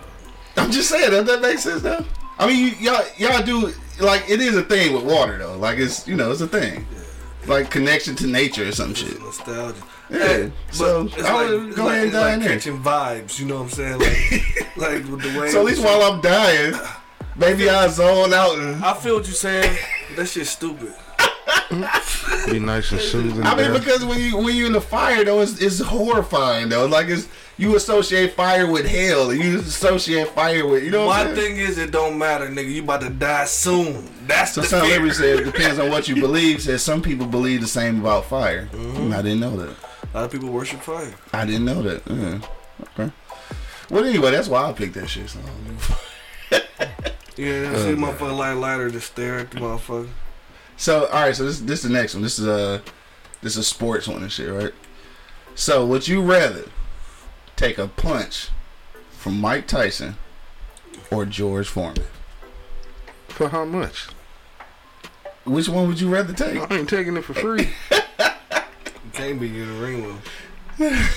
I'm 0.57 0.71
just 0.71 0.89
saying 0.89 1.11
that 1.11 1.25
that 1.25 1.41
makes 1.41 1.63
sense 1.63 1.81
though. 1.81 2.05
I 2.39 2.47
mean, 2.47 2.75
y'all 2.79 3.03
y'all 3.17 3.43
do 3.43 3.73
like 3.99 4.29
it 4.29 4.39
is 4.41 4.55
a 4.55 4.63
thing 4.63 4.93
with 4.93 5.03
water 5.03 5.37
though. 5.37 5.57
Like 5.57 5.77
it's 5.77 6.07
you 6.07 6.15
know 6.15 6.31
it's 6.31 6.41
a 6.41 6.47
thing, 6.47 6.85
like 7.47 7.69
connection 7.69 8.15
to 8.17 8.27
nature 8.27 8.67
or 8.67 8.71
some 8.71 8.93
shit. 8.93 9.19
Nostalgia. 9.19 9.81
Yeah. 10.09 10.49
So 10.71 11.09
I 11.17 11.21
like, 11.21 11.49
would 11.49 11.67
it's 11.67 11.75
go 11.75 11.85
like, 11.85 11.93
ahead 11.93 12.03
and 12.03 12.11
die 12.11 12.19
like 12.21 12.33
in 12.33 12.39
there. 12.41 12.49
catching 12.49 12.79
vibes. 12.79 13.39
You 13.39 13.45
know 13.47 13.55
what 13.55 13.63
I'm 13.63 13.69
saying? 13.69 13.99
Like, 13.99 14.77
like 14.77 15.11
with 15.11 15.21
the 15.21 15.39
way. 15.39 15.49
So 15.49 15.59
at 15.59 15.65
least 15.65 15.83
while 15.83 16.01
I'm 16.01 16.21
dying, 16.21 16.73
maybe 17.35 17.69
I 17.69 17.87
zone 17.87 18.33
out 18.33 18.57
and. 18.57 18.83
I 18.83 18.93
feel 18.93 19.15
what 19.15 19.25
you're 19.25 19.33
saying. 19.33 19.77
That 20.15 20.27
shit's 20.27 20.49
stupid. 20.49 20.93
Be 22.51 22.59
nice 22.59 22.91
and 22.91 23.01
soothing. 23.01 23.43
I 23.43 23.55
mean, 23.55 23.71
there. 23.71 23.79
because 23.79 24.05
when 24.05 24.19
you 24.19 24.37
when 24.37 24.55
you 24.55 24.65
in 24.65 24.73
the 24.73 24.81
fire 24.81 25.23
though, 25.23 25.41
it's, 25.41 25.61
it's 25.61 25.79
horrifying 25.79 26.69
though. 26.69 26.85
Like 26.85 27.07
it's 27.07 27.27
you 27.57 27.75
associate 27.75 28.33
fire 28.33 28.69
with 28.69 28.85
hell. 28.85 29.33
You 29.33 29.59
associate 29.59 30.29
fire 30.29 30.67
with 30.67 30.83
you 30.83 30.91
know. 30.91 31.07
My 31.07 31.33
thing 31.33 31.57
is, 31.57 31.77
it 31.77 31.91
don't 31.91 32.17
matter, 32.17 32.47
nigga. 32.47 32.71
You 32.71 32.83
about 32.83 33.01
to 33.01 33.09
die 33.09 33.45
soon. 33.45 34.09
That's 34.27 34.53
So 34.53 34.61
the 34.61 34.67
Son 34.67 34.85
fear. 34.85 34.99
Liberty 34.99 35.15
said 35.15 35.39
it 35.39 35.43
depends 35.51 35.79
on 35.79 35.89
what 35.89 36.07
you 36.07 36.15
believe. 36.15 36.61
Says 36.61 36.81
some 36.81 37.01
people 37.01 37.25
believe 37.25 37.61
the 37.61 37.67
same 37.67 37.99
about 37.99 38.25
fire. 38.25 38.67
Mm-hmm. 38.71 39.13
I 39.13 39.21
didn't 39.21 39.39
know 39.39 39.55
that. 39.57 39.75
A 40.13 40.17
lot 40.17 40.25
of 40.25 40.31
people 40.31 40.49
worship 40.49 40.81
fire. 40.81 41.13
I 41.31 41.45
didn't 41.45 41.65
know 41.65 41.81
that. 41.81 42.01
Yeah. 42.07 42.39
Okay. 42.99 43.13
Well, 43.89 44.03
anyway, 44.05 44.31
that's 44.31 44.47
why 44.47 44.69
I 44.69 44.73
picked 44.73 44.95
that 44.95 45.07
shit. 45.07 45.29
So. 45.29 45.39
Yeah, 47.35 47.71
you 47.71 47.77
see, 47.77 47.99
motherfucker 47.99 48.37
light 48.37 48.53
lighter 48.53 48.91
just 48.91 49.07
stare 49.07 49.39
at 49.39 49.49
the 49.51 49.59
motherfucker. 49.59 50.09
So 50.83 51.05
all 51.05 51.21
right, 51.21 51.33
so 51.33 51.45
this 51.45 51.61
this 51.61 51.85
is 51.85 51.89
the 51.89 51.97
next 51.97 52.13
one. 52.13 52.23
This 52.23 52.37
is 52.37 52.45
a 52.45 52.81
this 53.41 53.53
is 53.53 53.59
a 53.59 53.63
sports 53.63 54.05
one 54.05 54.21
and 54.21 54.29
shit, 54.29 54.51
right? 54.51 54.73
So 55.55 55.85
would 55.85 56.09
you 56.09 56.21
rather 56.21 56.65
take 57.55 57.77
a 57.77 57.87
punch 57.87 58.49
from 59.11 59.39
Mike 59.39 59.65
Tyson 59.65 60.17
or 61.09 61.23
George 61.23 61.69
Foreman? 61.69 62.03
for 63.29 63.47
how 63.47 63.63
much? 63.63 64.07
Which 65.45 65.69
one 65.69 65.87
would 65.87 66.01
you 66.01 66.09
rather 66.09 66.33
take? 66.33 66.69
I 66.69 66.75
ain't 66.75 66.89
taking 66.89 67.15
it 67.15 67.23
for 67.23 67.33
free. 67.33 67.69
Can't 69.13 69.39
be 69.39 69.47
in 69.47 69.67
the 69.67 69.81
ring 69.81 70.05
with 70.05 70.15
him. 70.15 70.21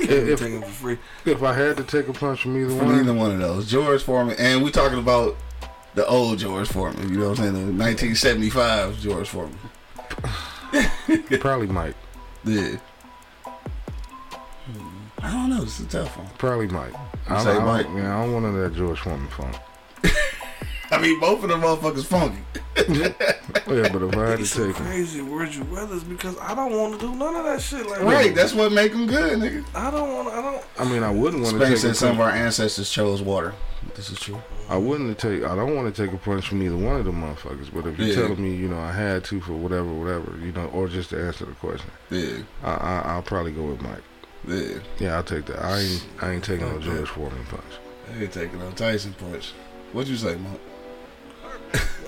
If, 0.00 0.38
taking 0.38 0.60
for 0.60 0.68
free. 0.68 0.98
if 1.24 1.42
I 1.42 1.54
had 1.54 1.78
to 1.78 1.82
take 1.82 2.08
a 2.08 2.12
punch 2.12 2.42
from 2.42 2.60
either 2.60 2.76
From 2.76 2.88
one, 2.88 3.00
either 3.00 3.14
one 3.14 3.30
of 3.30 3.38
those, 3.38 3.70
George 3.70 4.02
Foreman, 4.02 4.36
and 4.38 4.62
we 4.62 4.70
talking 4.70 4.98
about 4.98 5.36
the 5.94 6.06
old 6.06 6.38
George 6.38 6.68
Foreman. 6.68 7.08
You 7.08 7.18
know 7.18 7.30
what 7.30 7.38
I'm 7.40 7.44
saying? 7.54 7.76
The 7.78 7.84
1975 7.84 9.00
George 9.00 9.28
Foreman. 9.28 9.58
probably 11.40 11.66
Mike. 11.68 11.94
Yeah. 12.44 12.76
I 15.22 15.30
don't 15.30 15.50
know. 15.50 15.62
This 15.64 15.80
is 15.80 15.86
a 15.86 15.88
tough 15.88 16.16
one. 16.18 16.28
Probably 16.38 16.66
Mike. 16.68 16.92
I, 17.28 17.42
say 17.42 17.50
I, 17.50 17.54
don't- 17.54 17.64
Mike. 17.66 17.86
Yeah, 17.94 18.16
I 18.18 18.22
don't 18.24 18.32
want 18.32 18.44
none 18.46 18.56
of 18.56 18.60
that 18.72 18.76
George 18.78 19.00
Foreman 19.00 19.28
funk. 19.28 19.56
I 20.90 21.00
mean, 21.00 21.18
both 21.18 21.42
of 21.42 21.48
them 21.48 21.60
motherfuckers 21.62 22.04
funky. 22.04 22.42
Yeah, 22.76 23.88
but 23.92 24.02
if 24.02 24.16
I 24.16 24.28
had 24.28 24.36
to 24.36 24.42
It's 24.42 24.50
some 24.50 24.66
take 24.68 24.76
him, 24.76 24.86
crazy 24.86 25.22
words 25.22 25.56
you 25.56 25.62
rather 25.64 25.98
because 26.00 26.36
I 26.38 26.54
don't 26.54 26.72
want 26.76 27.00
to 27.00 27.06
do 27.06 27.14
none 27.14 27.34
of 27.36 27.44
that 27.44 27.60
shit. 27.62 27.86
Like, 27.86 28.02
Right. 28.02 28.34
That's 28.34 28.52
what 28.52 28.72
make 28.72 28.92
them 28.92 29.06
good, 29.06 29.38
nigga. 29.38 29.64
I 29.74 29.90
don't 29.90 30.12
want. 30.12 30.28
I 30.28 30.42
don't. 30.42 30.62
I 30.78 30.84
mean, 30.92 31.02
I 31.02 31.10
wouldn't 31.10 31.42
want 31.42 31.54
to 31.54 31.60
Spank 31.60 31.74
take. 31.74 31.78
said 31.82 31.96
some 31.96 32.16
of 32.16 32.20
our 32.20 32.30
ancestors 32.30 32.90
chose 32.90 33.22
water. 33.22 33.54
This 33.96 34.10
is 34.10 34.18
true. 34.20 34.40
I 34.68 34.76
wouldn't 34.76 35.18
take. 35.18 35.44
I 35.44 35.54
don't 35.54 35.74
want 35.76 35.94
to 35.94 36.02
take 36.06 36.14
a 36.14 36.18
punch 36.18 36.48
from 36.48 36.62
either 36.62 36.76
one 36.76 36.96
of 36.96 37.04
the 37.04 37.10
motherfuckers. 37.12 37.72
But 37.72 37.86
if 37.86 37.98
you're 37.98 38.08
Yeah. 38.08 38.14
telling 38.14 38.42
me, 38.42 38.54
you 38.54 38.68
know, 38.68 38.78
I 38.78 38.92
had 38.92 39.24
to 39.24 39.40
for 39.40 39.52
whatever, 39.52 39.92
whatever, 39.92 40.36
you 40.40 40.52
know, 40.52 40.66
or 40.72 40.88
just 40.88 41.10
to 41.10 41.20
answer 41.22 41.44
the 41.44 41.52
question, 41.52 41.90
Yeah. 42.10 42.38
I, 42.62 42.72
I 42.72 43.02
I'll 43.14 43.22
probably 43.22 43.52
go 43.52 43.64
with 43.64 43.82
Mike. 43.82 44.02
Yeah. 44.48 44.78
Yeah, 44.98 45.16
I'll 45.16 45.22
take 45.24 45.46
that. 45.46 45.62
I 45.62 45.80
ain't 45.80 46.06
I 46.20 46.30
ain't 46.32 46.44
taking 46.44 46.68
no 46.68 46.78
George 46.78 47.08
Foreman 47.08 47.44
punch. 47.46 47.62
I 48.14 48.22
ain't 48.22 48.32
taking 48.32 48.58
no 48.58 48.70
Tyson 48.72 49.14
punch. 49.14 49.52
What'd 49.92 50.08
you 50.10 50.16
say, 50.16 50.34
Monk? 50.36 50.60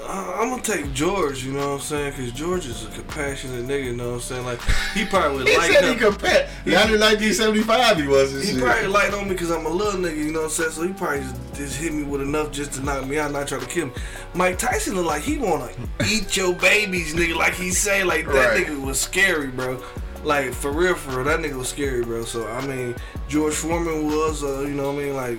I'm 0.09 0.51
gonna 0.51 0.63
take 0.63 0.93
George, 0.93 1.45
you 1.45 1.53
know 1.53 1.67
what 1.71 1.75
I'm 1.75 1.81
saying? 1.81 2.11
Because 2.13 2.33
George 2.33 2.67
is 2.67 2.85
a 2.87 2.91
compassionate 2.91 3.65
nigga, 3.67 3.85
you 3.87 3.97
know 3.97 4.09
what 4.11 4.15
I'm 4.15 4.21
saying? 4.21 4.45
Like, 4.47 4.61
he 4.95 5.05
probably 5.05 5.39
would 5.39 5.49
He 5.49 5.55
said 5.55 5.85
he 5.85 5.97
compared. 5.97 6.49
Not 6.65 6.91
in 6.93 7.01
1975, 7.01 7.97
he 7.97 8.07
was. 8.07 8.33
He 8.45 8.53
shit. 8.53 8.63
probably 8.63 8.87
light 8.87 9.13
on 9.15 9.25
me 9.25 9.31
because 9.31 9.51
I'm 9.51 9.67
a 9.67 9.69
little 9.71 10.01
nigga, 10.01 10.17
you 10.17 10.33
know 10.33 10.41
what 10.43 10.45
I'm 10.47 10.51
saying? 10.51 10.71
So 10.71 10.83
he 10.87 10.93
probably 10.93 11.21
just, 11.21 11.55
just 11.55 11.77
hit 11.79 11.93
me 11.93 12.05
with 12.05 12.21
enough 12.21 12.53
just 12.53 12.75
to 12.75 12.83
knock 12.83 13.07
me 13.07 13.19
out, 13.19 13.33
not 13.33 13.49
try 13.49 13.59
to 13.59 13.67
kill 13.67 13.87
me. 13.87 13.93
Mike 14.35 14.59
Tyson 14.59 14.95
look 14.95 15.07
like 15.07 15.23
he 15.23 15.39
wanna 15.39 15.71
eat 16.07 16.37
your 16.37 16.55
babies, 16.55 17.15
nigga. 17.15 17.35
Like 17.37 17.55
he 17.55 17.71
say, 17.71 18.05
like 18.05 18.27
that 18.27 18.51
Right. 18.51 18.67
nigga 18.67 18.81
was 18.85 19.01
scary, 19.01 19.49
bro. 19.49 19.83
Like 20.23 20.53
for 20.53 20.71
real, 20.73 20.95
for 20.95 21.17
real, 21.17 21.25
that 21.25 21.41
nigga 21.41 21.55
was 21.57 21.69
scary, 21.69 22.05
bro. 22.05 22.25
So 22.25 22.47
I 22.47 22.65
mean, 22.67 22.95
George 23.29 23.55
Foreman 23.55 24.07
was, 24.07 24.45
uh, 24.45 24.61
you 24.61 24.75
know 24.75 24.93
what 24.93 25.03
I 25.03 25.05
mean? 25.05 25.15
Like, 25.17 25.39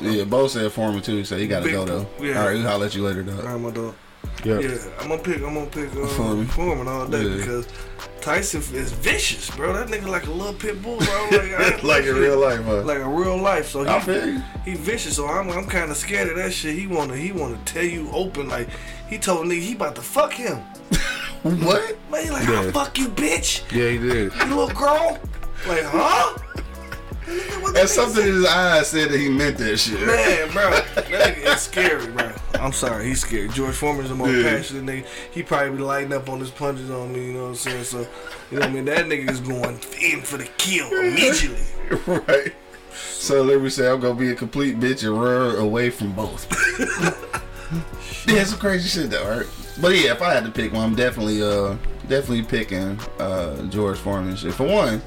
Yeah, 0.00 0.24
Bo 0.24 0.46
said 0.48 0.70
Foreman 0.72 1.02
too. 1.02 1.16
He 1.16 1.24
said 1.24 1.40
he 1.40 1.46
gotta 1.46 1.64
Big- 1.64 1.72
go 1.74 1.84
though. 1.84 2.06
yeah. 2.20 2.38
All 2.40 2.46
right, 2.48 2.54
we'll 2.54 2.62
holler 2.68 2.86
at 2.86 2.94
you 2.94 3.02
later, 3.02 3.22
dog. 3.22 3.42
right, 3.44 3.58
my 3.60 3.70
dog. 3.70 3.94
Yeah. 4.44 4.58
Yeah, 4.60 4.76
I'm 5.00 5.08
gonna 5.08 5.22
pick. 5.22 5.36
I'm 5.42 5.54
gonna 5.54 5.66
pick 5.66 5.94
uh, 5.96 6.06
Foreman. 6.08 6.46
Foreman. 6.46 6.88
all 6.88 7.06
day 7.06 7.22
Yeah. 7.22 7.36
because 7.36 7.66
Tyson 8.20 8.60
is 8.74 8.92
vicious, 8.92 9.50
bro. 9.50 9.72
That 9.72 9.88
nigga 9.88 10.08
like 10.08 10.26
a 10.26 10.30
little 10.30 10.52
pit 10.52 10.82
bull, 10.82 10.98
bro. 10.98 11.28
Like, 11.30 11.52
I- 11.54 11.80
like 11.82 12.04
in 12.04 12.14
real 12.16 12.38
life, 12.38 12.62
huh? 12.64 12.82
like 12.82 12.98
a 12.98 13.08
real 13.08 13.38
life. 13.38 13.68
So 13.70 13.86
I 13.86 13.98
he, 14.00 14.70
he 14.72 14.76
vicious. 14.76 15.16
So 15.16 15.26
I'm, 15.26 15.48
I'm 15.50 15.66
kind 15.66 15.90
of 15.90 15.96
scared 15.96 16.28
of 16.28 16.36
that 16.36 16.52
shit. 16.52 16.74
He 16.76 16.86
wanna 16.86 17.16
he 17.16 17.32
wanna 17.32 17.58
tell 17.64 17.84
you 17.84 18.10
open. 18.12 18.48
Like 18.48 18.68
he 19.08 19.16
told 19.18 19.46
nigga 19.46 19.62
he 19.62 19.74
about 19.74 19.94
to 19.96 20.02
fuck 20.02 20.32
him. 20.32 20.58
What? 21.42 21.96
Man, 22.10 22.24
he 22.24 22.30
like 22.30 22.48
Yeah. 22.48 22.60
I'll 22.62 22.72
fuck 22.72 22.98
you, 22.98 23.06
bitch. 23.08 23.62
Yeah, 23.72 23.90
he 23.90 23.98
did. 23.98 24.32
You 24.34 24.44
little 24.46 24.68
girl. 24.68 25.18
Like 25.68 25.84
huh? 25.84 26.36
Nigga, 27.26 27.80
And 27.80 27.88
something 27.88 28.22
in 28.26 28.34
his 28.34 28.46
eyes 28.46 28.88
said 28.88 29.10
that 29.10 29.18
he 29.18 29.28
meant 29.28 29.58
that 29.58 29.76
shit. 29.78 30.00
Man, 30.06 30.50
bro, 30.52 30.70
that 30.70 30.86
nigga 31.06 31.54
is 31.54 31.60
scary, 31.60 32.06
bro. 32.12 32.32
I'm 32.54 32.72
sorry, 32.72 33.06
he's 33.06 33.20
scared. 33.20 33.52
George 33.52 33.74
Foreman's 33.74 34.10
a 34.10 34.14
more 34.14 34.28
Yeah. 34.30 34.56
passionate 34.56 34.84
nigga. 34.84 35.06
He 35.32 35.42
probably 35.42 35.76
be 35.76 35.82
lighting 35.82 36.12
up 36.12 36.28
on 36.28 36.38
his 36.40 36.50
punches 36.50 36.90
on 36.90 37.12
me, 37.12 37.26
you 37.26 37.32
know 37.34 37.42
what 37.42 37.48
I'm 37.48 37.54
saying? 37.56 37.84
So, 37.84 37.98
you 38.50 38.58
know 38.58 38.60
what 38.60 38.70
I 38.70 38.72
mean? 38.72 38.84
That 38.84 39.06
nigga 39.06 39.28
is 39.30 39.40
going 39.40 39.78
in 40.00 40.22
for 40.22 40.36
the 40.38 40.48
kill 40.56 40.88
immediately. 40.92 41.64
right. 42.06 42.54
So 42.94 43.42
let 43.42 43.60
me 43.60 43.68
say 43.70 43.90
I'm 43.90 44.00
gonna 44.00 44.14
be 44.14 44.30
a 44.30 44.34
complete 44.34 44.78
bitch 44.78 45.02
and 45.04 45.20
run 45.20 45.56
away 45.56 45.90
from 45.90 46.12
both. 46.12 46.46
yeah, 48.28 48.44
some 48.44 48.58
crazy 48.58 48.88
shit 48.88 49.10
though, 49.10 49.28
right? 49.38 49.46
But 49.80 49.96
yeah, 49.96 50.12
if 50.12 50.22
I 50.22 50.32
had 50.32 50.44
to 50.44 50.50
pick 50.50 50.72
one, 50.72 50.84
I'm 50.84 50.94
definitely 50.94 51.42
uh 51.42 51.76
definitely 52.08 52.42
picking 52.44 52.98
uh 53.18 53.62
George 53.68 53.98
Foreman 53.98 54.36
shit. 54.36 54.54
For 54.54 54.66
one, 54.66 55.02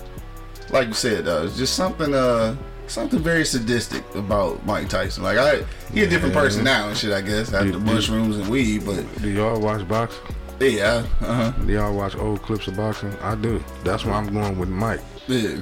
like 0.72 0.88
you 0.88 0.94
said, 0.94 1.28
uh, 1.28 1.44
it's 1.46 1.58
just 1.58 1.76
something 1.76 2.14
uh 2.14 2.56
something 2.88 3.20
very 3.20 3.46
sadistic 3.46 4.04
about 4.16 4.66
Mike 4.66 4.90
Tyson. 4.90 5.24
Like 5.24 5.38
I 5.38 5.64
he 5.94 6.04
a 6.04 6.08
different 6.08 6.34
person 6.34 6.64
now 6.64 6.88
and 6.90 6.98
shit, 6.98 7.12
I 7.14 7.22
guess, 7.22 7.54
after 7.54 7.68
Yeah, 7.68 7.72
the 7.74 7.78
yeah. 7.86 7.94
mushrooms 7.94 8.38
and 8.38 8.48
weed, 8.48 8.86
but 8.86 9.04
Do 9.22 9.30
y'all 9.30 9.60
watch 9.60 9.88
boxing? 9.88 10.22
yeah, 10.60 11.06
uh 11.22 11.52
huh. 11.52 11.52
Do 11.66 11.72
y'all 11.74 11.96
watch 11.96 12.16
old 12.18 12.42
clips 12.42 12.68
of 12.68 12.76
boxing? 12.78 13.16
I 13.22 13.36
do. 13.36 13.64
That's 13.84 14.04
why 14.06 14.14
I'm 14.14 14.34
going 14.34 14.58
with 14.58 14.70
Mike. 14.70 15.02
Yeah. 15.28 15.58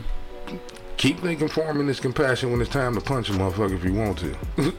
Keep 0.97 1.19
thinking 1.19 1.47
Foreman 1.47 1.87
is 1.89 1.99
compassion 1.99 2.51
when 2.51 2.59
it's 2.61 2.71
time 2.71 2.95
to 2.95 3.01
punch 3.01 3.29
a 3.29 3.33
motherfucker 3.33 3.75
if 3.75 3.83
you 3.83 3.93
want 3.93 4.17
to. 4.19 4.35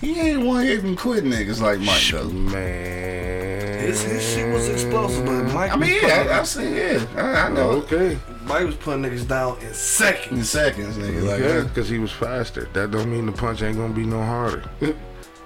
He 0.00 0.20
ain't 0.20 0.44
one 0.44 0.66
hitting 0.66 0.96
quit 0.96 1.24
niggas 1.24 1.62
like 1.62 1.78
Mike 1.80 2.02
though. 2.10 2.28
Man. 2.28 3.73
His, 3.86 4.02
his 4.02 4.22
shit 4.22 4.52
was 4.52 4.68
explosive, 4.68 5.24
but 5.26 5.42
Mike 5.52 5.72
I 5.72 5.76
mean, 5.76 5.94
was 5.94 6.02
yeah, 6.02 6.16
putting, 6.22 6.32
I, 6.32 6.40
I 6.40 6.42
see, 6.44 6.76
yeah, 6.76 7.06
I, 7.16 7.20
I 7.46 7.48
know. 7.50 7.70
Oh, 7.70 7.76
okay. 7.82 8.18
Mike 8.44 8.66
was 8.66 8.74
putting 8.76 9.02
niggas 9.02 9.26
down 9.28 9.58
in 9.60 9.72
seconds. 9.74 10.38
In 10.38 10.44
seconds, 10.44 10.96
nigga. 10.96 11.22
Like, 11.22 11.40
Yeah, 11.40 11.60
because 11.62 11.88
he 11.88 11.98
was 11.98 12.12
faster. 12.12 12.68
That 12.72 12.90
don't 12.90 13.10
mean 13.10 13.26
the 13.26 13.32
punch 13.32 13.62
ain't 13.62 13.76
gonna 13.76 13.92
be 13.94 14.04
no 14.04 14.22
harder. 14.22 14.64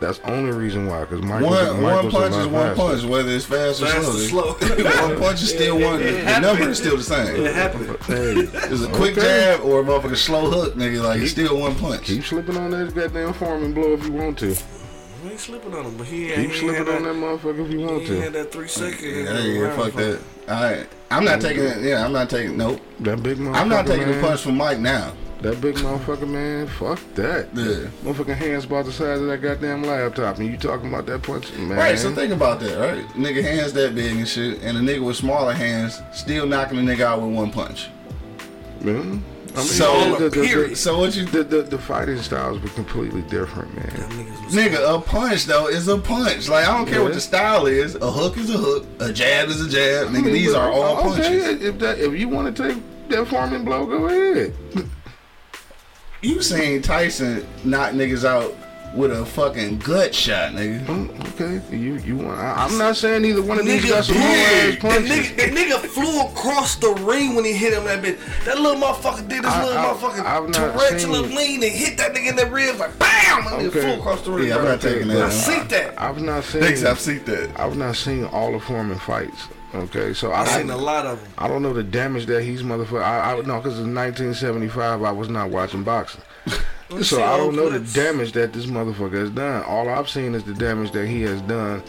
That's 0.01 0.21
only 0.27 0.53
reason 0.53 0.87
why. 0.87 1.01
Because 1.01 1.23
Mike 1.25 1.43
was, 1.43 1.51
one 1.73 1.83
Mike 1.83 1.95
one 1.97 2.05
was 2.05 2.15
a 2.15 2.19
punch 2.19 2.33
lot 2.35 2.41
is 2.41 2.47
one 2.47 2.77
faster. 2.77 2.83
punch, 2.83 3.05
whether 3.05 3.31
it's 3.31 3.45
fast 3.45 3.83
or 3.83 3.87
Fast 3.87 4.09
or 4.09 4.13
slow. 4.13 4.57
slow. 4.59 4.85
one 5.09 5.19
punch 5.19 5.43
is 5.43 5.49
still 5.51 5.77
It- 5.77 5.85
one. 5.85 6.01
it 6.01 6.13
the 6.13 6.21
happened. 6.21 6.43
number 6.47 6.69
is 6.71 6.79
still 6.79 6.97
the 6.97 7.03
same. 7.03 7.27
It 7.27 7.47
same. 7.47 7.55
happened. 7.55 7.87
Hey, 8.05 8.35
It's 8.71 8.83
a 8.85 8.89
quick 8.93 9.19
Okay. 9.19 9.27
jab 9.57 9.61
or 9.63 9.81
a 9.81 9.85
motherfucking 9.85 10.17
slow 10.17 10.49
hook, 10.51 10.75
nigga. 10.77 11.03
Like 11.03 11.21
it's 11.21 11.33
still 11.33 11.59
one 11.59 11.75
punch. 11.75 12.03
keep 12.05 12.25
slipping 12.25 12.57
on 12.57 12.71
that 12.71 12.95
goddamn 12.95 13.33
Foreman 13.33 13.75
blow 13.75 13.93
if 13.95 14.05
you 14.05 14.13
want 14.13 14.39
to. 14.39 14.55
We 15.25 15.31
ain't 15.31 15.41
slipping 15.41 15.75
on 15.75 15.85
him, 15.85 15.97
but 15.97 16.07
he 16.07 16.33
ain't, 16.33 16.37
Keep 16.43 16.51
he 16.53 16.59
slipping 16.59 16.95
on 16.95 17.03
that 17.03 17.15
motherfucker 17.15 17.65
if 17.67 17.73
you 17.73 17.81
want 17.81 18.03
He 18.03 18.15
ain't 18.15 18.23
had 18.25 18.33
to. 18.35 18.39
that 18.39 18.53
three 18.53 18.69
second. 18.69 19.05
Yeah, 19.05 19.39
yeah, 19.41 19.77
fuck 19.77 19.93
that. 19.95 20.21
All 20.49 20.63
right, 20.63 20.87
I'm 21.11 21.25
not 21.25 21.41
taking 21.41 21.65
it. 21.65 21.83
Yeah, 21.83 22.05
I'm 22.05 22.13
not 22.13 22.31
taking. 22.31 22.57
Nope, 22.57 22.81
That 23.01 23.23
big 23.23 23.39
motherfucker. 23.39 23.55
I'm 23.57 23.69
not 23.69 23.87
taking 23.87 24.07
man, 24.09 24.21
the 24.21 24.27
punch 24.27 24.41
from 24.43 24.57
Mike 24.57 24.79
now. 24.79 25.13
That 25.43 25.61
big 25.61 25.77
motherfucker, 25.77 26.29
man. 26.29 26.67
Fuck 26.67 26.99
that. 27.15 27.49
Yeah. 27.55 27.89
Motherfucking 28.03 28.35
hands 28.35 28.65
about 28.65 28.87
the 28.87 28.93
size 28.93 29.21
of 29.21 29.27
that 29.29 29.39
goddamn 29.41 29.85
laptop, 29.85 30.39
and 30.39 30.47
you 30.49 30.57
talking 30.57 30.89
about 30.89 31.07
that 31.07 31.23
punch, 31.23 31.53
man? 31.55 31.71
Right, 31.79 31.99
so 31.99 32.13
think 32.15 32.33
about 32.33 32.59
that, 32.61 32.77
right? 32.79 33.05
Nigga 33.11 33.43
hands 33.43 33.73
that 33.75 33.95
big 33.95 34.17
and 34.17 34.27
shit, 34.29 34.63
and 34.63 34.77
a 34.77 34.81
nigga 34.81 35.05
with 35.05 35.17
smaller 35.17 35.53
hands 35.53 36.01
still 36.13 36.47
knocking 36.47 36.79
a 36.79 36.83
nigga 36.83 37.01
out 37.03 37.23
with 37.23 37.35
one 37.35 37.51
punch. 37.53 37.89
Man, 38.81 39.25
I 39.59 39.63
mean, 39.63 39.69
So- 39.73 40.17
the, 40.19 40.29
the, 40.31 40.41
the. 40.69 40.77
So 40.77 40.99
what 40.99 41.17
you 41.17 41.25
the, 41.27 41.43
the, 41.43 41.63
the 41.63 41.79
fighting 41.79 42.19
styles 42.19 42.61
were 42.61 42.69
completely 42.71 43.23
different, 43.23 43.75
man. 43.75 43.91
Nigga, 44.51 44.97
a 44.97 45.01
punch 45.01 45.45
though 45.47 45.69
is 45.69 45.89
a 45.89 45.99
punch. 45.99 46.49
Like 46.49 46.67
I 46.67 46.77
don't 46.77 46.87
care 46.87 47.01
what 47.03 47.09
Yeah. 47.09 47.15
the 47.17 47.21
style 47.21 47.67
is. 47.67 47.95
A 47.97 48.11
hook 48.11 48.37
is 48.37 48.51
a 48.55 48.59
hook. 48.59 48.87
A 49.01 49.13
jab 49.13 49.49
is 49.49 49.61
a 49.65 49.69
jab. 49.69 50.09
Nigga, 50.09 50.33
these 50.33 50.55
are 50.55 50.71
all 50.71 50.99
okay, 51.11 51.21
punches. 51.23 51.63
If 51.63 51.79
that, 51.81 51.99
if 51.99 52.13
you 52.19 52.29
want 52.29 52.55
to 52.57 52.69
take 52.73 52.83
that 53.09 53.27
Foreman 53.27 53.65
blow, 53.65 53.85
go 53.87 54.07
ahead. 54.07 54.55
You 56.21 56.43
saying 56.43 56.83
Tyson 56.83 57.47
knock 57.65 57.93
niggas 57.93 58.25
out 58.25 58.55
with 58.95 59.13
a 59.13 59.25
fucking 59.25 59.79
gut 59.79 60.15
shot, 60.15 60.53
nigga? 60.53 60.85
Mm, 60.87 61.25
Okay, 61.41 61.77
you 61.77 61.95
you 61.99 62.17
want? 62.17 62.39
I, 62.41 62.65
I'm 62.65 62.77
not 62.79 62.97
saying 62.97 63.25
either 63.25 63.43
one 63.43 63.59
of 63.61 63.67
these 63.67 63.85
got 63.89 64.05
some 64.05 64.17
whole 64.17 64.25
ass 64.25 64.75
big. 64.75 64.81
The 64.81 64.89
nigga, 64.89 65.37
the 65.37 65.43
nigga 65.57 65.79
flew 65.87 66.21
across 66.23 66.75
the 66.77 66.91
ring 67.05 67.35
when 67.37 67.45
he 67.45 67.53
hit 67.53 67.73
him 67.75 67.85
that 67.85 68.03
bitch. 68.03 68.19
That 68.45 68.59
little 68.59 68.81
motherfucker 68.81 69.29
did 69.29 69.45
this 69.45 69.51
I- 69.53 69.65
little 69.65 69.79
I- 69.79 69.85
motherfucking 69.87 70.25
I've 70.25 70.45
not 70.49 70.55
tarantula 70.79 71.29
seen- 71.29 71.37
lean 71.37 71.63
and 71.63 71.73
hit 71.73 71.97
that 71.99 72.13
nigga 72.15 72.31
in 72.31 72.37
the 72.37 72.47
ribs 72.47 72.79
like 72.81 72.99
BAM! 72.99 73.45
That 73.45 73.61
nigga 73.61 73.71
flew 73.73 73.93
across 74.01 74.23
the 74.23 74.33
ring. 74.33 74.49
Yeah, 74.49 74.57
I'm 74.59 74.65
not 74.65 74.81
taking 74.81 75.11
I 75.11 75.15
that. 75.15 75.33
seen 75.33 75.69
that. 75.69 76.01
I've 76.01 76.21
not 76.21 76.45
seen. 76.45 76.63
Niggas, 76.63 76.85
I've 76.87 77.01
seen 77.01 77.25
that. 77.25 77.51
I've 77.61 77.77
not 77.77 77.95
seen 77.97 78.25
all 78.25 78.55
of 78.55 78.65
Foreman 78.65 78.99
fights. 78.99 79.47
Okay, 79.75 80.15
so 80.15 80.33
I've 80.33 80.49
seen 80.49 80.71
a 80.71 80.77
lot 80.77 81.05
of 81.07 81.21
them. 81.23 81.31
I 81.37 81.47
don't 81.47 81.63
know 81.63 81.75
the 81.75 81.83
damage 81.83 82.25
that 82.27 82.43
he's 82.43 82.63
motherfucker. 82.63 83.03
I, 83.03 83.33
I 83.33 83.35
no, 83.43 83.59
because 83.61 83.79
in 83.79 83.95
1975 83.95 85.03
I 85.03 85.13
was 85.13 85.29
not 85.29 85.51
watching 85.51 85.85
boxing, 85.85 86.23
so 87.03 87.23
I 87.23 87.37
don't 87.37 87.55
know 87.57 87.69
the 87.71 87.81
damage 87.93 88.33
that 88.33 88.53
this 88.53 88.67
motherfucker 88.67 89.13
has 89.21 89.31
done. 89.31 89.63
All 89.65 89.89
I've 89.89 90.09
seen 90.09 90.35
is 90.35 90.45
the 90.45 90.55
damage 90.55 90.91
that 90.93 91.07
he 91.07 91.23
has 91.23 91.41
done 91.43 91.83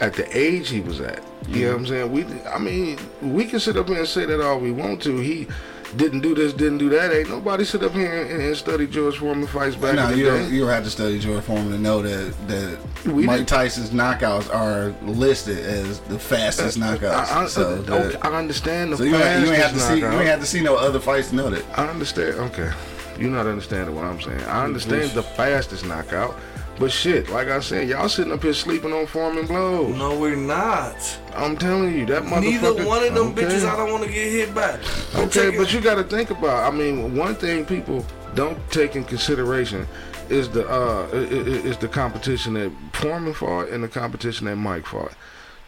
at 0.00 0.14
the 0.14 0.26
age 0.36 0.68
he 0.68 0.80
was 0.80 1.00
at. 1.00 1.22
You 1.48 1.66
know 1.66 1.72
what 1.72 1.78
I'm 1.80 1.86
saying? 1.86 2.12
We, 2.12 2.24
I 2.48 2.58
mean, 2.58 2.98
we 3.20 3.44
can 3.44 3.60
sit 3.60 3.76
up 3.76 3.88
here 3.88 3.98
and 3.98 4.08
say 4.08 4.24
that 4.26 4.40
all 4.40 4.58
we 4.58 4.70
want 4.70 5.02
to. 5.02 5.16
He 5.18 5.48
didn't 5.96 6.20
do 6.20 6.34
this, 6.34 6.52
didn't 6.54 6.78
do 6.78 6.88
that. 6.90 7.12
Ain't 7.12 7.28
nobody 7.28 7.64
sit 7.64 7.82
up 7.82 7.92
here 7.92 8.22
and, 8.22 8.42
and 8.42 8.56
study 8.56 8.86
George 8.86 9.18
Foreman 9.18 9.46
fights 9.46 9.76
back 9.76 9.96
No, 9.96 10.04
in 10.04 10.10
the 10.12 10.16
you 10.16 10.24
day. 10.24 10.30
don't, 10.38 10.52
you 10.52 10.60
don't 10.60 10.68
have 10.70 10.84
to 10.84 10.90
study 10.90 11.18
George 11.18 11.42
Foreman 11.44 11.70
to 11.72 11.78
know 11.78 12.00
that 12.00 12.34
that 12.48 12.78
We 13.12 13.26
Mike 13.26 13.40
did- 13.40 13.48
Tyson's 13.48 13.90
knockouts 13.90 14.48
are 14.54 14.94
listed 15.06 15.58
as 15.58 16.00
the 16.00 16.18
fastest 16.18 16.78
knockouts. 16.78 17.12
I, 17.12 17.42
I, 17.42 17.46
so, 17.46 17.82
that- 17.82 18.24
I 18.24 18.38
understand 18.38 18.92
the 18.92 18.96
so 18.96 19.04
you 19.04 19.16
ain't, 19.16 19.46
you 19.46 19.52
ain't 19.52 19.62
have 19.62 19.72
to 19.72 19.78
fastest 19.78 19.88
see 19.88 19.98
you 19.98 20.06
ain't 20.06 20.26
have 20.28 20.40
to 20.40 20.46
see 20.46 20.62
no 20.62 20.76
other 20.76 21.00
fights 21.00 21.28
to 21.30 21.34
know 21.34 21.50
that. 21.50 21.64
I 21.78 21.86
understand. 21.88 22.36
Okay, 22.36 22.70
you're 23.18 23.30
not 23.30 23.46
understanding 23.46 23.94
what 23.94 24.04
I'm 24.04 24.20
saying. 24.20 24.42
I 24.42 24.64
understand 24.64 25.10
the 25.12 25.22
fastest 25.22 25.84
knockout, 25.86 26.34
but 26.78 26.90
shit, 26.90 27.28
like 27.30 27.48
I 27.48 27.60
said, 27.60 27.88
y'all 27.88 28.08
sitting 28.08 28.32
up 28.32 28.42
here 28.42 28.54
sleeping 28.54 28.92
on 28.92 29.06
Foreman 29.06 29.46
blows. 29.46 29.96
No, 29.96 30.18
we're 30.18 30.36
not. 30.36 30.96
I'm 31.34 31.56
telling 31.56 31.96
you, 31.98 32.06
that 32.06 32.22
motherfucker. 32.24 32.40
Neither 32.40 32.86
one 32.86 33.04
of 33.04 33.14
them 33.14 33.28
okay. 33.28 33.42
bitches 33.42 33.68
I 33.68 33.76
don't 33.76 33.92
want 33.92 34.04
to 34.04 34.10
get 34.10 34.30
hit 34.30 34.54
by. 34.54 34.78
I'm 35.14 35.26
Okay, 35.26 35.56
but 35.56 35.72
you 35.72 35.80
got 35.80 35.96
to 35.96 36.04
think 36.04 36.30
about. 36.30 36.72
I 36.72 36.76
mean, 36.76 37.16
one 37.16 37.34
thing 37.34 37.64
people 37.64 38.04
don't 38.34 38.58
take 38.70 38.96
in 38.96 39.04
consideration 39.04 39.86
is 40.28 40.48
the 40.48 40.66
uh 40.68 41.06
is 41.12 41.76
the 41.76 41.88
competition 41.88 42.54
that 42.54 42.72
Foreman 42.94 43.34
fought 43.34 43.68
and 43.68 43.84
the 43.84 43.88
competition 43.88 44.46
that 44.46 44.56
Mike 44.56 44.86
fought. 44.86 45.12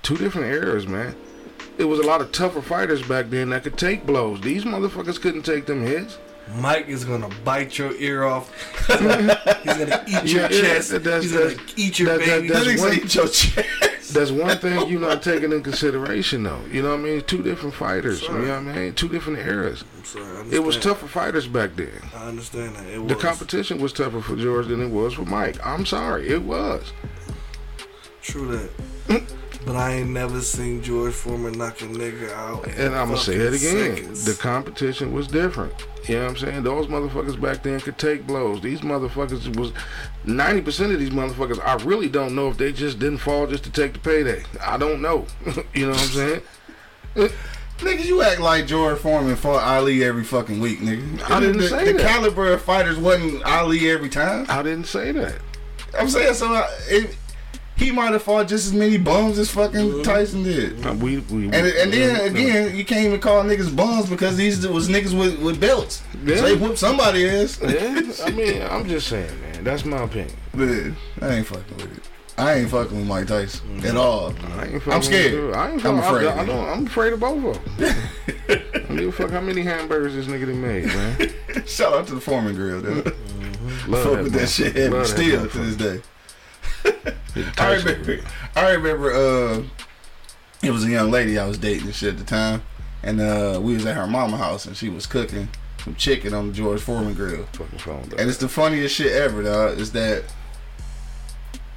Two 0.03 0.16
different 0.16 0.53
eras, 0.53 0.86
man. 0.86 1.14
It 1.76 1.84
was 1.84 1.99
a 1.99 2.03
lot 2.03 2.20
of 2.20 2.32
tougher 2.32 2.62
fighters 2.62 3.03
back 3.03 3.30
then 3.30 3.51
that 3.51 3.64
could 3.64 3.76
take 3.76 4.07
blows. 4.07 4.40
These 4.40 4.64
motherfuckers 4.64 5.20
couldn't 5.20 5.42
take 5.42 5.66
them 5.66 5.82
hits. 5.82 6.18
Mike 6.57 6.88
is 6.88 7.05
gonna 7.05 7.28
bite 7.45 7.78
your 7.78 7.92
ear 7.97 8.24
off. 8.24 8.53
He's 8.86 8.97
gonna 8.97 10.05
eat 10.07 10.24
your 10.24 10.42
Yeah, 10.42 10.49
chest. 10.49 10.90
that's- 10.90 11.22
He's 11.24 11.32
gonna 11.32 11.57
eat 11.76 11.99
your 11.99 12.09
that- 12.16 12.20
baby. 12.26 12.49
that's 12.49 12.64
That 12.66 12.78
one- 12.80 12.95
eat 12.95 13.14
your 13.14 13.28
chest. 13.28 14.12
That's 14.14 14.30
one 14.30 14.57
thing 14.59 14.88
you're 14.88 15.01
not 15.01 15.22
taking 15.30 15.51
in 15.53 15.62
consideration, 15.62 16.42
though. 16.45 16.61
You 16.70 16.82
know 16.82 16.90
what 16.90 17.01
I 17.01 17.03
mean? 17.03 17.22
Two 17.22 17.42
different 17.42 17.74
fighters. 17.74 18.22
You 18.22 18.28
know 18.28 18.40
what 18.40 18.51
I 18.51 18.61
mean? 18.61 18.92
Two 18.95 19.09
different 19.09 19.38
eras. 19.40 19.82
I'm 19.97 20.05
sorry, 20.05 20.49
It 20.51 20.62
was 20.62 20.76
tougher 20.76 21.07
fighters 21.09 21.47
back 21.49 21.74
then. 21.74 21.90
I 22.14 22.26
understand 22.28 22.76
that. 22.76 22.86
It 22.86 23.09
The 23.09 23.14
competition 23.16 23.80
was 23.80 23.92
tougher 23.92 24.20
for 24.20 24.36
George 24.36 24.66
than 24.68 24.82
it 24.82 24.90
was 24.90 25.14
for 25.14 25.22
Mike. 25.24 25.57
I'm 25.66 25.86
sorry, 25.86 26.28
it 26.28 26.42
was. 26.42 26.92
True 28.22 28.68
that. 29.09 29.22
But 29.67 29.77
I 29.77 29.95
ain't 29.95 30.11
never 30.11 30.41
seen 30.43 30.83
George 30.83 31.15
Foreman 31.15 31.57
knock 31.57 31.81
a 31.81 31.85
nigga 31.85 32.31
out. 32.33 32.67
And 32.67 32.95
I'm 32.95 33.09
gonna 33.09 33.17
say 33.17 33.37
it 33.37 33.55
again. 33.55 33.97
seconds. 33.97 34.25
The 34.25 34.35
competition 34.35 35.12
was 35.12 35.27
different. 35.27 35.73
You 36.07 36.17
know 36.17 36.25
what 36.25 36.31
I'm 36.31 36.37
saying? 36.37 36.62
Those 36.65 36.87
motherfuckers 36.87 37.41
back 37.41 37.62
then 37.62 37.81
could 37.81 37.97
take 37.97 38.27
blows. 38.27 38.61
These 38.61 38.83
motherfuckers 38.83 39.57
was 39.57 39.73
90% 40.27 40.93
of 40.93 41.01
these 41.01 41.11
motherfuckers. 41.11 41.65
I 41.65 41.83
really 41.83 42.11
don't 42.11 42.35
know 42.35 42.51
if 42.51 42.59
they 42.59 42.73
just 42.73 42.99
didn't 42.99 43.19
fall 43.19 43.47
just 43.47 43.65
to 43.65 43.71
take 43.71 43.95
the 43.95 43.99
payday. 44.01 44.45
I 44.61 44.77
don't 44.77 45.01
know. 45.01 45.27
you 45.75 45.87
know 45.87 45.93
what 45.93 46.01
I'm 46.01 46.09
saying? 46.09 46.43
Nigga, 47.79 48.05
you 48.05 48.23
act 48.23 48.41
like 48.41 48.67
George 48.67 48.99
Foreman 48.99 49.37
fought 49.37 49.62
Ali 49.62 50.05
every 50.05 50.25
fucking 50.25 50.61
week, 50.61 50.81
nigga. 50.81 51.31
I 51.31 51.41
didn't 51.41 51.59
the, 51.59 51.69
say 51.69 51.87
the 51.87 51.93
that. 51.93 51.99
The 51.99 52.05
caliber 52.05 52.53
of 52.53 52.62
fighters 52.62 52.99
wasn't 52.99 53.43
Ali 53.45 53.91
every 53.91 54.11
time. 54.11 54.47
I 54.49 54.62
didn't 54.62 54.87
say 54.87 55.11
that. 55.12 55.39
I'm 55.99 56.09
saying 56.09 56.35
so. 56.35 56.53
I, 56.53 56.69
it, 56.89 57.17
he 57.77 57.91
might 57.91 58.12
have 58.12 58.22
fought 58.22 58.49
just 58.49 58.66
as 58.66 58.72
many 58.72 58.99
bums 58.99 59.39
as 59.39 59.51
fucking 59.51 60.03
Tyson 60.05 60.43
did. 60.45 60.85
Uh, 60.87 60.95
We, 60.95 61.18
we, 61.18 61.45
And, 61.47 61.55
and 61.55 61.93
then 61.93 62.20
again, 62.31 62.77
you 62.77 62.85
can't 62.85 63.07
even 63.07 63.20
call 63.20 63.43
niggas 63.43 63.75
bums 63.75 64.09
because 64.09 64.37
these 64.37 64.66
was 64.66 64.89
niggas 64.89 65.18
with, 65.18 65.41
with 65.41 65.61
belts. 65.61 66.03
Yeah. 66.25 66.37
So 66.37 66.43
they 66.43 66.57
whooped 66.57 66.79
somebody 66.79 67.29
ass. 67.29 67.61
yeah, 67.61 68.03
I 68.25 68.31
mean, 68.31 68.62
I'm 68.62 68.87
just 68.89 69.09
saying, 69.09 69.41
man. 69.41 69.64
That's 69.64 69.85
my 69.85 70.03
opinion. 70.03 70.37
Man, 70.53 70.97
I 71.20 71.35
ain't 71.35 71.47
fucking 71.47 71.77
with 71.77 71.99
it. 71.99 72.11
I 72.37 72.55
ain't 72.55 72.70
fucking 72.70 72.97
with 72.97 73.07
Mike 73.07 73.29
Tyson 73.29 73.85
at 73.85 73.97
all. 73.97 74.35
I 74.59 74.66
ain't 74.66 74.83
fucking 74.83 74.93
I'm 74.93 75.03
scared. 75.03 75.47
with. 75.47 75.55
I 75.55 75.70
ain't 75.70 75.85
I'm 75.85 75.99
afraid. 75.99 76.27
I, 76.27 76.41
I 76.41 76.45
don't, 76.45 76.68
I'm 76.68 76.87
afraid 76.87 77.12
of 77.12 77.20
both 77.20 77.57
of 77.57 77.77
them. 77.77 77.97
I 78.49 78.79
don't 78.79 78.97
give 78.97 79.09
a 79.09 79.12
fuck 79.12 79.31
how 79.31 79.41
many 79.41 79.62
hamburgers 79.62 80.14
this 80.14 80.27
nigga 80.27 80.47
done 80.47 80.61
made, 80.61 80.87
man. 80.87 81.64
Shout 81.66 81.93
out 81.93 82.07
to 82.09 82.14
the 82.16 82.20
Foreman 82.20 82.55
Grill, 82.55 82.83
dude. 82.83 83.14
Love 83.87 84.03
Fuck 84.05 84.22
with 84.25 84.33
that 84.33 84.49
shit 84.49 84.75
heavy 84.75 84.89
Love 84.91 85.07
that 85.07 85.07
still 85.07 85.49
to 85.49 85.59
this 85.59 85.77
day. 85.77 86.03
I 87.59 87.74
remember. 87.74 88.20
I 88.55 88.72
remember. 88.72 89.12
Uh, 89.12 89.62
it 90.62 90.70
was 90.70 90.85
a 90.85 90.91
young 90.91 91.11
lady 91.11 91.39
I 91.39 91.47
was 91.47 91.59
dating 91.59 91.87
and 91.87 91.95
shit 91.95 92.14
at 92.14 92.18
the 92.18 92.24
time, 92.24 92.62
and 93.03 93.20
uh, 93.20 93.61
we 93.62 93.74
was 93.74 93.85
at 93.87 93.97
her 93.97 94.07
mama 94.07 94.37
house 94.37 94.64
and 94.64 94.76
she 94.76 94.89
was 94.89 95.07
cooking 95.07 95.49
some 95.85 95.95
chicken 95.95 96.32
on 96.32 96.49
the 96.49 96.55
George 96.55 96.80
Foreman 96.80 97.14
grill. 97.14 97.45
Fucking 97.53 97.78
phone. 97.78 98.11
And 98.18 98.28
it's 98.28 98.39
the 98.39 98.49
funniest 98.49 98.95
shit 98.95 99.12
ever, 99.12 99.43
dog. 99.43 99.78
Is 99.78 99.93
that 99.93 100.24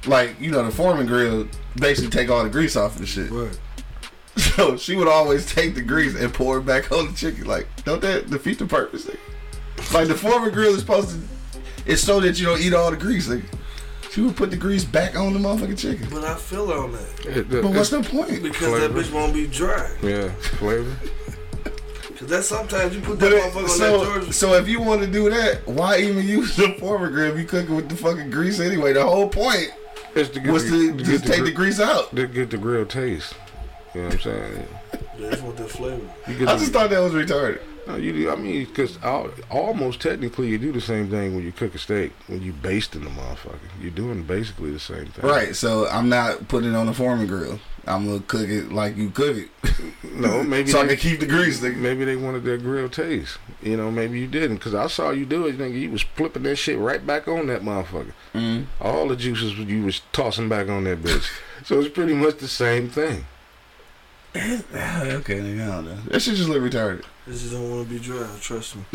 like 0.06 0.40
you 0.40 0.50
know 0.50 0.64
the 0.64 0.70
Foreman 0.70 1.06
grill 1.06 1.48
basically 1.76 2.10
take 2.10 2.30
all 2.30 2.42
the 2.42 2.50
grease 2.50 2.76
off 2.76 2.94
of 2.94 3.00
the 3.00 3.06
shit. 3.06 3.30
Right. 3.30 3.58
So 4.38 4.76
she 4.76 4.94
would 4.94 5.08
always 5.08 5.52
take 5.52 5.74
the 5.74 5.82
grease 5.82 6.14
and 6.14 6.32
pour 6.32 6.58
it 6.58 6.62
back 6.62 6.92
on 6.92 7.08
the 7.08 7.12
chicken. 7.12 7.44
Like, 7.46 7.66
don't 7.84 8.00
that 8.02 8.30
defeat 8.30 8.60
the 8.60 8.66
purpose? 8.66 9.06
Nigga? 9.06 9.92
Like 9.92 10.06
the 10.06 10.14
Foreman 10.14 10.52
grill 10.52 10.74
is 10.74 10.78
supposed 10.80 11.10
to. 11.10 11.60
It's 11.86 12.02
so 12.02 12.20
that 12.20 12.38
you 12.38 12.46
don't 12.46 12.60
eat 12.60 12.72
all 12.72 12.92
the 12.92 12.96
grease. 12.96 13.26
Nigga. 13.26 13.44
She 14.10 14.22
would 14.22 14.36
put 14.36 14.50
the 14.50 14.56
grease 14.56 14.84
back 14.84 15.16
on 15.16 15.32
the 15.34 15.38
motherfucking 15.38 15.78
chicken. 15.78 16.08
But 16.10 16.24
I 16.24 16.34
feel 16.34 16.70
on 16.72 16.92
that. 16.92 17.26
It- 17.26 17.50
the- 17.50 17.62
But 17.62 17.72
what's 17.72 17.90
the 17.90 18.00
point? 18.02 18.42
Because 18.42 18.80
that 18.80 18.90
bitch 18.92 19.12
won't 19.12 19.34
be 19.34 19.46
dry. 19.46 19.90
Yeah, 20.02 20.30
flavor. 20.30 20.96
Because 22.08 22.28
that's 22.28 22.46
sometimes 22.48 22.96
you 22.96 23.00
put 23.00 23.20
that 23.20 23.30
But 23.30 23.40
motherfucker 23.52 23.60
it, 23.60 23.62
on 23.64 23.68
so, 23.68 23.98
that 24.14 24.20
George. 24.22 24.32
so 24.34 24.54
if 24.54 24.66
you 24.66 24.80
want 24.80 25.02
to 25.02 25.06
do 25.06 25.30
that, 25.30 25.66
why 25.68 25.98
even 25.98 26.26
use 26.26 26.56
the 26.56 26.70
Foreman 26.80 27.12
grill 27.12 27.32
if 27.32 27.38
you 27.38 27.44
cooking 27.44 27.76
with 27.76 27.88
the 27.88 27.94
fucking 27.96 28.30
grease 28.30 28.58
anyway? 28.60 28.92
The 28.92 29.04
whole 29.04 29.28
point 29.28 29.70
It's 30.16 30.30
to 30.30 30.40
get 30.40 30.52
was 30.52 30.64
the, 30.68 30.70
to 30.92 30.96
to 30.96 31.04
just 31.04 31.24
get 31.24 31.30
take 31.32 31.38
the, 31.40 31.44
the 31.44 31.52
grease 31.52 31.78
out. 31.78 32.14
to 32.16 32.26
get 32.26 32.50
the 32.50 32.56
grill 32.58 32.86
taste. 32.86 33.34
You 33.94 34.00
know 34.00 34.06
what 34.08 34.14
I'm 34.14 34.20
saying? 34.20 34.68
That's 35.20 35.42
what 35.42 35.56
that 35.58 35.70
flavor. 35.70 36.02
You 36.26 36.34
get 36.38 36.48
I 36.48 36.54
the- 36.54 36.60
just 36.60 36.72
thought 36.72 36.90
that 36.90 37.00
was 37.00 37.12
retarded. 37.12 37.60
No, 37.88 37.96
you 37.96 38.12
do. 38.12 38.30
I 38.30 38.36
mean, 38.36 38.66
because 38.66 38.98
almost 39.50 40.02
technically, 40.02 40.48
you 40.48 40.58
do 40.58 40.72
the 40.72 40.80
same 40.80 41.08
thing 41.08 41.34
when 41.34 41.42
you 41.42 41.52
cook 41.52 41.74
a 41.74 41.78
steak. 41.78 42.12
When 42.26 42.42
you 42.42 42.52
baste 42.52 42.94
in 42.94 43.02
the 43.02 43.10
motherfucker, 43.10 43.58
you're 43.80 43.90
doing 43.90 44.24
basically 44.24 44.70
the 44.70 44.78
same 44.78 45.06
thing. 45.06 45.24
Right. 45.24 45.56
So 45.56 45.88
I'm 45.88 46.10
not 46.10 46.48
putting 46.48 46.74
it 46.74 46.76
on 46.76 46.86
the 46.86 46.92
Foreman 46.92 47.26
grill. 47.26 47.58
I'm 47.86 48.06
gonna 48.06 48.20
cook 48.20 48.50
it 48.50 48.70
like 48.70 48.98
you 48.98 49.08
cook 49.08 49.38
it, 49.38 49.48
No, 50.12 50.42
maybe 50.42 50.70
so 50.72 50.82
I 50.82 50.86
can 50.86 50.98
keep 50.98 51.20
the 51.20 51.26
grease. 51.26 51.60
Nigga. 51.60 51.76
maybe 51.76 52.04
they 52.04 52.16
wanted 52.16 52.44
their 52.44 52.58
grill 52.58 52.90
taste. 52.90 53.38
You 53.62 53.78
know, 53.78 53.90
maybe 53.90 54.20
you 54.20 54.26
didn't. 54.26 54.56
Because 54.56 54.74
I 54.74 54.88
saw 54.88 55.10
you 55.10 55.24
do 55.24 55.46
it. 55.46 55.56
Nigga, 55.56 55.80
you 55.80 55.90
was 55.90 56.02
flipping 56.02 56.42
that 56.42 56.56
shit 56.56 56.78
right 56.78 57.04
back 57.04 57.26
on 57.26 57.46
that 57.46 57.62
motherfucker. 57.62 58.12
Mm. 58.34 58.66
All 58.82 59.08
the 59.08 59.16
juices 59.16 59.58
you 59.58 59.84
was 59.84 60.02
tossing 60.12 60.50
back 60.50 60.68
on 60.68 60.84
that 60.84 61.02
bitch. 61.02 61.26
so 61.64 61.80
it's 61.80 61.88
pretty 61.88 62.14
much 62.14 62.36
the 62.36 62.48
same 62.48 62.90
thing. 62.90 63.24
Okay, 64.38 65.40
nigga, 65.40 65.62
I 65.62 65.66
don't 65.76 65.84
know. 65.86 65.96
That 66.10 66.20
shit 66.20 66.36
just 66.36 66.48
look 66.48 66.62
retarded. 66.62 67.04
This 67.26 67.40
just 67.42 67.52
don't 67.52 67.70
want 67.70 67.88
to 67.88 67.94
be 67.94 68.00
dry. 68.00 68.26
Trust 68.40 68.76
me. 68.76 68.82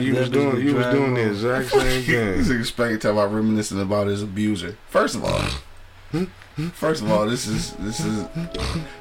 You 0.00 0.16
was 0.16 0.28
doing, 0.28 0.66
you 0.66 0.74
was 0.74 0.86
doing 0.86 1.14
the 1.14 1.28
exact 1.28 1.68
same 1.70 1.80
This 2.06 2.48
thing. 2.48 2.56
nigga 2.58 2.72
Spanky 2.72 3.00
talk 3.00 3.12
about 3.12 3.32
reminiscing 3.32 3.80
about 3.80 4.08
his 4.08 4.22
abuser. 4.24 4.76
First 4.88 5.14
of 5.14 5.24
all, 5.24 6.26
first 6.72 7.00
of 7.02 7.12
all, 7.12 7.26
this 7.28 7.46
is 7.46 7.74
this 7.74 8.00
is. 8.00 8.24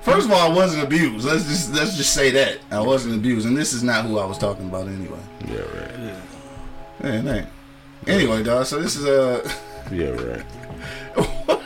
First 0.03 0.27
of 0.27 0.31
all, 0.33 0.51
I 0.51 0.53
wasn't 0.53 0.83
abused. 0.83 1.25
Let's 1.25 1.45
just 1.47 1.73
let's 1.73 1.97
just 1.97 2.13
say 2.13 2.29
that 2.31 2.59
I 2.69 2.79
wasn't 2.81 3.15
abused, 3.15 3.47
and 3.47 3.57
this 3.57 3.73
is 3.73 3.81
not 3.81 4.05
who 4.05 4.19
I 4.19 4.25
was 4.25 4.37
talking 4.37 4.67
about 4.69 4.87
anyway. 4.87 5.17
Yeah, 5.47 5.55
right. 5.61 6.21
Yeah, 7.01 7.09
it 7.09 7.25
ain't. 7.37 7.47
Anyway, 8.05 8.43
dog. 8.43 8.67
So 8.67 8.79
this 8.79 8.95
is 8.95 9.05
uh, 9.05 9.41
Yeah, 9.91 10.09
right. 10.09 10.45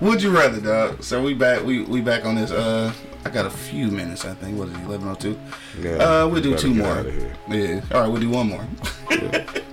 would 0.00 0.22
you 0.22 0.30
rather, 0.30 0.60
dog? 0.60 1.02
So 1.02 1.22
we 1.22 1.34
back 1.34 1.64
we 1.64 1.82
we 1.82 2.00
back 2.00 2.24
on 2.24 2.34
this. 2.36 2.50
Uh, 2.50 2.92
I 3.24 3.30
got 3.30 3.44
a 3.46 3.50
few 3.50 3.88
minutes. 3.88 4.24
I 4.24 4.34
think. 4.34 4.58
What 4.58 4.68
is 4.68 4.74
it? 4.74 4.80
Eleven 4.84 5.08
oh 5.08 5.14
two. 5.14 5.38
Yeah, 5.80 5.90
Uh, 6.24 6.28
we'll 6.28 6.42
do 6.42 6.56
two 6.56 6.74
more. 6.74 7.04
Yeah. 7.48 7.80
All 7.92 8.00
right, 8.02 8.08
we'll 8.08 8.20
do 8.20 8.30
one 8.30 8.48
more. 8.48 8.64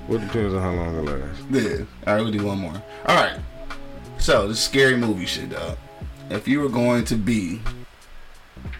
Well, 0.07 0.19
depends 0.19 0.53
on 0.53 0.61
how 0.61 0.71
long 0.71 0.95
it 0.95 1.01
lasts. 1.11 1.43
Yeah. 1.51 1.85
All 2.07 2.15
right, 2.15 2.21
we'll 2.21 2.31
do 2.31 2.45
one 2.45 2.59
more. 2.59 2.81
All 3.05 3.15
right. 3.15 3.39
So 4.17 4.47
this 4.47 4.59
scary 4.59 4.95
movie 4.97 5.25
shit, 5.25 5.49
dog. 5.51 5.77
If 6.29 6.47
you 6.47 6.61
were 6.61 6.69
going 6.69 7.05
to 7.05 7.15
be 7.15 7.61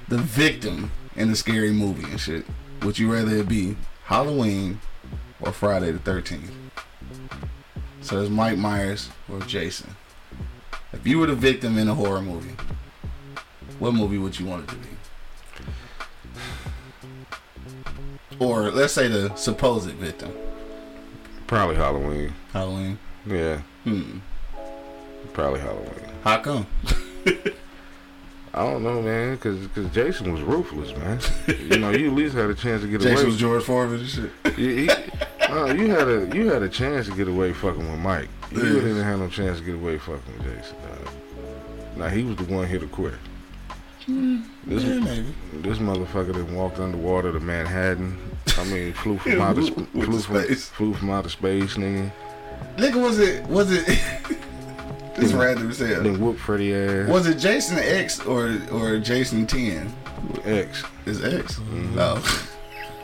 the 0.08 0.18
victim 0.18 0.92
in 1.16 1.30
a 1.30 1.36
scary 1.36 1.72
movie 1.72 2.04
and 2.10 2.20
shit, 2.20 2.46
would 2.82 2.98
you 2.98 3.12
rather 3.12 3.36
it 3.38 3.48
be 3.48 3.76
Halloween 4.06 4.80
or 5.42 5.52
Friday 5.52 5.92
the 5.92 6.00
Thirteenth? 6.00 6.52
So 8.02 8.20
it's 8.22 8.30
Mike 8.30 8.58
Myers 8.58 9.10
or 9.32 9.40
Jason. 9.42 9.96
If 10.94 11.06
you 11.08 11.20
were 11.20 11.28
the 11.28 11.36
victim 11.36 11.78
in 11.78 11.88
a 11.90 11.94
horror 11.96 12.22
movie, 12.22 12.56
what 13.80 13.94
movie 13.94 14.18
would 14.18 14.40
you 14.40 14.46
want 14.46 14.64
it 14.64 14.70
to 14.70 14.76
be? 14.76 14.88
Or 18.40 18.72
let's 18.72 18.94
say 18.94 19.08
the 19.08 19.36
supposed 19.36 19.90
victim. 19.92 20.32
Probably 21.48 21.76
Halloween. 21.76 22.34
Halloween. 22.52 22.98
Yeah, 23.26 23.60
Hmm. 23.84 24.20
probably 25.34 25.60
Halloween. 25.62 25.90
How 26.24 26.40
come? 26.40 26.68
I 28.56 28.64
don't 28.66 28.84
know, 28.84 29.02
man, 29.02 29.36
because 29.36 29.66
cause 29.68 29.88
Jason 29.94 30.32
was 30.32 30.42
ruthless, 30.42 30.96
man. 30.98 31.20
you 31.48 31.80
know, 31.80 31.90
you 31.90 32.08
at 32.10 32.14
least 32.14 32.36
had 32.36 32.50
a 32.50 32.54
chance 32.56 32.82
to 32.84 32.88
get 32.88 33.02
Jason 33.02 33.18
away. 33.18 33.26
was 33.26 33.38
George 33.38 33.64
Foreman 33.64 34.00
and 34.02 34.10
shit. 34.10 34.32
You, 34.58 34.70
he, 34.76 34.90
no, 35.54 35.66
you 35.74 35.90
had 35.90 36.08
a 36.08 36.36
you 36.36 36.50
had 36.52 36.62
a 36.64 36.70
chance 36.70 37.08
to 37.08 37.14
get 37.16 37.28
away 37.28 37.54
fucking 37.54 37.90
with 37.92 38.00
Mike. 38.00 38.30
You 38.52 38.62
really 38.62 38.82
didn't 38.82 39.04
have 39.04 39.20
no 39.20 39.30
chance 39.30 39.60
to 39.60 39.64
get 39.66 39.76
away 39.76 39.98
fucking 39.98 40.34
with 40.38 40.44
Jason. 40.44 40.76
Dog. 40.88 41.98
Now 41.98 42.08
he 42.10 42.24
was 42.24 42.36
the 42.38 42.46
one 42.46 42.68
here 42.68 42.80
to 42.80 42.88
quit. 42.88 43.14
This 44.08 44.84
Yeah, 44.84 45.00
maybe. 45.00 45.34
this 45.54 45.78
motherfucker 45.78 46.34
that 46.34 46.52
walked 46.52 46.80
underwater 46.80 47.32
to 47.32 47.40
Manhattan. 47.40 48.18
I 48.58 48.64
mean, 48.66 48.94
flew 48.94 49.18
from 49.18 49.42
outer 49.42 49.64
sp- 49.64 49.88
flew 49.94 50.20
from, 50.22 50.44
space. 50.44 50.70
flew 50.70 50.94
from 50.94 51.10
outer 51.12 51.30
space, 51.30 51.76
nigga. 51.76 52.12
Nigga, 52.78 53.02
was 53.02 53.20
it? 53.20 53.46
Was 53.48 53.72
it? 53.72 53.86
this 55.16 55.32
Yeah. 55.32 55.38
random 55.42 55.70
as 55.70 55.80
hell. 55.80 56.04
Then 56.04 56.20
whoop 56.20 56.38
Freddie 56.38 56.74
ass. 56.76 57.08
Was 57.10 57.28
it 57.28 57.36
Jason 57.38 57.78
X 57.80 58.20
or 58.26 58.58
or 58.72 59.00
Jason 59.00 59.46
Ten? 59.48 59.94
X? 60.44 60.84
Is 61.06 61.24
X? 61.24 61.56
Mm-hmm. 61.60 61.96
No, 61.96 62.22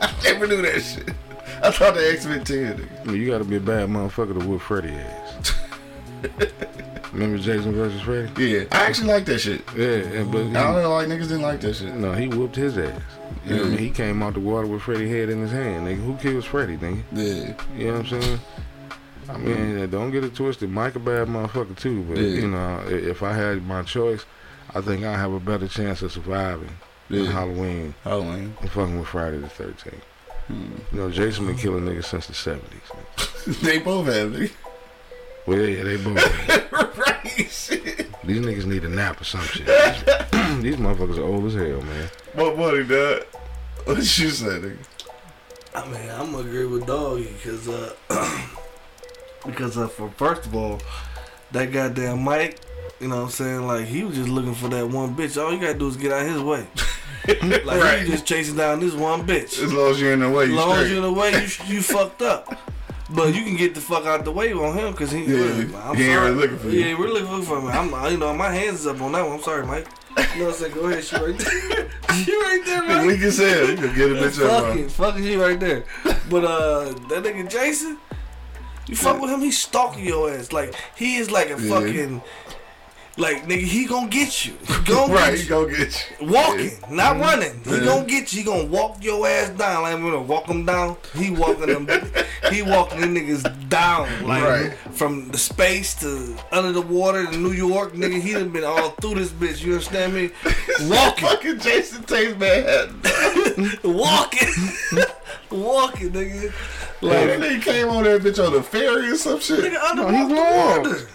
I 0.02 0.12
never 0.24 0.46
knew 0.46 0.60
that 0.62 0.80
shit. 0.80 1.10
I 1.70 1.72
thought 1.72 1.94
the 1.94 2.12
X 2.12 2.26
Men 2.26 2.44
ten. 2.44 2.76
Nigga. 2.78 3.10
I 3.10 3.12
you 3.14 3.26
got 3.26 3.38
to 3.38 3.44
be 3.44 3.56
a 3.56 3.60
bad 3.60 3.88
motherfucker 3.88 4.38
to 4.40 4.46
whoop 4.46 4.60
Freddie 4.60 4.90
ass. 4.94 5.54
Remember 7.12 7.38
Jason 7.38 7.72
versus 7.72 8.00
Freddy? 8.02 8.44
Yeah, 8.50 8.64
I 8.70 8.86
actually 8.86 9.08
like 9.08 9.24
that 9.24 9.38
shit. 9.40 9.62
Yeah, 9.76 10.22
but 10.24 10.42
I 10.42 10.52
don't 10.52 10.82
know, 10.82 10.90
like 10.94 11.08
niggas 11.08 11.22
didn't 11.22 11.42
like 11.42 11.60
that 11.62 11.74
shit. 11.74 11.94
no, 11.94 12.12
he 12.12 12.28
whooped 12.28 12.54
his 12.56 12.78
ass. 12.78 13.00
You 13.46 13.56
know 13.56 13.62
Yeah. 13.64 13.76
He 13.78 13.90
came 13.90 14.22
out 14.22 14.34
the 14.34 14.40
water 14.40 14.66
with 14.66 14.82
Freddie 14.82 15.08
head 15.10 15.28
in 15.28 15.40
his 15.40 15.50
hand. 15.50 15.86
Nigga, 15.88 16.04
who 16.04 16.16
kills 16.18 16.44
Freddie, 16.44 16.76
nigga? 16.76 17.02
Yeah, 17.12 17.54
You 17.76 17.86
know 17.86 17.92
what 17.98 18.12
I'm 18.12 18.20
saying? 18.22 18.40
I 19.28 19.36
mean, 19.38 19.90
don't 19.90 20.10
get 20.12 20.24
it 20.24 20.34
twisted. 20.36 20.70
Mike 20.70 20.94
a 20.96 20.98
bad 21.00 21.26
motherfucker 21.28 21.76
too, 21.76 22.02
but 22.02 22.18
Yeah. 22.18 22.40
you 22.42 22.48
know, 22.48 22.80
if 22.88 23.22
I 23.24 23.32
had 23.32 23.66
my 23.66 23.82
choice, 23.82 24.24
I 24.74 24.80
think 24.80 25.04
I 25.04 25.16
have 25.16 25.32
a 25.32 25.40
better 25.40 25.66
chance 25.68 26.02
of 26.02 26.12
surviving 26.12 26.70
than 27.08 27.24
Yeah. 27.24 27.32
Halloween 27.32 27.94
Halloween. 28.04 28.54
and 28.60 28.70
fucking 28.70 28.98
with 29.00 29.08
Friday 29.08 29.38
the 29.38 29.48
13th. 29.48 30.02
Hmm. 30.50 30.96
You 30.96 31.02
know, 31.02 31.10
Jason 31.10 31.46
been 31.46 31.56
killing 31.56 31.84
niggas 31.84 32.06
since 32.06 32.26
the 32.26 32.32
70s. 32.32 33.60
they 33.62 33.78
both 33.78 34.06
have 34.06 34.32
nigga. 34.32 34.50
Well, 35.46 35.58
yeah, 35.58 35.84
they 35.84 35.96
both. 35.96 36.72
right, 36.98 37.50
shit. 37.50 38.08
These 38.24 38.40
niggas 38.40 38.66
need 38.66 38.84
a 38.84 38.88
nap 38.88 39.20
or 39.20 39.24
some 39.24 39.40
shit. 39.42 39.66
These, 39.66 40.62
these 40.62 40.76
motherfuckers 40.76 41.18
are 41.18 41.22
old 41.22 41.46
as 41.46 41.54
hell, 41.54 41.80
man. 41.82 42.10
What 42.34 42.58
money, 42.58 42.84
dog? 42.84 43.24
What 43.84 43.98
you 43.98 44.30
say, 44.30 44.46
nigga? 44.46 44.76
I 45.72 45.86
mean, 45.86 46.10
I'm 46.10 46.32
gonna 46.32 46.38
agree 46.38 46.66
with 46.66 46.84
Doggy 46.84 47.32
because 47.32 47.68
uh, 47.68 47.94
because 49.46 49.78
uh, 49.78 49.86
for 49.86 50.10
first 50.10 50.46
of 50.46 50.56
all, 50.56 50.80
that 51.52 51.70
goddamn 51.70 52.24
Mike, 52.24 52.58
You 52.98 53.06
know 53.06 53.16
what 53.16 53.22
I'm 53.22 53.30
saying? 53.30 53.66
Like 53.68 53.86
he 53.86 54.02
was 54.02 54.16
just 54.16 54.28
looking 54.28 54.54
for 54.54 54.68
that 54.68 54.88
one 54.88 55.14
bitch. 55.14 55.40
All 55.40 55.52
you 55.52 55.60
gotta 55.60 55.78
do 55.78 55.86
is 55.86 55.96
get 55.96 56.10
out 56.10 56.26
his 56.26 56.42
way. 56.42 56.66
like 57.64 57.98
he 57.98 58.00
was 58.02 58.08
just 58.10 58.26
chasing 58.26 58.56
down 58.56 58.80
this 58.80 58.94
one 58.94 59.26
bitch. 59.26 59.62
As 59.62 59.72
long 59.72 59.90
as 59.90 60.00
you're 60.00 60.12
in 60.12 60.20
the 60.20 60.30
way, 60.30 60.44
As 60.44 60.50
you 60.50 60.56
long 60.56 60.72
as 60.76 60.88
you're 60.88 60.96
in 60.98 61.02
the 61.02 61.12
way, 61.12 61.30
you 61.32 61.74
you 61.76 61.82
fucked 61.82 62.22
up. 62.22 62.58
But 63.12 63.34
you 63.34 63.42
can 63.42 63.56
get 63.56 63.74
the 63.74 63.80
fuck 63.80 64.06
out 64.06 64.24
the 64.24 64.30
way 64.30 64.52
on 64.52 64.78
him 64.78 64.92
because 64.92 65.10
he, 65.10 65.24
Yeah, 65.24 65.78
I'm 65.82 65.96
he 65.96 66.04
ain't 66.08 66.20
really 66.20 66.30
looking 66.36 66.58
for 66.58 66.68
you. 66.68 66.80
Yeah, 66.84 66.96
we're 66.98 67.08
looking 67.08 67.42
for 67.42 67.60
me. 67.60 67.68
I'm, 67.68 67.88
you 68.12 68.18
know, 68.18 68.32
my 68.32 68.50
hands 68.52 68.80
is 68.80 68.86
up 68.86 69.00
on 69.00 69.10
that 69.12 69.24
one. 69.26 69.32
I'm 69.38 69.42
sorry, 69.42 69.66
Mike. 69.66 69.88
You 70.34 70.40
know 70.42 70.46
what 70.46 70.54
I'm 70.54 70.60
saying? 70.60 70.74
Go 70.74 70.86
ahead, 70.88 71.02
she 71.04 71.16
right 71.16 71.36
there. 71.38 71.90
she 72.24 72.32
right 72.36 72.62
there, 72.64 72.82
Mike. 72.84 73.06
Weak 73.08 73.20
as 73.22 73.38
hell. 73.38 73.68
You 73.68 73.76
can 73.76 73.94
get 73.96 74.12
a 74.12 74.14
bitch 74.14 74.44
up. 74.48 74.64
Fuck 74.64 74.76
it, 74.76 74.90
fuck 74.92 75.16
it, 75.18 75.24
she 75.24 75.34
right 75.36 75.58
there. 75.58 75.84
But 76.30 76.44
uh, 76.44 76.84
that 77.08 77.24
nigga 77.24 77.50
Jason, 77.50 77.98
you 78.86 78.94
fuck 78.94 79.20
with 79.20 79.30
him, 79.32 79.40
he's 79.40 79.58
stalking 79.58 80.04
your 80.06 80.30
ass. 80.32 80.52
Like 80.52 80.74
he 80.94 81.16
is 81.16 81.32
like 81.32 81.48
a 81.50 81.60
Yeah. 81.60 81.68
fucking, 81.68 82.22
like 83.16 83.44
nigga, 83.46 83.62
he 83.62 83.86
gonna 83.86 84.08
get 84.08 84.44
you. 84.46 84.54
He 84.66 84.84
gonna 84.84 85.12
Right, 85.14 85.30
get 85.30 85.38
he 85.38 85.42
you. 85.44 85.48
go 85.48 85.68
get 85.68 86.06
you. 86.20 86.26
Walking, 86.28 86.70
not 86.90 87.12
mm-hmm. 87.14 87.20
running. 87.20 87.60
He 87.64 87.70
Yeah. 87.76 87.84
gonna 87.84 88.06
get 88.06 88.32
you. 88.32 88.38
He 88.40 88.44
gonna 88.44 88.64
walk 88.64 89.02
your 89.02 89.26
ass 89.26 89.50
down. 89.50 89.82
Like 89.82 89.94
I'm 89.94 90.02
gonna 90.02 90.20
walk 90.22 90.46
him 90.46 90.64
down. 90.64 90.96
He 91.16 91.30
walking 91.30 91.66
them. 91.66 91.88
he 92.50 92.62
walking 92.62 93.00
them 93.00 93.14
niggas 93.14 93.68
down. 93.68 94.08
Like 94.26 94.42
Right. 94.42 94.72
from 94.92 95.28
the 95.30 95.38
space 95.38 95.94
to 95.96 96.36
under 96.52 96.72
the 96.72 96.82
water 96.82 97.26
to 97.26 97.36
New 97.36 97.52
York, 97.52 97.92
nigga. 97.94 98.20
He 98.20 98.32
done 98.32 98.48
been 98.50 98.64
all 98.64 98.90
through 98.90 99.16
this 99.16 99.30
bitch. 99.30 99.62
You 99.64 99.72
understand 99.72 100.14
me? 100.14 100.30
Walking, 100.88 101.28
Fucking 101.28 101.58
Jason 101.60 102.02
Takes 102.04 102.36
Manhattan. 102.38 103.00
walking, 103.84 104.48
walking, 105.50 106.10
nigga. 106.10 106.52
Like, 107.02 107.26
that 107.26 107.40
nigga 107.40 107.62
came 107.62 107.88
on 107.88 108.04
that 108.04 108.20
bitch 108.22 108.44
on 108.44 108.52
the 108.52 108.62
ferry 108.62 109.08
or 109.10 109.16
some 109.16 109.40
shit. 109.40 109.60
Nigga 109.72 109.82
under 109.90 110.02
No, 110.02 110.08
he 110.08 110.34
walked 110.34 110.84
the 110.84 110.90
water. 110.90 111.08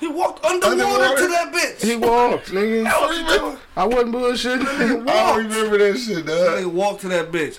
He 0.00 0.08
walked 0.08 0.44
underwater, 0.44 0.82
Underwater? 0.82 1.16
to 1.22 1.28
that 1.28 1.52
bitch. 1.52 1.82
He 1.86 1.94
walked, 1.96 2.46
nigga. 2.52 2.86
I. 2.86 3.56
I 3.76 3.84
wasn't 3.86 4.14
bullshitting. 4.14 4.66
I 5.08 5.34
don't 5.34 5.36
remember 5.46 5.78
that 5.78 5.96
shit, 5.98 6.24
Nigga 6.26 6.62
dog. 6.64 6.72
walked 6.74 7.00
to 7.02 7.08
that 7.08 7.30
bitch. 7.30 7.58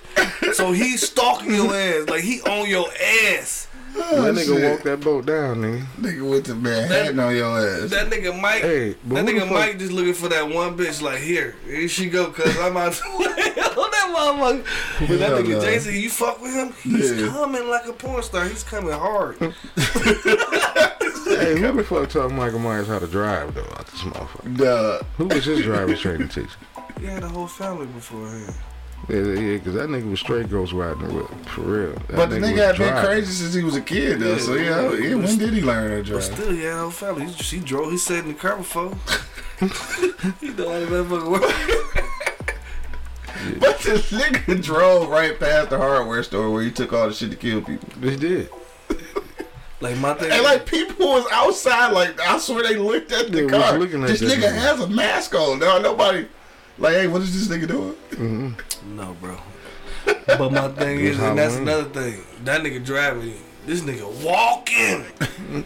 So 0.56 0.72
he's 0.72 1.08
stalking 1.08 1.54
your 1.56 1.74
ass. 1.74 2.10
Like 2.10 2.22
he 2.22 2.42
on 2.42 2.68
your 2.70 2.88
ass. 2.90 3.68
that 3.94 4.34
nigga 4.36 4.46
shit. 4.58 4.72
walked 4.72 4.84
that 4.86 5.00
boat 5.02 5.26
down, 5.26 5.58
nigga. 5.62 5.86
Nigga 6.00 6.30
went 6.30 6.46
to 6.48 6.56
Manhattan 6.56 7.20
on 7.20 7.36
your 7.36 7.58
ass. 7.60 7.90
That 7.92 8.10
nigga 8.10 8.40
Mike, 8.40 8.62
Hey, 8.62 8.96
but 9.06 9.16
that 9.16 9.26
nigga 9.26 9.52
Mike 9.52 9.78
just 9.80 9.92
looking 9.92 10.14
for 10.14 10.30
that 10.30 10.48
one 10.50 10.78
bitch. 10.78 11.02
Like 11.02 11.20
here, 11.20 11.56
here 11.66 11.88
she 11.88 12.10
go, 12.10 12.32
cause 12.32 12.58
I'm 12.60 12.76
out 12.78 12.94
the 12.94 13.10
way 13.20 13.26
on 13.26 13.92
that 13.92 14.14
motherfucker. 14.16 15.08
But 15.08 15.20
that 15.20 15.32
nigga 15.32 15.50
no. 15.50 15.62
Jason, 15.62 15.96
you 15.96 16.10
fuck 16.10 16.42
with 16.42 16.54
him, 16.54 16.74
he's 16.84 17.12
Yeah. 17.20 17.28
coming 17.30 17.68
like 17.70 17.86
a 17.88 17.94
porn 17.94 18.22
star. 18.24 18.46
He's 18.46 18.64
coming 18.64 18.92
hard. 18.92 19.38
Hey, 21.42 21.60
who 21.60 21.72
the 21.72 21.84
fuck 21.84 22.10
taught 22.10 22.32
Michael 22.32 22.60
Myers 22.60 22.88
how 22.88 23.00
to 23.00 23.08
drive 23.08 23.54
though? 23.54 23.62
Out 23.62 23.88
this 23.88 24.02
motherfucker. 24.02 24.58
Duh. 24.58 25.02
Who 25.18 25.26
was 25.28 25.46
his 25.46 25.64
driver's 25.64 26.00
training 26.00 26.30
teacher? 26.30 26.50
He 27.00 27.06
had 27.08 27.24
a 27.24 27.28
whole 27.30 27.48
family 27.48 27.88
beforehand. 27.88 28.54
Yeah, 29.10 29.18
yeah, 29.18 29.58
because 29.58 29.74
that 29.74 29.90
nigga 29.90 30.10
was 30.10 30.20
straight 30.20 30.50
ghost 30.50 30.74
riding 30.74 31.14
with 31.16 31.28
for 31.48 31.62
real. 31.62 31.94
That 31.94 32.16
But 32.16 32.30
the 32.30 32.38
nigga 32.38 32.58
had 32.58 32.80
was 32.80 32.90
been 32.90 33.04
crazy 33.04 33.32
since 33.34 33.54
he 33.56 33.64
was 33.64 33.76
a 33.76 33.82
kid, 33.82 34.20
though. 34.20 34.34
Yeah, 34.34 34.38
so, 34.38 34.54
yeah, 34.54 34.92
yeah. 34.92 35.08
yeah, 35.10 35.16
when 35.16 35.38
did 35.40 35.54
he 35.54 35.62
learn 35.62 35.90
how 35.90 35.98
to 35.98 36.04
But 36.04 36.06
drive? 36.06 36.24
still, 36.24 36.54
yeah, 36.56 36.70
had 36.70 36.78
a 36.78 36.82
whole 36.82 36.92
family. 36.92 37.26
He, 37.26 37.34
just- 37.34 37.52
he 37.52 37.60
drove. 37.60 37.92
He 37.92 37.98
sat 37.98 38.20
in 38.20 38.28
the 38.28 38.34
car 38.36 38.58
before. 38.58 38.90
he 40.40 40.50
know 40.50 40.70
how 40.70 40.80
that 40.80 40.88
motherfucker 40.90 41.32
work. 41.32 41.98
But 43.60 43.80
the 43.80 43.94
nigga 43.94 44.62
drove 44.62 45.10
right 45.10 45.40
past 45.40 45.72
the 45.72 45.78
hardware 45.80 46.22
store 46.22 46.52
where 46.52 46.62
he 46.62 46.70
took 46.70 46.94
all 46.94 47.08
the 47.08 47.14
shit 47.14 47.32
to 47.32 47.38
kill 47.38 47.62
people. 47.64 47.90
He 48.00 48.16
did. 48.16 48.50
Like 49.82 49.98
my 49.98 50.14
thing. 50.14 50.32
And 50.32 50.44
like 50.44 50.66
people 50.66 51.08
was 51.08 51.26
outside, 51.32 51.92
like 51.92 52.20
I 52.22 52.38
swear 52.38 52.64
they 52.64 52.76
looked 52.76 53.12
at 53.12 53.32
the 53.32 53.42
They 53.42 53.48
car. 53.48 53.78
looking 53.80 54.04
at 54.04 54.10
this 54.10 54.20
that 54.20 54.30
nigga 54.30 54.44
nigga. 54.50 54.54
has 54.56 54.80
a 54.80 54.88
mask 54.88 55.34
on. 55.36 55.58
Now 55.60 55.80
nobody, 55.80 56.28
like, 56.78 56.94
hey, 56.94 57.08
what 57.08 57.22
is 57.24 57.48
this 57.48 57.58
nigga 57.58 57.68
doing? 57.68 58.56
No, 58.96 59.16
bro. 59.22 59.36
Mm-hmm. 60.06 60.38
But 60.38 60.52
my 60.52 60.68
thing 60.70 61.00
is, 61.00 61.20
and 61.20 61.38
that's 61.38 61.54
Halloween. 61.56 61.68
another 61.76 61.90
thing. 62.12 62.24
That 62.46 62.62
nigga 62.62 62.84
driving, 62.84 63.36
this 63.68 63.82
nigga 63.82 64.06
walking. 64.24 65.06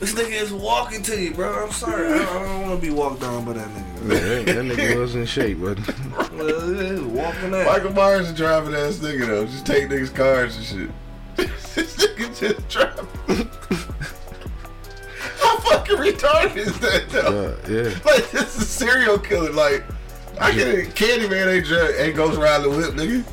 this 0.00 0.14
nigga 0.14 0.42
is 0.42 0.52
walking 0.52 1.02
to 1.02 1.20
you, 1.20 1.32
bro. 1.32 1.64
I'm 1.64 1.70
sorry. 1.72 2.06
I 2.12 2.18
don't, 2.18 2.28
I 2.28 2.42
don't 2.42 2.62
want 2.68 2.80
to 2.80 2.86
be 2.86 2.92
walked 2.92 3.20
down 3.22 3.44
by 3.44 3.54
that 3.54 3.68
nigga. 3.68 4.12
Yeah, 4.12 4.18
that, 4.18 4.46
that 4.46 4.76
nigga 4.76 4.96
was 5.00 5.14
in 5.14 5.24
shape, 5.26 5.58
but 5.60 5.78
Well, 6.34 6.72
yeah, 6.74 6.84
he 6.88 6.92
was 6.92 7.02
walking 7.02 7.50
that. 7.52 7.66
Michael 7.66 7.92
Myers 7.92 8.28
is 8.28 8.34
driving 8.36 8.74
ass 8.74 8.96
nigga 8.96 9.26
though. 9.26 9.46
Just 9.46 9.64
take 9.66 9.88
niggas 9.88 10.14
cars 10.14 10.56
and 10.56 10.64
shit. 10.66 10.90
This 12.40 12.52
nigga 12.52 12.68
just 12.68 12.68
driving. 12.68 13.50
How 15.40 15.56
fucking 15.58 15.96
retarded 15.96 16.56
is 16.56 16.78
that 16.80 17.08
though? 17.10 17.48
uh, 17.48 17.68
yeah. 17.68 17.98
Like 18.04 18.30
this 18.30 18.56
is 18.56 18.62
a 18.62 18.64
serial 18.64 19.18
killer. 19.18 19.50
Like 19.52 19.84
I 20.40 20.52
get 20.52 20.68
it. 20.68 20.94
Candyman 20.94 21.46
ain't 21.54 21.66
dri- 21.66 21.96
ain't 21.98 22.16
Ghost 22.16 22.38
Rider 22.38 22.64
the 22.64 22.70
whip, 22.70 22.90
nigga. 22.94 23.24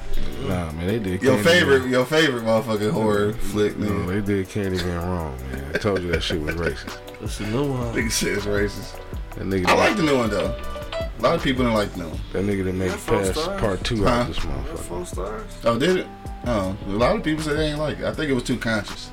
Nah, 0.47 0.71
man, 0.71 0.87
they 0.87 0.99
did. 0.99 1.21
Your 1.21 1.35
Candyman- 1.37 1.43
favorite, 1.43 1.87
your 1.89 2.05
favorite 2.05 2.43
motherfucking 2.43 2.91
horror 2.91 3.33
flick, 3.33 3.77
No, 3.77 4.05
they 4.07 4.21
did 4.21 4.47
Candyman 4.49 5.01
wrong, 5.03 5.37
man. 5.51 5.71
I 5.73 5.77
told 5.77 6.01
you 6.01 6.11
that 6.11 6.21
shit 6.23 6.41
was 6.41 6.55
racist. 6.55 6.97
That's 7.19 7.39
a 7.39 7.47
new 7.47 7.71
one. 7.71 7.93
Nigga 7.93 8.11
shit 8.11 8.37
is 8.37 8.45
racist. 8.45 8.99
That 9.35 9.45
nigga, 9.45 9.67
I 9.67 9.73
like 9.75 9.95
the 9.97 10.03
new 10.03 10.17
one 10.17 10.29
though. 10.29 10.55
A 11.17 11.21
lot 11.21 11.35
of 11.35 11.43
people 11.43 11.63
didn't 11.63 11.75
like 11.77 11.91
the 11.93 11.99
new 11.99 12.09
one. 12.09 12.19
that 12.33 12.43
nigga 12.43 12.63
that 12.65 12.73
made 12.73 12.87
Yeah, 12.87 12.95
four 12.97 13.19
past 13.19 13.39
stars. 13.39 13.61
part 13.61 13.83
two 13.83 14.03
Huh? 14.03 14.09
out 14.09 14.27
this 14.27 14.37
That's 14.37 14.47
motherfucker. 14.47 14.79
four 14.79 15.05
stars. 15.05 15.43
Oh, 15.63 15.77
did 15.77 15.97
it? 15.97 16.07
Oh, 16.45 16.75
a 16.87 16.89
lot 16.91 17.15
of 17.15 17.23
people 17.23 17.43
said 17.43 17.57
they 17.57 17.67
ain't 17.69 17.79
like 17.79 17.99
it. 17.99 18.05
I 18.05 18.13
think 18.13 18.29
it 18.31 18.33
was 18.33 18.43
too 18.43 18.57
conscious. 18.57 19.11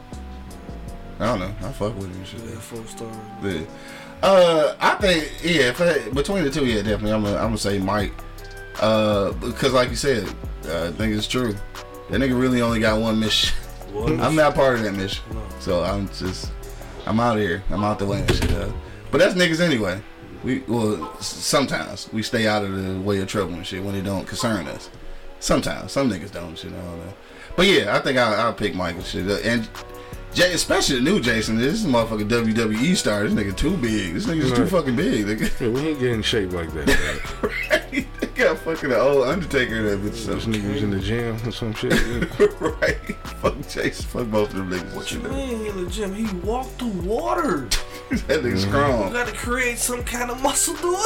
I 1.21 1.27
don't 1.27 1.41
know. 1.41 1.55
I 1.67 1.73
fuck 1.73 1.97
with 1.97 2.11
it 2.11 2.17
and 2.17 2.27
shit. 2.27 2.41
Yeah, 2.41 2.59
four 2.59 2.85
stars. 2.87 3.17
Yeah. 3.43 3.61
Uh, 4.23 4.75
I 4.81 4.95
think 4.97 5.31
yeah. 5.43 5.73
I, 5.79 6.09
between 6.11 6.45
the 6.45 6.51
two, 6.51 6.65
yeah, 6.67 6.77
definitely. 6.83 7.13
I'm 7.13 7.23
gonna 7.23 7.37
I'm 7.37 7.43
gonna 7.49 7.59
say 7.59 7.79
Mike. 7.79 8.13
Uh, 8.81 9.33
because 9.33 9.73
like 9.73 9.91
you 9.91 9.97
said, 9.97 10.25
uh, 10.67 10.87
I 10.89 10.93
think 10.93 11.15
it's 11.15 11.27
true. 11.29 11.55
That 12.11 12.21
nigga 12.21 12.39
really 12.41 12.63
only 12.63 12.81
got 12.81 13.01
one 13.01 13.19
mission. 13.21 13.57
I'm 14.21 14.35
not 14.37 14.55
part 14.55 14.77
of 14.77 14.83
that 14.85 14.93
mission, 14.95 15.25
No. 15.33 15.43
so 15.61 15.83
I'm 15.83 16.09
just 16.09 16.51
I'm 17.07 17.19
out 17.21 17.37
of 17.37 17.43
here. 17.43 17.63
I'm 17.71 17.83
out 17.85 17.99
the 17.99 18.07
way 18.07 18.21
and 18.21 18.35
shit. 18.35 18.53
Uh, 18.53 18.71
but 19.11 19.19
that's 19.19 19.35
niggas 19.35 19.61
anyway. 19.61 20.01
We 20.45 20.61
well 20.69 21.21
sometimes 21.21 22.09
we 22.13 22.23
stay 22.23 22.47
out 22.47 22.65
of 22.65 22.75
the 22.75 23.01
way 23.01 23.19
of 23.21 23.29
trouble 23.29 23.55
and 23.55 23.67
shit 23.67 23.83
when 23.83 23.95
it 23.95 24.03
don't 24.03 24.27
concern 24.27 24.69
us. 24.69 24.89
Sometimes 25.41 25.93
some 25.93 26.11
niggas 26.11 26.33
don't. 26.33 26.59
I 26.65 26.69
don't 26.71 26.99
know. 26.99 27.15
But 27.57 27.67
yeah, 27.67 27.97
I 27.97 28.01
think 28.01 28.19
I'll, 28.19 28.41
I'll 28.41 28.53
pick 28.55 28.75
and 28.75 29.05
shit. 29.05 29.27
And 29.45 29.69
Jay, 30.39 30.53
especially 30.53 30.95
the 31.01 31.03
new 31.03 31.19
Jason. 31.19 31.57
This 31.59 31.85
is 31.85 31.87
motherfucking 31.87 32.29
WWE 32.29 32.97
star. 32.97 33.27
This 33.27 33.33
nigga 33.33 33.57
too 33.57 33.77
big. 33.77 34.15
This 34.15 34.27
nigga's 34.27 34.53
too 34.53 34.67
fucking 34.67 34.95
big. 34.95 35.27
Nigga. 35.27 35.61
Yeah, 35.61 35.69
we 35.69 35.81
ain't 35.89 35.99
getting 35.99 36.15
in 36.15 36.23
shape 36.23 36.53
like 36.53 36.73
that. 36.75 36.89
Right? 37.71 38.07
They 38.21 38.27
got 38.29 38.59
fucking 38.59 38.91
the 38.91 39.01
old 39.01 39.27
Undertaker 39.27 39.83
that 39.83 39.99
bitch. 39.99 40.27
this 40.27 40.45
So. 40.45 40.49
nigga 40.51 40.73
was 40.73 40.83
in 40.85 40.91
the 40.91 41.01
gym 41.01 41.37
or 41.45 41.51
some 41.51 41.75
shit. 41.75 41.93
right? 42.61 43.17
Fuck 43.41 43.69
Jason. 43.69 44.07
Fuck 44.07 44.29
both 44.29 44.51
of 44.51 44.57
them 44.59 44.71
niggas. 44.71 44.95
What 44.95 45.11
you 45.11 45.19
mean 45.21 45.67
in 45.67 45.85
the 45.85 45.91
gym? 45.91 46.15
He 46.15 46.33
walked 46.37 46.71
through 46.79 46.91
water. 47.03 47.69
That 48.09 48.41
nigga 48.41 48.45
You 48.45 48.51
mm-hmm. 48.53 48.59
strong. 48.71 49.09
You 49.09 49.13
gotta 49.13 49.33
create 49.33 49.77
some 49.79 50.03
kind 50.05 50.31
of 50.31 50.41
muscle 50.41 50.75
doing 50.77 50.97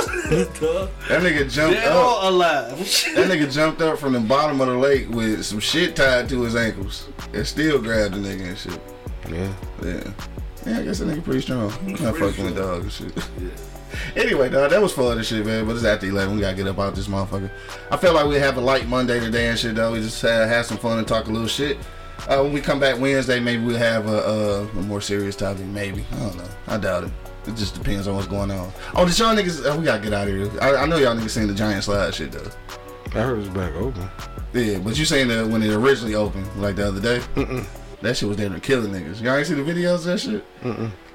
it, 0.40 0.60
dog. 0.60 0.90
That 1.08 1.22
nigga 1.22 1.50
jumped 1.50 1.76
Dead 1.80 1.88
up. 1.90 2.22
or 2.22 2.28
alive. 2.28 2.78
That 2.78 3.28
nigga 3.30 3.50
jumped 3.50 3.80
up 3.82 3.98
from 3.98 4.12
the 4.12 4.20
bottom 4.20 4.60
of 4.60 4.68
the 4.68 4.76
lake 4.76 5.08
with 5.08 5.44
some 5.44 5.58
shit 5.58 5.96
tied 5.96 6.28
to 6.28 6.42
his 6.42 6.54
ankles 6.54 7.08
and 7.32 7.44
still 7.46 7.80
grabbed 7.80 8.14
the 8.14 8.18
nigga 8.18 8.50
and 8.50 8.58
shit. 8.58 8.80
Yeah. 9.28 9.52
Yeah. 9.82 10.12
Yeah, 10.66 10.78
I 10.78 10.82
guess 10.84 11.00
that 11.00 11.08
nigga 11.08 11.24
pretty 11.24 11.40
strong. 11.40 11.72
I'm 11.80 11.92
not 11.94 12.16
fucking 12.16 12.44
with 12.44 12.56
dog 12.56 12.82
and 12.82 12.92
shit. 12.92 13.12
Anyway, 14.16 14.48
dog, 14.48 14.70
that 14.70 14.80
was 14.80 14.92
fun 14.92 15.18
and 15.18 15.26
shit, 15.26 15.44
man. 15.44 15.66
But 15.66 15.76
it's 15.76 15.84
after 15.84 16.06
11. 16.06 16.34
We 16.34 16.40
gotta 16.40 16.56
get 16.56 16.66
up 16.66 16.78
out 16.78 16.94
this 16.94 17.08
motherfucker. 17.08 17.50
I 17.90 17.96
felt 17.96 18.14
like 18.14 18.26
we 18.26 18.36
have 18.36 18.56
a 18.56 18.60
light 18.60 18.86
Monday 18.88 19.20
today 19.20 19.48
and 19.48 19.58
shit, 19.58 19.74
though. 19.74 19.92
We 19.92 20.00
just 20.00 20.24
uh, 20.24 20.46
had 20.46 20.64
some 20.64 20.78
fun 20.78 20.98
and 20.98 21.06
talk 21.06 21.26
a 21.26 21.30
little 21.30 21.48
shit. 21.48 21.78
Uh, 22.28 22.40
when 22.42 22.52
we 22.52 22.60
come 22.60 22.78
back 22.78 23.00
Wednesday, 23.00 23.40
maybe 23.40 23.64
we'll 23.64 23.76
have 23.76 24.06
a, 24.06 24.18
a, 24.18 24.62
a 24.62 24.82
more 24.82 25.00
serious 25.00 25.36
topic. 25.36 25.66
Maybe. 25.66 26.04
I 26.12 26.18
don't 26.20 26.36
know. 26.36 26.48
I 26.68 26.78
doubt 26.78 27.04
it. 27.04 27.10
It 27.46 27.56
just 27.56 27.74
depends 27.74 28.06
on 28.06 28.14
what's 28.14 28.28
going 28.28 28.50
on. 28.50 28.72
Oh, 28.94 29.04
did 29.04 29.18
y'all 29.18 29.34
niggas. 29.34 29.68
Uh, 29.68 29.76
we 29.76 29.84
gotta 29.84 30.02
get 30.02 30.12
out 30.12 30.28
of 30.28 30.34
here. 30.34 30.62
I, 30.62 30.76
I 30.76 30.86
know 30.86 30.96
y'all 30.96 31.16
niggas 31.16 31.30
seen 31.30 31.48
the 31.48 31.54
giant 31.54 31.82
slide 31.84 32.14
shit, 32.14 32.32
though. 32.32 32.50
I 33.06 33.24
heard 33.24 33.40
it's 33.40 33.48
back 33.48 33.74
open. 33.74 34.08
Yeah, 34.54 34.78
but 34.78 34.98
you 34.98 35.04
saying 35.04 35.28
that 35.28 35.46
when 35.46 35.62
it 35.62 35.72
originally 35.72 36.14
opened, 36.14 36.46
like 36.60 36.76
the 36.76 36.88
other 36.88 37.00
day, 37.00 37.22
that 38.02 38.16
shit 38.16 38.28
was 38.28 38.36
there 38.36 38.48
to 38.48 38.60
killing 38.60 38.92
niggas. 38.92 39.20
Y'all 39.22 39.36
ain't 39.36 39.46
see 39.46 39.54
the 39.54 39.62
videos 39.62 39.94
of 39.96 40.04
that 40.04 40.20
shit? 40.20 40.44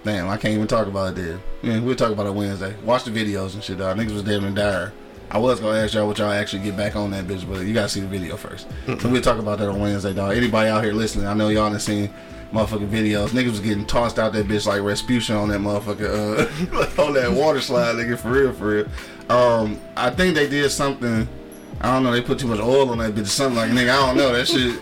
Damn, 0.04 0.30
I 0.30 0.38
can't 0.38 0.54
even 0.54 0.68
talk 0.68 0.88
about 0.88 1.18
it 1.18 1.22
there. 1.22 1.40
Yeah, 1.62 1.80
we'll 1.80 1.96
talk 1.96 2.12
about 2.12 2.28
it 2.28 2.34
Wednesday. 2.34 2.74
Watch 2.84 3.04
the 3.04 3.12
videos 3.12 3.54
and 3.56 3.64
shit, 3.64 3.78
dog. 3.78 3.98
Niggas 3.98 4.14
was 4.14 4.24
damn 4.24 4.46
and 4.46 4.56
dire. 4.56 4.94
I 5.30 5.38
was 5.40 5.60
gonna 5.60 5.80
ask 5.80 5.94
y'all 5.94 6.08
what 6.08 6.18
y'all 6.20 6.32
actually 6.32 6.64
get 6.64 6.78
back 6.78 6.96
on 6.96 7.12
that 7.12 7.26
bitch, 7.26 7.48
but 7.50 7.66
you 7.66 7.74
gotta 7.74 7.90
see 7.90 8.00
the 8.00 8.08
video 8.08 8.38
first. 8.38 8.68
so 8.86 9.10
we'll 9.10 9.22
talk 9.22 9.40
about 9.40 9.60
that 9.60 9.68
on 9.68 9.80
Wednesday, 9.80 10.14
dog. 10.14 10.38
Anybody 10.38 10.70
out 10.70 10.84
here 10.84 10.94
listening, 10.94 11.28
I 11.28 11.34
know 11.34 11.50
y'all 11.50 11.70
done 11.70 11.80
seen 11.80 12.14
motherfucking 12.54 12.90
videos. 12.90 13.30
Niggas 13.30 13.50
was 13.50 13.60
getting 13.60 13.86
tossed 13.86 14.20
out 14.20 14.32
that 14.34 14.48
bitch 14.48 14.66
like 14.66 14.80
Rasputia 14.80 15.38
on 15.38 15.50
that 15.50 15.60
motherfucker, 15.60 16.40
uh, 16.98 17.02
on 17.04 17.14
that 17.16 17.32
water 17.34 17.60
slide, 17.60 17.96
nigga, 17.96 18.18
for 18.18 18.30
real, 18.30 18.54
for 18.54 18.68
real. 18.68 18.88
Um, 19.30 19.80
I 19.98 20.10
think 20.10 20.36
they 20.36 20.48
did 20.48 20.70
something. 20.70 21.28
I 21.82 21.94
don't 21.94 22.04
know. 22.04 22.12
They 22.12 22.22
put 22.22 22.40
too 22.40 22.48
much 22.48 22.62
oil 22.62 22.90
on 22.90 23.00
that 23.00 23.14
bitch 23.14 23.24
or 23.24 23.26
something 23.26 23.58
like 23.58 23.72
nigga. 23.72 23.90
I 23.90 24.08
don't 24.08 24.18
know 24.18 24.32
that 24.32 24.48
shit. 24.48 24.80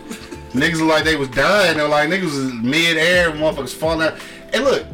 Niggas 0.52 0.78
look 0.78 0.88
like 0.88 1.04
they 1.04 1.16
was 1.16 1.28
dying. 1.28 1.76
They're 1.76 1.88
like 1.88 2.08
niggas 2.08 2.24
was 2.24 2.52
mid 2.54 2.96
air, 2.96 3.30
motherfuckers 3.32 3.74
falling 3.74 4.08
out. 4.08 4.18
And 4.52 4.64
look, 4.64 4.86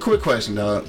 quick 0.00 0.22
question, 0.22 0.54
dog. 0.54 0.86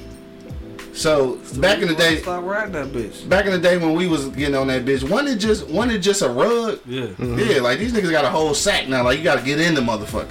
So 0.94 1.38
back 1.60 1.82
in 1.82 1.88
the 1.88 1.96
day, 1.96 2.18
stop 2.18 2.44
riding 2.44 2.74
that 2.74 2.88
bitch. 2.88 3.28
back 3.28 3.46
in 3.46 3.52
the 3.54 3.60
day 3.60 3.78
when 3.78 3.94
we 3.94 4.08
was 4.08 4.28
getting 4.30 4.56
on 4.56 4.68
that 4.68 4.84
bitch, 4.84 5.08
wasn't 5.10 5.30
it 5.30 5.38
just 5.38 5.68
wasn't 5.70 5.94
it 5.94 6.00
just 6.00 6.22
a 6.22 6.30
rug? 6.30 6.80
Yeah. 6.86 7.08
Yeah, 7.20 7.62
like 7.62 7.80
these 7.80 7.94
niggas 7.94 8.12
got 8.12 8.26
a 8.26 8.30
whole 8.30 8.54
sack 8.54 8.88
now. 8.90 9.04
Like 9.04 9.18
you 9.18 9.24
got 9.24 9.40
to 9.40 9.46
get 9.46 9.60
in 9.60 9.74
the 9.74 9.82
motherfucker. 9.82 10.28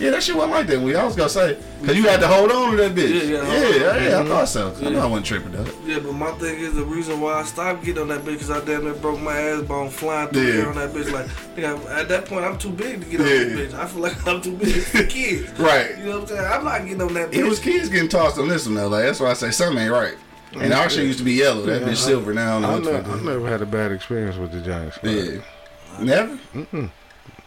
Yeah, 0.00 0.10
that 0.10 0.22
shit 0.22 0.36
wasn't 0.36 0.52
like 0.52 0.66
that. 0.68 0.80
We 0.80 0.94
I 0.94 1.04
was 1.04 1.16
gonna 1.16 1.28
say 1.28 1.58
because 1.80 1.96
you 1.96 2.04
had 2.04 2.20
to 2.20 2.28
hold 2.28 2.52
on 2.52 2.70
to 2.70 2.76
that 2.76 2.94
bitch. 2.94 3.28
Yeah, 3.28 3.42
Yeah, 3.42 3.68
yeah, 3.68 3.76
yeah, 3.96 4.08
yeah, 4.10 4.20
I 4.20 4.24
thought 4.24 4.48
so. 4.48 4.72
I 4.80 4.90
know 4.90 5.00
I 5.00 5.06
wasn't 5.06 5.26
tripping 5.26 5.50
though. 5.52 5.66
Yeah, 5.84 5.98
but 5.98 6.12
my 6.12 6.30
thing 6.32 6.58
is 6.60 6.74
the 6.74 6.84
reason 6.84 7.20
why 7.20 7.34
I 7.40 7.42
stopped 7.44 7.84
getting 7.84 8.02
on 8.02 8.08
that 8.08 8.20
bitch 8.20 8.34
because 8.34 8.50
I 8.50 8.64
damn 8.64 8.84
near 8.84 8.94
broke 8.94 9.20
my 9.20 9.36
ass 9.38 9.62
bone 9.62 9.90
flying 9.90 10.28
through 10.28 10.42
Yeah. 10.42 10.52
the 10.62 10.66
on 10.68 10.74
that 10.76 10.90
bitch. 10.92 11.10
Like, 11.12 11.26
nigga, 11.56 11.90
at 11.90 12.08
that 12.08 12.26
point, 12.26 12.44
I'm 12.44 12.56
too 12.58 12.70
big 12.70 13.00
to 13.02 13.06
get 13.10 13.20
on 13.20 13.26
Yeah. 13.26 13.34
that 13.44 13.48
bitch. 13.70 13.74
I 13.74 13.86
feel 13.86 14.02
like 14.02 14.26
I'm 14.28 14.40
too 14.40 14.56
big 14.56 14.82
for 14.82 15.02
kids. 15.04 15.58
Right. 15.58 15.98
You 15.98 16.04
know 16.04 16.10
what 16.12 16.20
I'm 16.22 16.26
saying? 16.36 16.46
I'm 16.52 16.64
not 16.64 16.82
getting 16.84 17.02
on 17.02 17.14
that 17.14 17.30
bitch. 17.30 17.34
It 17.38 17.44
was 17.44 17.58
kids 17.58 17.88
getting 17.88 18.08
tossed 18.08 18.38
on 18.38 18.48
this 18.48 18.66
one 18.66 18.74
though. 18.76 18.88
Like 18.88 19.04
that's 19.04 19.18
why 19.20 19.30
I 19.30 19.34
say 19.34 19.50
something 19.50 19.78
ain't 19.82 19.92
right. 19.92 20.14
And 20.54 20.72
our 20.72 20.88
shit 20.88 21.04
used 21.04 21.18
to 21.18 21.24
be 21.24 21.32
yellow. 21.34 21.62
That 21.66 21.82
bitch 21.82 21.96
silver 21.96 22.32
now. 22.32 22.58
I 22.58 22.60
don't 22.60 22.86
I 22.88 22.90
never, 22.92 23.10
I 23.12 23.20
never 23.20 23.48
had 23.48 23.62
a 23.62 23.66
bad 23.66 23.92
experience 23.92 24.36
with 24.36 24.52
the 24.52 24.60
Giants. 24.60 24.98
Yeah. 25.02 25.40
Never? 26.00 26.38
Mm-mm. 26.54 26.90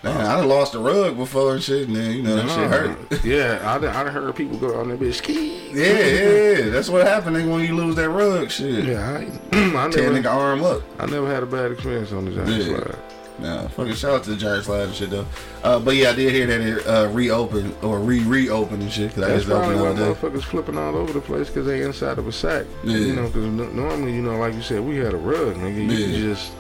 Man, 0.04 0.18
I 0.18 0.38
done 0.38 0.48
lost 0.48 0.74
a 0.74 0.80
rug 0.80 1.16
before 1.16 1.54
and 1.54 1.62
shit, 1.64 1.88
and 1.88 1.96
then, 1.96 2.12
you 2.16 2.24
know, 2.24 2.36
that 2.38 2.50
shit 2.50 2.70
hurt. 2.72 3.24
yeah, 3.24 3.60
I 3.64 3.78
done, 3.78 3.96
I 3.96 4.04
done 4.04 4.12
heard 4.14 4.36
people 4.36 4.58
go 4.58 4.80
on 4.80 4.90
that 4.90 5.00
bitch 5.00 5.16
ski. 5.16 5.70
Yeah, 5.72 5.86
yeah, 5.86 6.58
yeah. 6.66 6.70
That's 6.72 6.90
what 6.90 7.06
happened 7.06 7.36
nigga, 7.36 7.52
when 7.52 7.64
you 7.64 7.76
lose 7.76 7.96
that 7.98 8.10
rug 8.10 8.50
shit. 8.50 8.86
Yeah, 8.86 9.08
I, 9.08 9.26
I 9.86 9.90
Tear 9.92 10.12
never, 10.12 10.28
nigga 10.28 10.34
arm 10.34 10.64
up. 10.64 10.82
I 11.00 11.06
never 11.06 11.28
had 11.32 11.44
a 11.44 11.46
bad 11.46 11.72
experience 11.72 12.12
on 12.14 12.26
the 12.26 12.32
Giants 12.32 12.66
Yeah. 12.66 12.78
slide. 12.78 12.96
Nah, 13.40 13.68
fucking 13.70 13.94
shout 13.96 14.12
out 14.12 14.24
to 14.26 14.32
the 14.32 14.36
Giant 14.38 14.66
Slide 14.66 14.82
and 14.84 14.94
shit 14.94 15.10
though. 15.10 15.26
Uh, 15.64 15.80
but 15.80 15.96
yeah, 15.96 16.10
I 16.10 16.14
did 16.14 16.32
hear 16.32 16.46
that 16.46 16.62
it 16.62 16.86
uh, 16.86 17.10
reopened 17.12 17.74
or 17.82 17.98
re 18.00 18.24
reopened 18.24 18.84
and 18.84 18.92
shit 18.92 19.16
because 19.16 19.24
I 19.32 19.36
just 19.36 19.50
opened 19.50 19.80
probably 19.80 20.04
why 20.04 20.14
motherfuckers 20.14 20.44
flipping 20.44 20.78
all 20.78 20.96
over 20.96 21.12
the 21.14 21.22
place 21.22 21.48
because 21.48 21.66
they 21.66 21.82
inside 21.82 22.20
of 22.20 22.28
a 22.28 22.32
sack. 22.32 22.68
Yeah. 22.84 22.98
You 22.98 23.16
know, 23.16 23.28
because 23.28 23.46
normally, 23.74 24.14
you 24.14 24.22
know, 24.22 24.38
like 24.38 24.54
you 24.54 24.62
said, 24.62 24.82
we 24.82 24.98
had 24.98 25.14
a 25.14 25.18
rug, 25.18 25.56
nigga. 25.56 25.76
You 25.76 25.92
Yeah. 25.92 26.34
just 26.34 26.52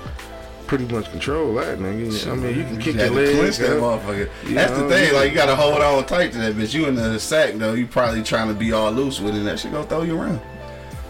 pretty 0.72 0.86
much 0.86 1.12
control 1.12 1.54
that, 1.56 1.80
nigga. 1.80 2.32
I 2.32 2.34
mean, 2.34 2.58
you 2.58 2.64
can 2.64 2.78
kick 2.78 2.96
You 2.96 3.02
your 3.02 3.10
had 3.10 3.14
to 3.14 3.42
legs. 3.42 3.58
that 3.58 3.78
up. 3.78 4.02
motherfucker. 4.02 4.30
You 4.48 4.56
That's 4.56 4.72
the 4.72 4.88
thing. 4.88 5.14
Like 5.14 5.30
you 5.30 5.36
gotta 5.36 5.54
hold 5.54 5.82
on 5.82 6.06
tight 6.06 6.32
to 6.32 6.38
that 6.38 6.56
bitch. 6.56 6.74
You 6.74 6.86
in 6.86 6.96
the 6.96 7.20
sack 7.20 7.56
though. 7.56 7.74
You 7.74 7.86
probably 7.88 8.24
trying 8.24 8.48
to 8.48 8.54
be 8.54 8.72
all 8.72 8.90
loose 8.90 9.20
with 9.20 9.36
it. 9.36 9.40
and 9.40 9.48
That 9.48 9.60
shit 9.60 9.74
gonna 9.74 9.86
throw 9.86 10.04
you 10.04 10.18
around. 10.18 10.40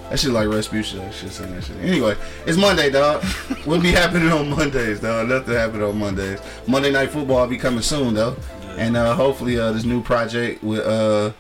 That 0.10 0.20
shit 0.20 0.32
like 0.32 0.48
Rasputia. 0.48 0.96
That 0.96 1.14
shit 1.14 1.32
saying 1.32 1.54
that 1.54 1.64
shit. 1.64 1.78
Anyway, 1.78 2.16
it's 2.48 2.58
Monday, 2.58 2.90
dog. 2.90 3.24
what 3.66 3.84
be 3.84 3.92
happening 3.92 4.32
on 4.32 4.50
Mondays, 4.50 5.00
dog? 5.00 5.30
Nothing 5.30 5.54
happening 5.54 5.84
on 5.84 5.96
Mondays. 6.00 6.40
Monday 6.66 6.90
night 6.92 7.12
football 7.12 7.46
be 7.46 7.58
coming 7.60 7.84
soon 7.84 8.16
though, 8.16 8.36
and 8.78 8.98
uh, 8.98 9.14
hopefully 9.14 9.60
uh, 9.60 9.72
this 9.74 9.84
new 9.84 10.02
project 10.02 10.64
with 10.64 10.80
uh 10.80 11.34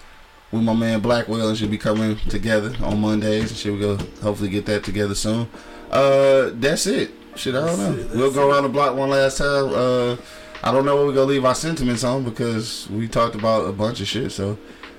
with 0.51 0.61
my 0.61 0.75
man 0.75 0.99
Blackwell 0.99 1.49
and 1.49 1.57
should 1.57 1.71
be 1.71 1.79
coming 1.79 2.17
together 2.29 2.71
on 2.85 3.01
Mondays 3.01 3.49
and 3.49 3.57
shit. 3.57 3.73
We 3.73 3.79
go 3.79 3.97
hopefully 4.21 4.49
get 4.49 4.67
that 4.67 4.83
together 4.83 5.15
soon. 5.15 5.49
Uh, 5.89 6.51
that's 6.53 6.85
it. 6.85 7.13
Shit, 7.35 7.55
I 7.55 7.65
don't 7.65 7.79
know. 7.79 8.07
We'll 8.13 8.31
go 8.33 8.49
around 8.49 8.63
the 8.63 8.69
block 8.69 8.95
one 8.95 9.09
last 9.09 9.37
time. 9.37 9.69
Uh, 9.73 10.17
I 10.63 10.71
don't 10.71 10.85
know 10.85 10.95
where 10.95 11.05
we're 11.05 11.13
gonna 11.13 11.27
leave 11.27 11.45
our 11.45 11.55
sentiments 11.55 12.03
on 12.03 12.23
because 12.23 12.89
we 12.89 13.07
talked 13.07 13.35
about 13.35 13.67
a 13.67 13.71
bunch 13.71 14.01
of 14.01 14.07
shit. 14.07 14.31
So, 14.31 14.57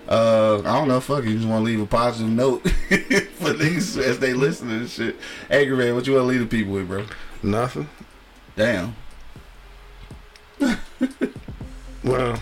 uh, 0.08 0.58
I 0.60 0.78
don't 0.78 0.88
know. 0.88 1.00
Fuck, 1.00 1.24
you 1.24 1.36
just 1.36 1.46
want 1.46 1.60
to 1.60 1.64
leave 1.70 1.80
a 1.80 1.86
positive 1.86 2.32
note 2.32 2.68
for 3.34 3.52
these 3.52 3.96
as 3.96 4.18
they 4.18 4.32
listen 4.32 4.68
to 4.68 4.78
this 4.80 4.94
shit. 4.94 5.16
Angry 5.50 5.76
man, 5.76 5.94
what 5.94 6.06
you 6.06 6.14
want 6.14 6.24
to 6.24 6.28
leave 6.28 6.40
the 6.40 6.46
people 6.46 6.72
with, 6.72 6.88
bro? 6.88 7.06
Nothing. 7.42 7.88
Damn. 8.56 8.96
Well, 12.04 12.40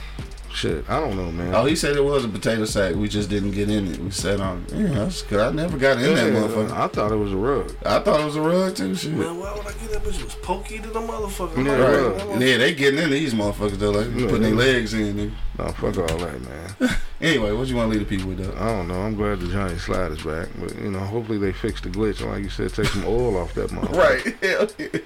shit, 0.53 0.85
I 0.89 1.01
don't 1.01 1.17
know, 1.17 1.31
man. 1.33 1.55
Oh, 1.55 1.65
he 1.65 1.77
said 1.77 1.97
it 1.97 2.05
was 2.05 2.25
a 2.25 2.29
potato 2.29 2.65
sack. 2.65 2.95
We 2.95 3.09
just 3.09 3.29
didn't 3.31 3.53
get 3.53 3.71
in 3.71 3.87
it. 3.93 3.99
We 3.99 4.11
sat 4.11 4.41
on. 4.41 4.65
Um, 4.73 4.83
yeah, 4.87 4.89
that's 4.89 5.23
good. 5.23 5.41
I 5.41 5.51
never 5.53 5.77
got 5.79 5.99
in 5.99 6.15
that 6.15 6.33
Yeah, 6.33 6.39
motherfucker. 6.39 6.71
I 6.73 6.89
thought 6.89 7.13
it 7.13 7.17
was 7.17 7.33
a 7.33 7.37
rug. 7.37 7.75
I 7.85 7.99
thought 8.01 8.21
it 8.21 8.25
was 8.25 8.37
a 8.37 8.41
rug 8.43 8.75
too. 8.77 8.95
Shit. 8.95 9.13
Man, 9.13 9.39
why 9.39 9.53
would 9.55 9.67
I 9.67 9.73
get 9.73 9.91
that 9.93 10.03
bitch? 10.03 10.19
It 10.21 10.25
was 10.25 10.35
pokey 10.37 10.79
to 10.81 10.89
the 10.89 11.01
motherfucker. 11.01 11.65
Yeah, 11.65 11.73
Like, 11.77 12.29
Right. 12.29 12.41
Yeah, 12.41 12.57
they 12.59 12.75
getting 12.75 13.01
in 13.01 13.11
these 13.11 13.35
motherfuckers 13.35 13.79
though. 13.79 13.91
Like 13.91 14.09
Yeah. 14.15 14.27
putting 14.27 14.43
their 14.43 14.55
legs 14.55 14.95
in. 14.95 15.17
Nigga. 15.17 15.33
No, 15.59 15.67
fuck 15.73 15.99
all 15.99 16.19
that, 16.19 16.41
man. 16.41 16.97
Anyway, 17.23 17.53
what 17.53 17.69
you 17.69 17.77
want 17.77 17.93
to 17.93 17.99
leave 17.99 18.09
the 18.09 18.17
people 18.17 18.31
with 18.31 18.39
though? 18.39 18.59
I 18.59 18.69
don't 18.69 18.89
know. 18.89 18.95
I'm 19.03 19.15
glad 19.15 19.41
the 19.41 19.49
Giant 19.49 19.79
slide 19.79 20.11
is 20.13 20.23
back, 20.23 20.49
but 20.59 20.75
you 20.77 20.91
know, 20.91 21.01
hopefully 21.01 21.37
they 21.37 21.53
fix 21.53 21.83
the 21.83 21.91
glitch 21.91 22.23
and, 22.23 22.31
like 22.31 22.43
you 22.43 22.49
said, 22.49 22.73
take 22.73 22.87
some 22.87 23.05
oil 23.05 23.37
off 23.37 23.53
that 23.53 23.69
motherfucker. 23.71 23.95
Right. 23.95 24.37
Hell 24.43 24.69
yeah. 24.79 25.01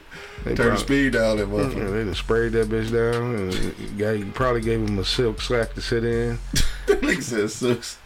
They 0.44 0.54
Turn 0.54 0.74
the 0.74 0.76
speed 0.78 1.14
down 1.14 1.38
that 1.38 1.48
Yeah, 1.48 1.52
motherfucker. 1.54 1.92
they 1.92 2.04
just 2.04 2.20
sprayed 2.20 2.52
that 2.52 2.68
bitch 2.68 2.92
down 2.92 3.34
and 3.34 3.98
got, 3.98 4.34
probably 4.34 4.60
gave 4.60 4.78
him 4.86 4.96
a 4.96 5.04
silk 5.38 5.66
sack 5.68 5.74
to 5.74 5.80
sit 5.80 6.04
in. 6.04 6.38
Nigga 6.86 7.22
said 7.22 7.50
sucks. 7.50 7.98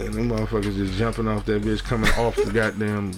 And 0.00 0.12
them 0.12 0.28
motherfuckers 0.30 0.76
just 0.76 0.94
jumping 0.98 1.28
off 1.28 1.44
that 1.46 1.62
bitch, 1.62 1.82
coming 1.84 2.10
off 2.14 2.34
the 2.36 2.50
goddamn 2.50 3.12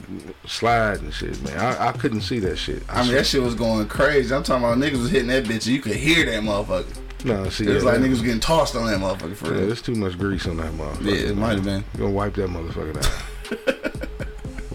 slide 0.46 1.00
and 1.00 1.12
shit, 1.12 1.40
man. 1.42 1.58
I, 1.58 1.88
I 1.88 1.92
couldn't 1.92 2.20
see 2.20 2.38
that 2.40 2.56
shit. 2.56 2.82
I 2.88 3.02
mean, 3.02 3.12
that 3.12 3.26
shit 3.26 3.40
was 3.42 3.54
going 3.54 3.88
crazy. 3.88 4.34
I'm 4.34 4.42
talking 4.42 4.62
about 4.64 4.76
niggas 4.78 5.00
was 5.00 5.10
hitting 5.10 5.28
that 5.28 5.44
bitch 5.44 5.66
and 5.66 5.74
you 5.74 5.80
could 5.80 5.96
hear 5.96 6.26
that 6.26 6.42
motherfucker. 6.42 7.24
no, 7.24 7.48
see, 7.48 7.64
It 7.64 7.72
was 7.74 7.82
yeah, 7.82 7.90
like 7.90 8.00
that- 8.00 8.06
niggas 8.06 8.10
was 8.10 8.22
getting 8.22 8.40
tossed 8.40 8.76
on 8.76 8.86
that 8.86 9.00
motherfucker 9.00 9.36
for 9.36 9.46
Yeah, 9.46 9.52
real. 9.52 9.66
there's 9.68 9.80
too 9.82 9.94
much 9.94 10.18
grease 10.18 10.46
on 10.46 10.58
that 10.58 10.72
motherfucker. 10.72 11.04
Yeah, 11.06 11.30
it 11.30 11.36
might 11.36 11.54
have 11.54 11.64
been. 11.64 11.82
You 11.94 12.00
gonna 12.00 12.10
wipe 12.10 12.34
that 12.34 12.50
motherfucker 12.50 13.00
down. 13.00 13.75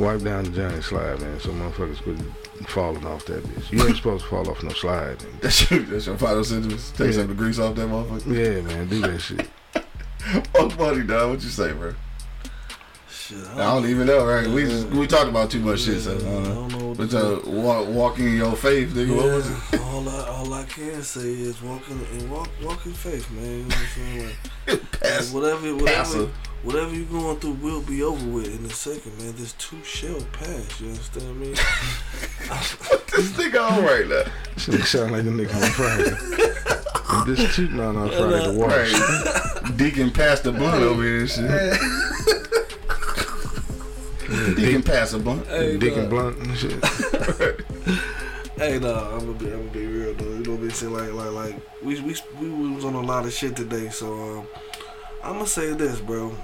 wipe 0.01 0.21
down 0.21 0.43
the 0.45 0.49
giant 0.51 0.83
slide, 0.83 1.19
man, 1.21 1.39
so 1.39 1.49
motherfuckers 1.49 2.01
could 2.03 2.19
falling 2.67 3.05
off 3.05 3.25
that 3.25 3.43
bitch. 3.43 3.71
You 3.71 3.85
ain't 3.87 3.97
supposed 3.97 4.23
to 4.23 4.29
fall 4.29 4.49
off 4.49 4.61
no 4.63 4.69
slide. 4.69 5.21
Man. 5.23 5.33
That's 5.41 5.69
your, 5.71 5.79
that's 5.81 6.05
your 6.07 6.17
final 6.17 6.43
sentence. 6.43 6.91
Take 6.91 7.07
Yeah. 7.07 7.11
some 7.13 7.21
of 7.23 7.27
the 7.29 7.33
grease 7.35 7.59
off 7.59 7.75
that 7.75 7.87
motherfucker. 7.87 8.27
Yeah, 8.55 8.61
man, 8.61 8.87
do 8.87 9.01
that 9.01 9.19
shit. 9.19 9.49
Oh, 10.53 10.69
funny, 10.69 11.03
dog. 11.03 11.31
What 11.31 11.43
you 11.43 11.49
say, 11.49 11.73
bro? 11.73 11.95
Shit, 13.09 13.39
I 13.55 13.73
don't 13.73 13.87
even 13.89 14.05
know, 14.05 14.23
right? 14.25 14.47
We 14.47 14.65
just, 14.65 14.87
we 14.89 15.07
talked 15.07 15.29
about 15.29 15.49
too 15.49 15.59
much 15.59 15.81
shit, 15.81 15.99
so 16.01 16.11
I 16.11 16.15
I 16.15 16.19
don't 16.19 16.43
know. 16.43 16.53
don't 16.53 16.67
know 16.79 16.85
what 16.89 16.97
But 16.97 17.09
to 17.09 17.37
uh, 17.37 17.49
walk, 17.49 17.87
walking 17.87 18.27
in 18.27 18.35
your 18.35 18.55
faith, 18.55 18.93
nigga. 18.93 19.15
What 19.15 19.25
was 19.25 19.49
it? 19.49 19.81
All 19.81 20.07
I 20.07 20.27
all 20.29 20.53
I 20.53 20.63
can 20.65 21.01
say 21.01 21.21
is 21.21 21.59
walk 21.63 21.81
in 21.89 21.99
and 22.19 22.29
walk 22.31 22.49
walk 22.63 22.85
in 22.85 22.93
faith, 22.93 23.29
man. 23.31 23.43
You 23.45 23.57
know 23.63 23.67
what 23.67 23.77
I'm 23.77 23.87
saying? 23.87 24.29
Like, 24.67 24.91
Pass, 25.01 25.31
whatever 25.33 25.73
whatever 25.73 25.85
passive. 25.87 26.31
Whatever 26.63 26.93
you're 26.93 27.05
going 27.05 27.39
through 27.39 27.53
will 27.53 27.81
be 27.81 28.03
over 28.03 28.23
with 28.27 28.59
in 28.59 28.63
a 28.65 28.69
second, 28.69 29.17
man. 29.17 29.33
This 29.35 29.53
too 29.53 29.83
shell 29.83 30.21
pass. 30.31 30.79
You 30.79 30.89
understand 30.89 31.39
me? 31.39 31.47
this 31.53 33.31
nigga 33.33 33.71
on 33.71 33.83
right 33.83 34.07
now. 34.07 34.23
Shit 34.57 34.83
sound 34.83 35.11
like 35.11 35.23
the 35.23 35.31
nigga 35.31 35.55
on 35.55 35.71
Friday. 35.71 36.15
This 37.25 37.55
two 37.55 37.67
no, 37.67 37.91
no, 37.91 38.07
Friday 38.07 38.53
the 38.53 38.57
wash. 38.57 38.93
Right. 38.93 39.77
Deacon 39.77 40.11
passed 40.11 40.43
the 40.45 40.53
blunt 40.53 40.81
over 40.81 41.03
here 41.03 41.19
and 41.19 41.29
shit. 41.29 41.75
Deacon 44.55 44.81
passed 44.81 45.13
a 45.13 45.19
blunt. 45.19 45.45
Hey, 45.47 45.77
Dick 45.77 45.97
and 45.97 46.09
dog. 46.09 46.33
blunt 46.33 46.37
and 46.37 46.57
shit. 46.57 46.81
Hey, 48.61 48.79
no, 48.79 48.93
I'm 48.93 49.19
gonna 49.19 49.33
be, 49.33 49.45
I'm 49.47 49.67
gonna 49.67 49.71
be 49.71 49.85
real 49.87 50.13
though. 50.13 50.25
You 50.25 50.43
know 50.43 50.51
what 50.51 50.61
I'm 50.61 50.69
saying? 50.69 50.93
Like, 50.93 51.11
like, 51.13 51.31
like, 51.31 51.55
we, 51.83 51.99
we, 51.99 52.15
we, 52.39 52.49
we 52.49 52.69
was 52.75 52.85
on 52.85 52.93
a 52.93 53.01
lot 53.01 53.25
of 53.25 53.33
shit 53.33 53.55
today. 53.55 53.89
So, 53.89 54.13
um, 54.39 54.47
I'm 55.23 55.33
gonna 55.33 55.47
say 55.47 55.73
this, 55.73 55.99
bro. 55.99 56.35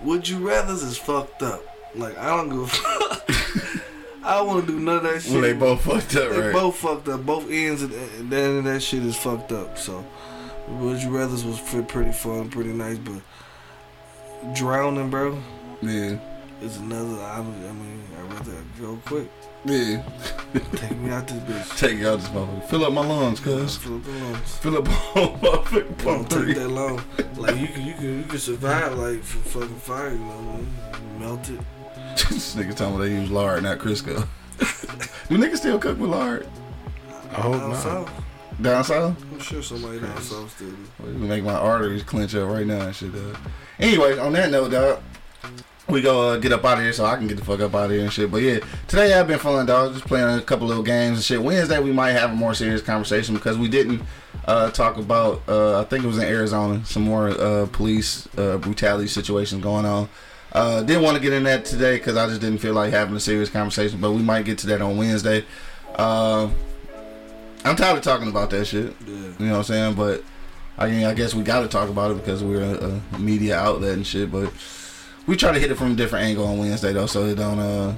Would 0.00 0.28
you 0.28 0.38
rather's 0.48 0.82
is 0.82 0.96
fucked 0.96 1.42
up. 1.42 1.62
Like, 1.94 2.16
I 2.18 2.28
don't 2.36 2.48
give 2.48 2.60
a 2.60 2.66
fuck. 2.66 3.30
I 4.24 4.34
don't 4.38 4.46
want 4.48 4.66
to 4.66 4.72
do 4.72 4.78
none 4.80 4.96
of 4.98 5.02
that 5.04 5.22
shit. 5.22 5.32
Well, 5.32 5.40
they 5.42 5.52
both 5.54 5.82
fucked 5.82 6.16
up, 6.16 6.30
They 6.30 6.40
right? 6.40 6.52
both 6.52 6.76
fucked 6.76 7.08
up. 7.08 7.24
Both 7.26 7.50
ends 7.50 7.82
and, 7.82 7.92
and 7.92 8.30
then 8.30 8.58
of 8.58 8.64
that 8.64 8.82
shit 8.82 9.02
is 9.02 9.16
fucked 9.16 9.52
up. 9.52 9.76
So, 9.78 10.04
would 10.68 11.02
you 11.02 11.10
rather's 11.10 11.44
was 11.44 11.60
pretty 11.88 12.12
fun, 12.12 12.48
pretty 12.50 12.72
nice, 12.72 12.98
but 12.98 13.20
drowning, 14.54 15.10
bro, 15.10 15.38
Yeah. 15.82 16.18
is 16.62 16.76
another. 16.78 17.20
I, 17.22 17.38
I 17.38 17.42
mean, 17.42 18.02
I'd 18.18 18.32
rather 18.32 18.52
go 18.80 18.98
quick. 19.04 19.28
Yeah. 19.64 20.02
Take 20.76 20.96
me 20.98 21.10
out 21.10 21.28
this 21.28 21.38
bitch. 21.42 21.78
Take 21.78 21.98
it 22.00 22.06
out 22.06 22.18
this 22.20 22.28
motherfucker. 22.30 22.64
Fill 22.68 22.84
up 22.86 22.92
my 22.94 23.06
lungs, 23.06 23.40
cuz. 23.40 23.76
Fill 23.76 23.96
up 23.96 24.04
the 24.04 24.10
lungs. 24.12 24.56
Fill 24.58 24.78
up 24.78 24.88
all 25.16 25.36
motherfucking 25.38 25.98
Don't 26.02 26.28
pump 26.28 26.28
take 26.46 26.56
that 26.56 26.68
long. 26.68 27.02
Like 27.36 27.58
you 27.58 27.66
can, 27.68 27.86
you 27.86 27.94
can, 27.94 28.18
you 28.18 28.24
can 28.24 28.38
survive 28.38 28.96
like 28.96 29.22
from 29.22 29.42
fucking 29.42 29.76
fire. 29.76 30.12
You 30.12 30.18
know, 30.18 30.40
man. 30.42 30.66
melt 31.18 31.48
it. 31.50 31.60
this 32.30 32.56
nigga 32.56 32.74
talking 32.74 32.94
about 32.94 32.98
they 33.04 33.10
use 33.12 33.30
lard, 33.30 33.62
not 33.62 33.78
Crisco. 33.78 34.26
Do 35.28 35.36
niggas 35.38 35.58
still 35.58 35.78
cook 35.78 35.98
with 35.98 36.10
lard? 36.10 36.48
I 37.30 37.34
hope 37.42 37.52
Down 37.54 37.70
not. 37.70 37.82
south, 37.82 38.10
Down 38.60 38.84
south? 38.84 39.22
I'm 39.32 39.38
sure 39.40 39.62
somebody 39.62 40.00
down 40.00 40.20
south 40.20 40.50
still 40.56 40.70
do. 40.70 40.76
Well, 40.98 41.12
you 41.12 41.18
make 41.18 41.44
my 41.44 41.54
arteries 41.54 42.02
clench 42.02 42.34
up 42.34 42.48
right 42.48 42.66
now 42.66 42.80
and 42.80 42.94
shit, 42.96 43.12
dog. 43.14 43.36
Anyway, 43.78 44.18
on 44.18 44.32
that 44.32 44.50
note, 44.50 44.72
dog, 44.72 45.00
we 45.90 46.00
go 46.00 46.30
uh, 46.30 46.36
get 46.38 46.52
up 46.52 46.64
out 46.64 46.78
of 46.78 46.84
here 46.84 46.92
so 46.92 47.04
I 47.04 47.16
can 47.16 47.26
get 47.26 47.36
the 47.36 47.44
fuck 47.44 47.60
up 47.60 47.74
out 47.74 47.86
of 47.86 47.90
here 47.90 48.02
and 48.02 48.12
shit. 48.12 48.30
But 48.30 48.42
yeah, 48.42 48.60
today 48.88 49.12
I've 49.14 49.26
been 49.26 49.38
fun, 49.38 49.66
dog. 49.66 49.92
Just 49.92 50.06
playing 50.06 50.38
a 50.38 50.42
couple 50.42 50.66
little 50.66 50.82
games 50.82 51.18
and 51.18 51.24
shit. 51.24 51.42
Wednesday 51.42 51.80
we 51.80 51.92
might 51.92 52.12
have 52.12 52.30
a 52.30 52.34
more 52.34 52.54
serious 52.54 52.82
conversation 52.82 53.34
because 53.34 53.58
we 53.58 53.68
didn't 53.68 54.02
uh, 54.46 54.70
talk 54.70 54.96
about. 54.96 55.42
Uh, 55.48 55.80
I 55.80 55.84
think 55.84 56.04
it 56.04 56.06
was 56.06 56.18
in 56.18 56.24
Arizona, 56.24 56.84
some 56.84 57.02
more 57.02 57.28
uh, 57.28 57.66
police 57.72 58.28
uh, 58.38 58.58
brutality 58.58 59.08
situations 59.08 59.62
going 59.62 59.86
on. 59.86 60.08
Uh, 60.52 60.82
didn't 60.82 61.02
want 61.02 61.16
to 61.16 61.22
get 61.22 61.32
in 61.32 61.44
that 61.44 61.64
today 61.64 61.96
because 61.96 62.16
I 62.16 62.26
just 62.26 62.40
didn't 62.40 62.58
feel 62.58 62.74
like 62.74 62.92
having 62.92 63.14
a 63.14 63.20
serious 63.20 63.48
conversation. 63.48 64.00
But 64.00 64.12
we 64.12 64.22
might 64.22 64.44
get 64.44 64.58
to 64.58 64.66
that 64.68 64.82
on 64.82 64.96
Wednesday. 64.96 65.44
Uh, 65.94 66.50
I'm 67.64 67.76
tired 67.76 67.98
of 67.98 68.02
talking 68.02 68.28
about 68.28 68.50
that 68.50 68.64
shit. 68.64 68.94
Yeah. 69.06 69.14
You 69.14 69.46
know 69.46 69.52
what 69.52 69.58
I'm 69.58 69.64
saying? 69.64 69.94
But 69.94 70.24
I 70.78 70.90
mean, 70.90 71.04
I 71.04 71.14
guess 71.14 71.34
we 71.34 71.42
got 71.42 71.60
to 71.60 71.68
talk 71.68 71.88
about 71.88 72.10
it 72.10 72.14
because 72.14 72.42
we're 72.42 72.62
a, 72.62 73.00
a 73.14 73.18
media 73.18 73.56
outlet 73.56 73.94
and 73.94 74.06
shit. 74.06 74.32
But 74.32 74.52
we 75.26 75.36
try 75.36 75.52
to 75.52 75.58
hit 75.58 75.70
it 75.70 75.76
from 75.76 75.92
a 75.92 75.94
different 75.94 76.24
angle 76.26 76.46
on 76.46 76.58
Wednesday 76.58 76.92
though, 76.92 77.06
so 77.06 77.26
it 77.26 77.36
don't 77.36 77.58
uh, 77.58 77.94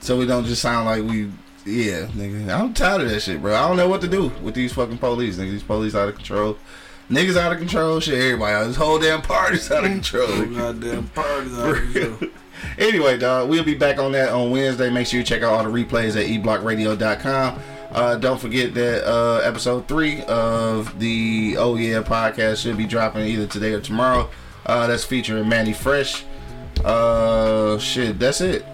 so 0.00 0.18
we 0.18 0.26
don't 0.26 0.44
just 0.44 0.62
sound 0.62 0.86
like 0.86 1.02
we. 1.02 1.30
Yeah, 1.64 2.06
nigga, 2.06 2.48
I'm 2.48 2.72
tired 2.74 3.02
of 3.02 3.10
that 3.10 3.20
shit, 3.20 3.42
bro. 3.42 3.54
I 3.54 3.66
don't 3.66 3.76
know 3.76 3.88
what 3.88 4.00
to 4.02 4.08
do 4.08 4.30
with 4.40 4.54
these 4.54 4.72
fucking 4.72 4.98
police, 4.98 5.36
nigga. 5.36 5.50
These 5.50 5.64
police 5.64 5.96
out 5.96 6.08
of 6.08 6.14
control. 6.14 6.56
Niggas 7.10 7.36
out 7.36 7.52
of 7.52 7.58
control, 7.58 7.98
shit. 7.98 8.14
Everybody 8.14 8.52
out. 8.54 8.66
This 8.66 8.76
whole 8.76 8.98
damn 9.00 9.20
party's 9.22 9.68
out 9.70 9.84
of 9.84 9.90
control. 9.90 10.26
Whole 10.28 10.46
goddamn 10.46 11.08
party's 11.08 11.58
out 11.58 11.70
of 11.70 11.92
control. 11.92 12.30
anyway, 12.78 13.18
dog, 13.18 13.48
we'll 13.48 13.64
be 13.64 13.74
back 13.74 13.98
on 13.98 14.12
that 14.12 14.28
on 14.28 14.50
Wednesday. 14.50 14.90
Make 14.90 15.08
sure 15.08 15.18
you 15.18 15.24
check 15.24 15.42
out 15.42 15.52
all 15.52 15.64
the 15.64 15.84
replays 15.84 16.10
at 16.16 16.26
eblockradio.com. 16.28 17.60
Uh, 17.92 18.16
don't 18.16 18.40
forget 18.40 18.74
that 18.74 19.08
uh, 19.08 19.38
episode 19.38 19.88
three 19.88 20.22
of 20.24 20.98
the 20.98 21.56
Oh 21.58 21.76
Yeah 21.76 22.02
podcast 22.02 22.62
should 22.62 22.76
be 22.76 22.86
dropping 22.86 23.22
either 23.26 23.46
today 23.46 23.72
or 23.72 23.80
tomorrow. 23.80 24.28
Uh, 24.64 24.86
that's 24.86 25.04
featuring 25.04 25.48
Mannie 25.48 25.72
Fresh. 25.72 26.24
Uh, 26.84 27.78
shit, 27.78 28.18
that's 28.18 28.40
it. 28.40 28.64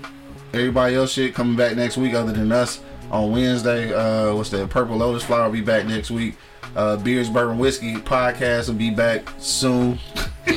Everybody 0.53 0.97
else 0.97 1.13
shit 1.13 1.35
coming 1.35 1.57
back 1.57 1.77
next 1.77 1.97
week 1.97 2.15
other 2.15 2.33
than 2.33 2.53
us 2.53 2.81
on 3.11 3.33
Wednesday. 3.33 3.93
Uh, 3.93 4.35
what's 4.35 4.51
that? 4.51 4.69
Purple 4.71 4.97
Lotus 4.97 5.23
Flower 5.25 5.45
will 5.45 5.53
be 5.53 5.61
back 5.61 5.87
next 5.87 6.11
week. 6.11 6.37
Uh, 6.75 6.97
Beers, 6.97 7.29
Bourbon, 7.29 7.59
Whiskey 7.59 7.95
podcast 7.97 8.69
will 8.69 8.75
be 8.75 8.91
back 8.91 9.29
soon. 9.39 9.99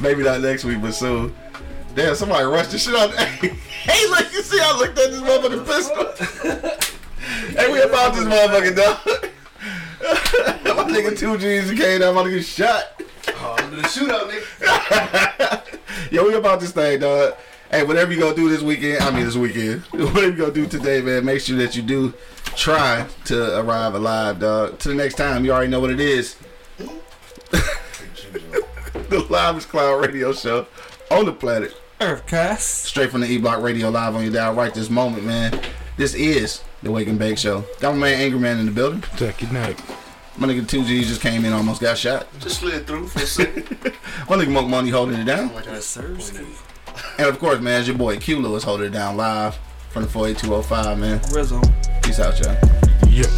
Maybe 0.00 0.22
not 0.22 0.40
next 0.40 0.64
week, 0.64 0.80
but 0.80 0.92
soon. 0.92 1.34
Damn, 1.94 2.14
somebody 2.14 2.44
rushed 2.44 2.72
the 2.72 2.78
shit 2.78 2.94
out. 2.94 3.14
Hey, 3.14 3.48
hey, 3.48 4.10
look, 4.10 4.32
you 4.32 4.42
see, 4.42 4.58
I 4.60 4.76
looked 4.76 4.98
at 4.98 5.10
this 5.10 5.20
motherfucking 5.20 5.66
pistol. 5.66 6.90
hey, 7.56 7.72
we 7.72 7.80
about 7.82 8.14
this 8.14 8.24
motherfucking 8.24 8.76
dog. 8.76 9.30
My 10.76 10.90
nigga 10.90 11.16
two 11.16 11.38
G's 11.38 11.70
came 11.70 12.00
down, 12.00 12.12
about 12.12 12.24
to 12.24 12.30
get 12.30 12.44
shot. 12.44 13.00
Oh, 13.28 13.56
I'm 13.58 13.70
gonna 13.70 13.82
shootout, 13.82 14.30
nigga. 14.30 15.70
Yo, 16.10 16.26
we 16.26 16.34
about 16.34 16.60
this 16.60 16.72
thing, 16.72 17.00
dog. 17.00 17.34
Hey, 17.70 17.84
whatever 17.84 18.12
you 18.12 18.20
gonna 18.20 18.36
do 18.36 18.48
this 18.48 18.62
weekend, 18.62 19.02
I 19.02 19.10
mean 19.10 19.24
this 19.24 19.36
weekend, 19.36 19.80
whatever 19.90 20.26
you 20.28 20.36
gonna 20.36 20.52
do 20.52 20.66
today, 20.66 21.00
man, 21.00 21.24
make 21.24 21.40
sure 21.40 21.56
that 21.58 21.74
you 21.74 21.82
do 21.82 22.14
try 22.56 23.06
to 23.26 23.58
arrive 23.58 23.94
alive, 23.94 24.38
dog. 24.38 24.78
To 24.80 24.88
the 24.88 24.94
next 24.94 25.14
time, 25.14 25.44
you 25.44 25.52
already 25.52 25.70
know 25.70 25.80
what 25.80 25.90
it 25.90 26.00
is. 26.00 26.36
the 27.50 29.26
Livest 29.28 29.68
Cloud 29.68 30.04
Radio 30.04 30.32
Show 30.32 30.66
on 31.10 31.24
the 31.24 31.32
planet. 31.32 31.74
Earthcast. 32.00 32.60
Straight 32.60 33.10
from 33.10 33.22
the 33.22 33.26
E 33.30 33.38
Block 33.38 33.62
Radio 33.62 33.88
Live 33.88 34.14
on 34.14 34.22
your 34.22 34.32
dial 34.32 34.54
right 34.54 34.74
this 34.74 34.90
moment, 34.90 35.24
man. 35.24 35.60
This 35.96 36.14
is 36.14 36.62
the 36.82 36.90
Wake 36.90 37.08
and 37.08 37.18
Bake 37.18 37.38
Show. 37.38 37.64
Got 37.80 37.92
my 37.94 38.00
man 38.00 38.20
Angry 38.20 38.40
Man 38.40 38.58
in 38.58 38.66
the 38.66 38.72
building. 38.72 39.00
Protect 39.00 39.42
your 39.42 39.52
neck. 39.52 39.78
My 40.36 40.48
nigga 40.48 40.62
2G 40.62 41.04
just 41.04 41.20
came 41.20 41.44
in, 41.44 41.52
almost 41.52 41.80
got 41.80 41.96
shot. 41.96 42.26
Just 42.40 42.58
slid 42.60 42.84
through 42.86 43.06
for 43.06 43.20
a 43.20 43.26
second. 43.26 43.68
My 44.28 44.36
nigga 44.36 44.50
Monk 44.50 44.68
Money 44.68 44.90
holding 44.90 45.20
it 45.20 45.24
down. 45.24 45.54
Like 45.54 45.66
a 45.66 45.78
Sersky. 45.78 46.44
And 47.18 47.28
of 47.28 47.38
course, 47.38 47.60
man, 47.60 47.78
it's 47.80 47.88
your 47.88 47.96
boy 47.96 48.18
Q 48.18 48.40
Lewis 48.40 48.64
holding 48.64 48.88
it 48.88 48.92
down 48.92 49.16
live 49.16 49.56
from 49.90 50.02
the 50.02 50.08
48205, 50.08 50.98
man. 50.98 51.20
Rizzo. 51.32 51.60
Peace 52.02 52.18
out, 52.18 52.36
y'all. 52.40 52.56
Yep. 53.08 53.28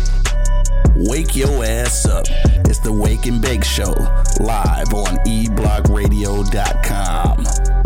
Wake 0.96 1.36
your 1.36 1.62
ass 1.64 2.06
up. 2.06 2.24
It's 2.64 2.78
the 2.80 2.92
Wake 2.92 3.26
and 3.26 3.42
Bake 3.42 3.64
Show, 3.64 3.92
live 4.40 4.94
on 4.94 5.18
eblockradio.com. 5.26 7.85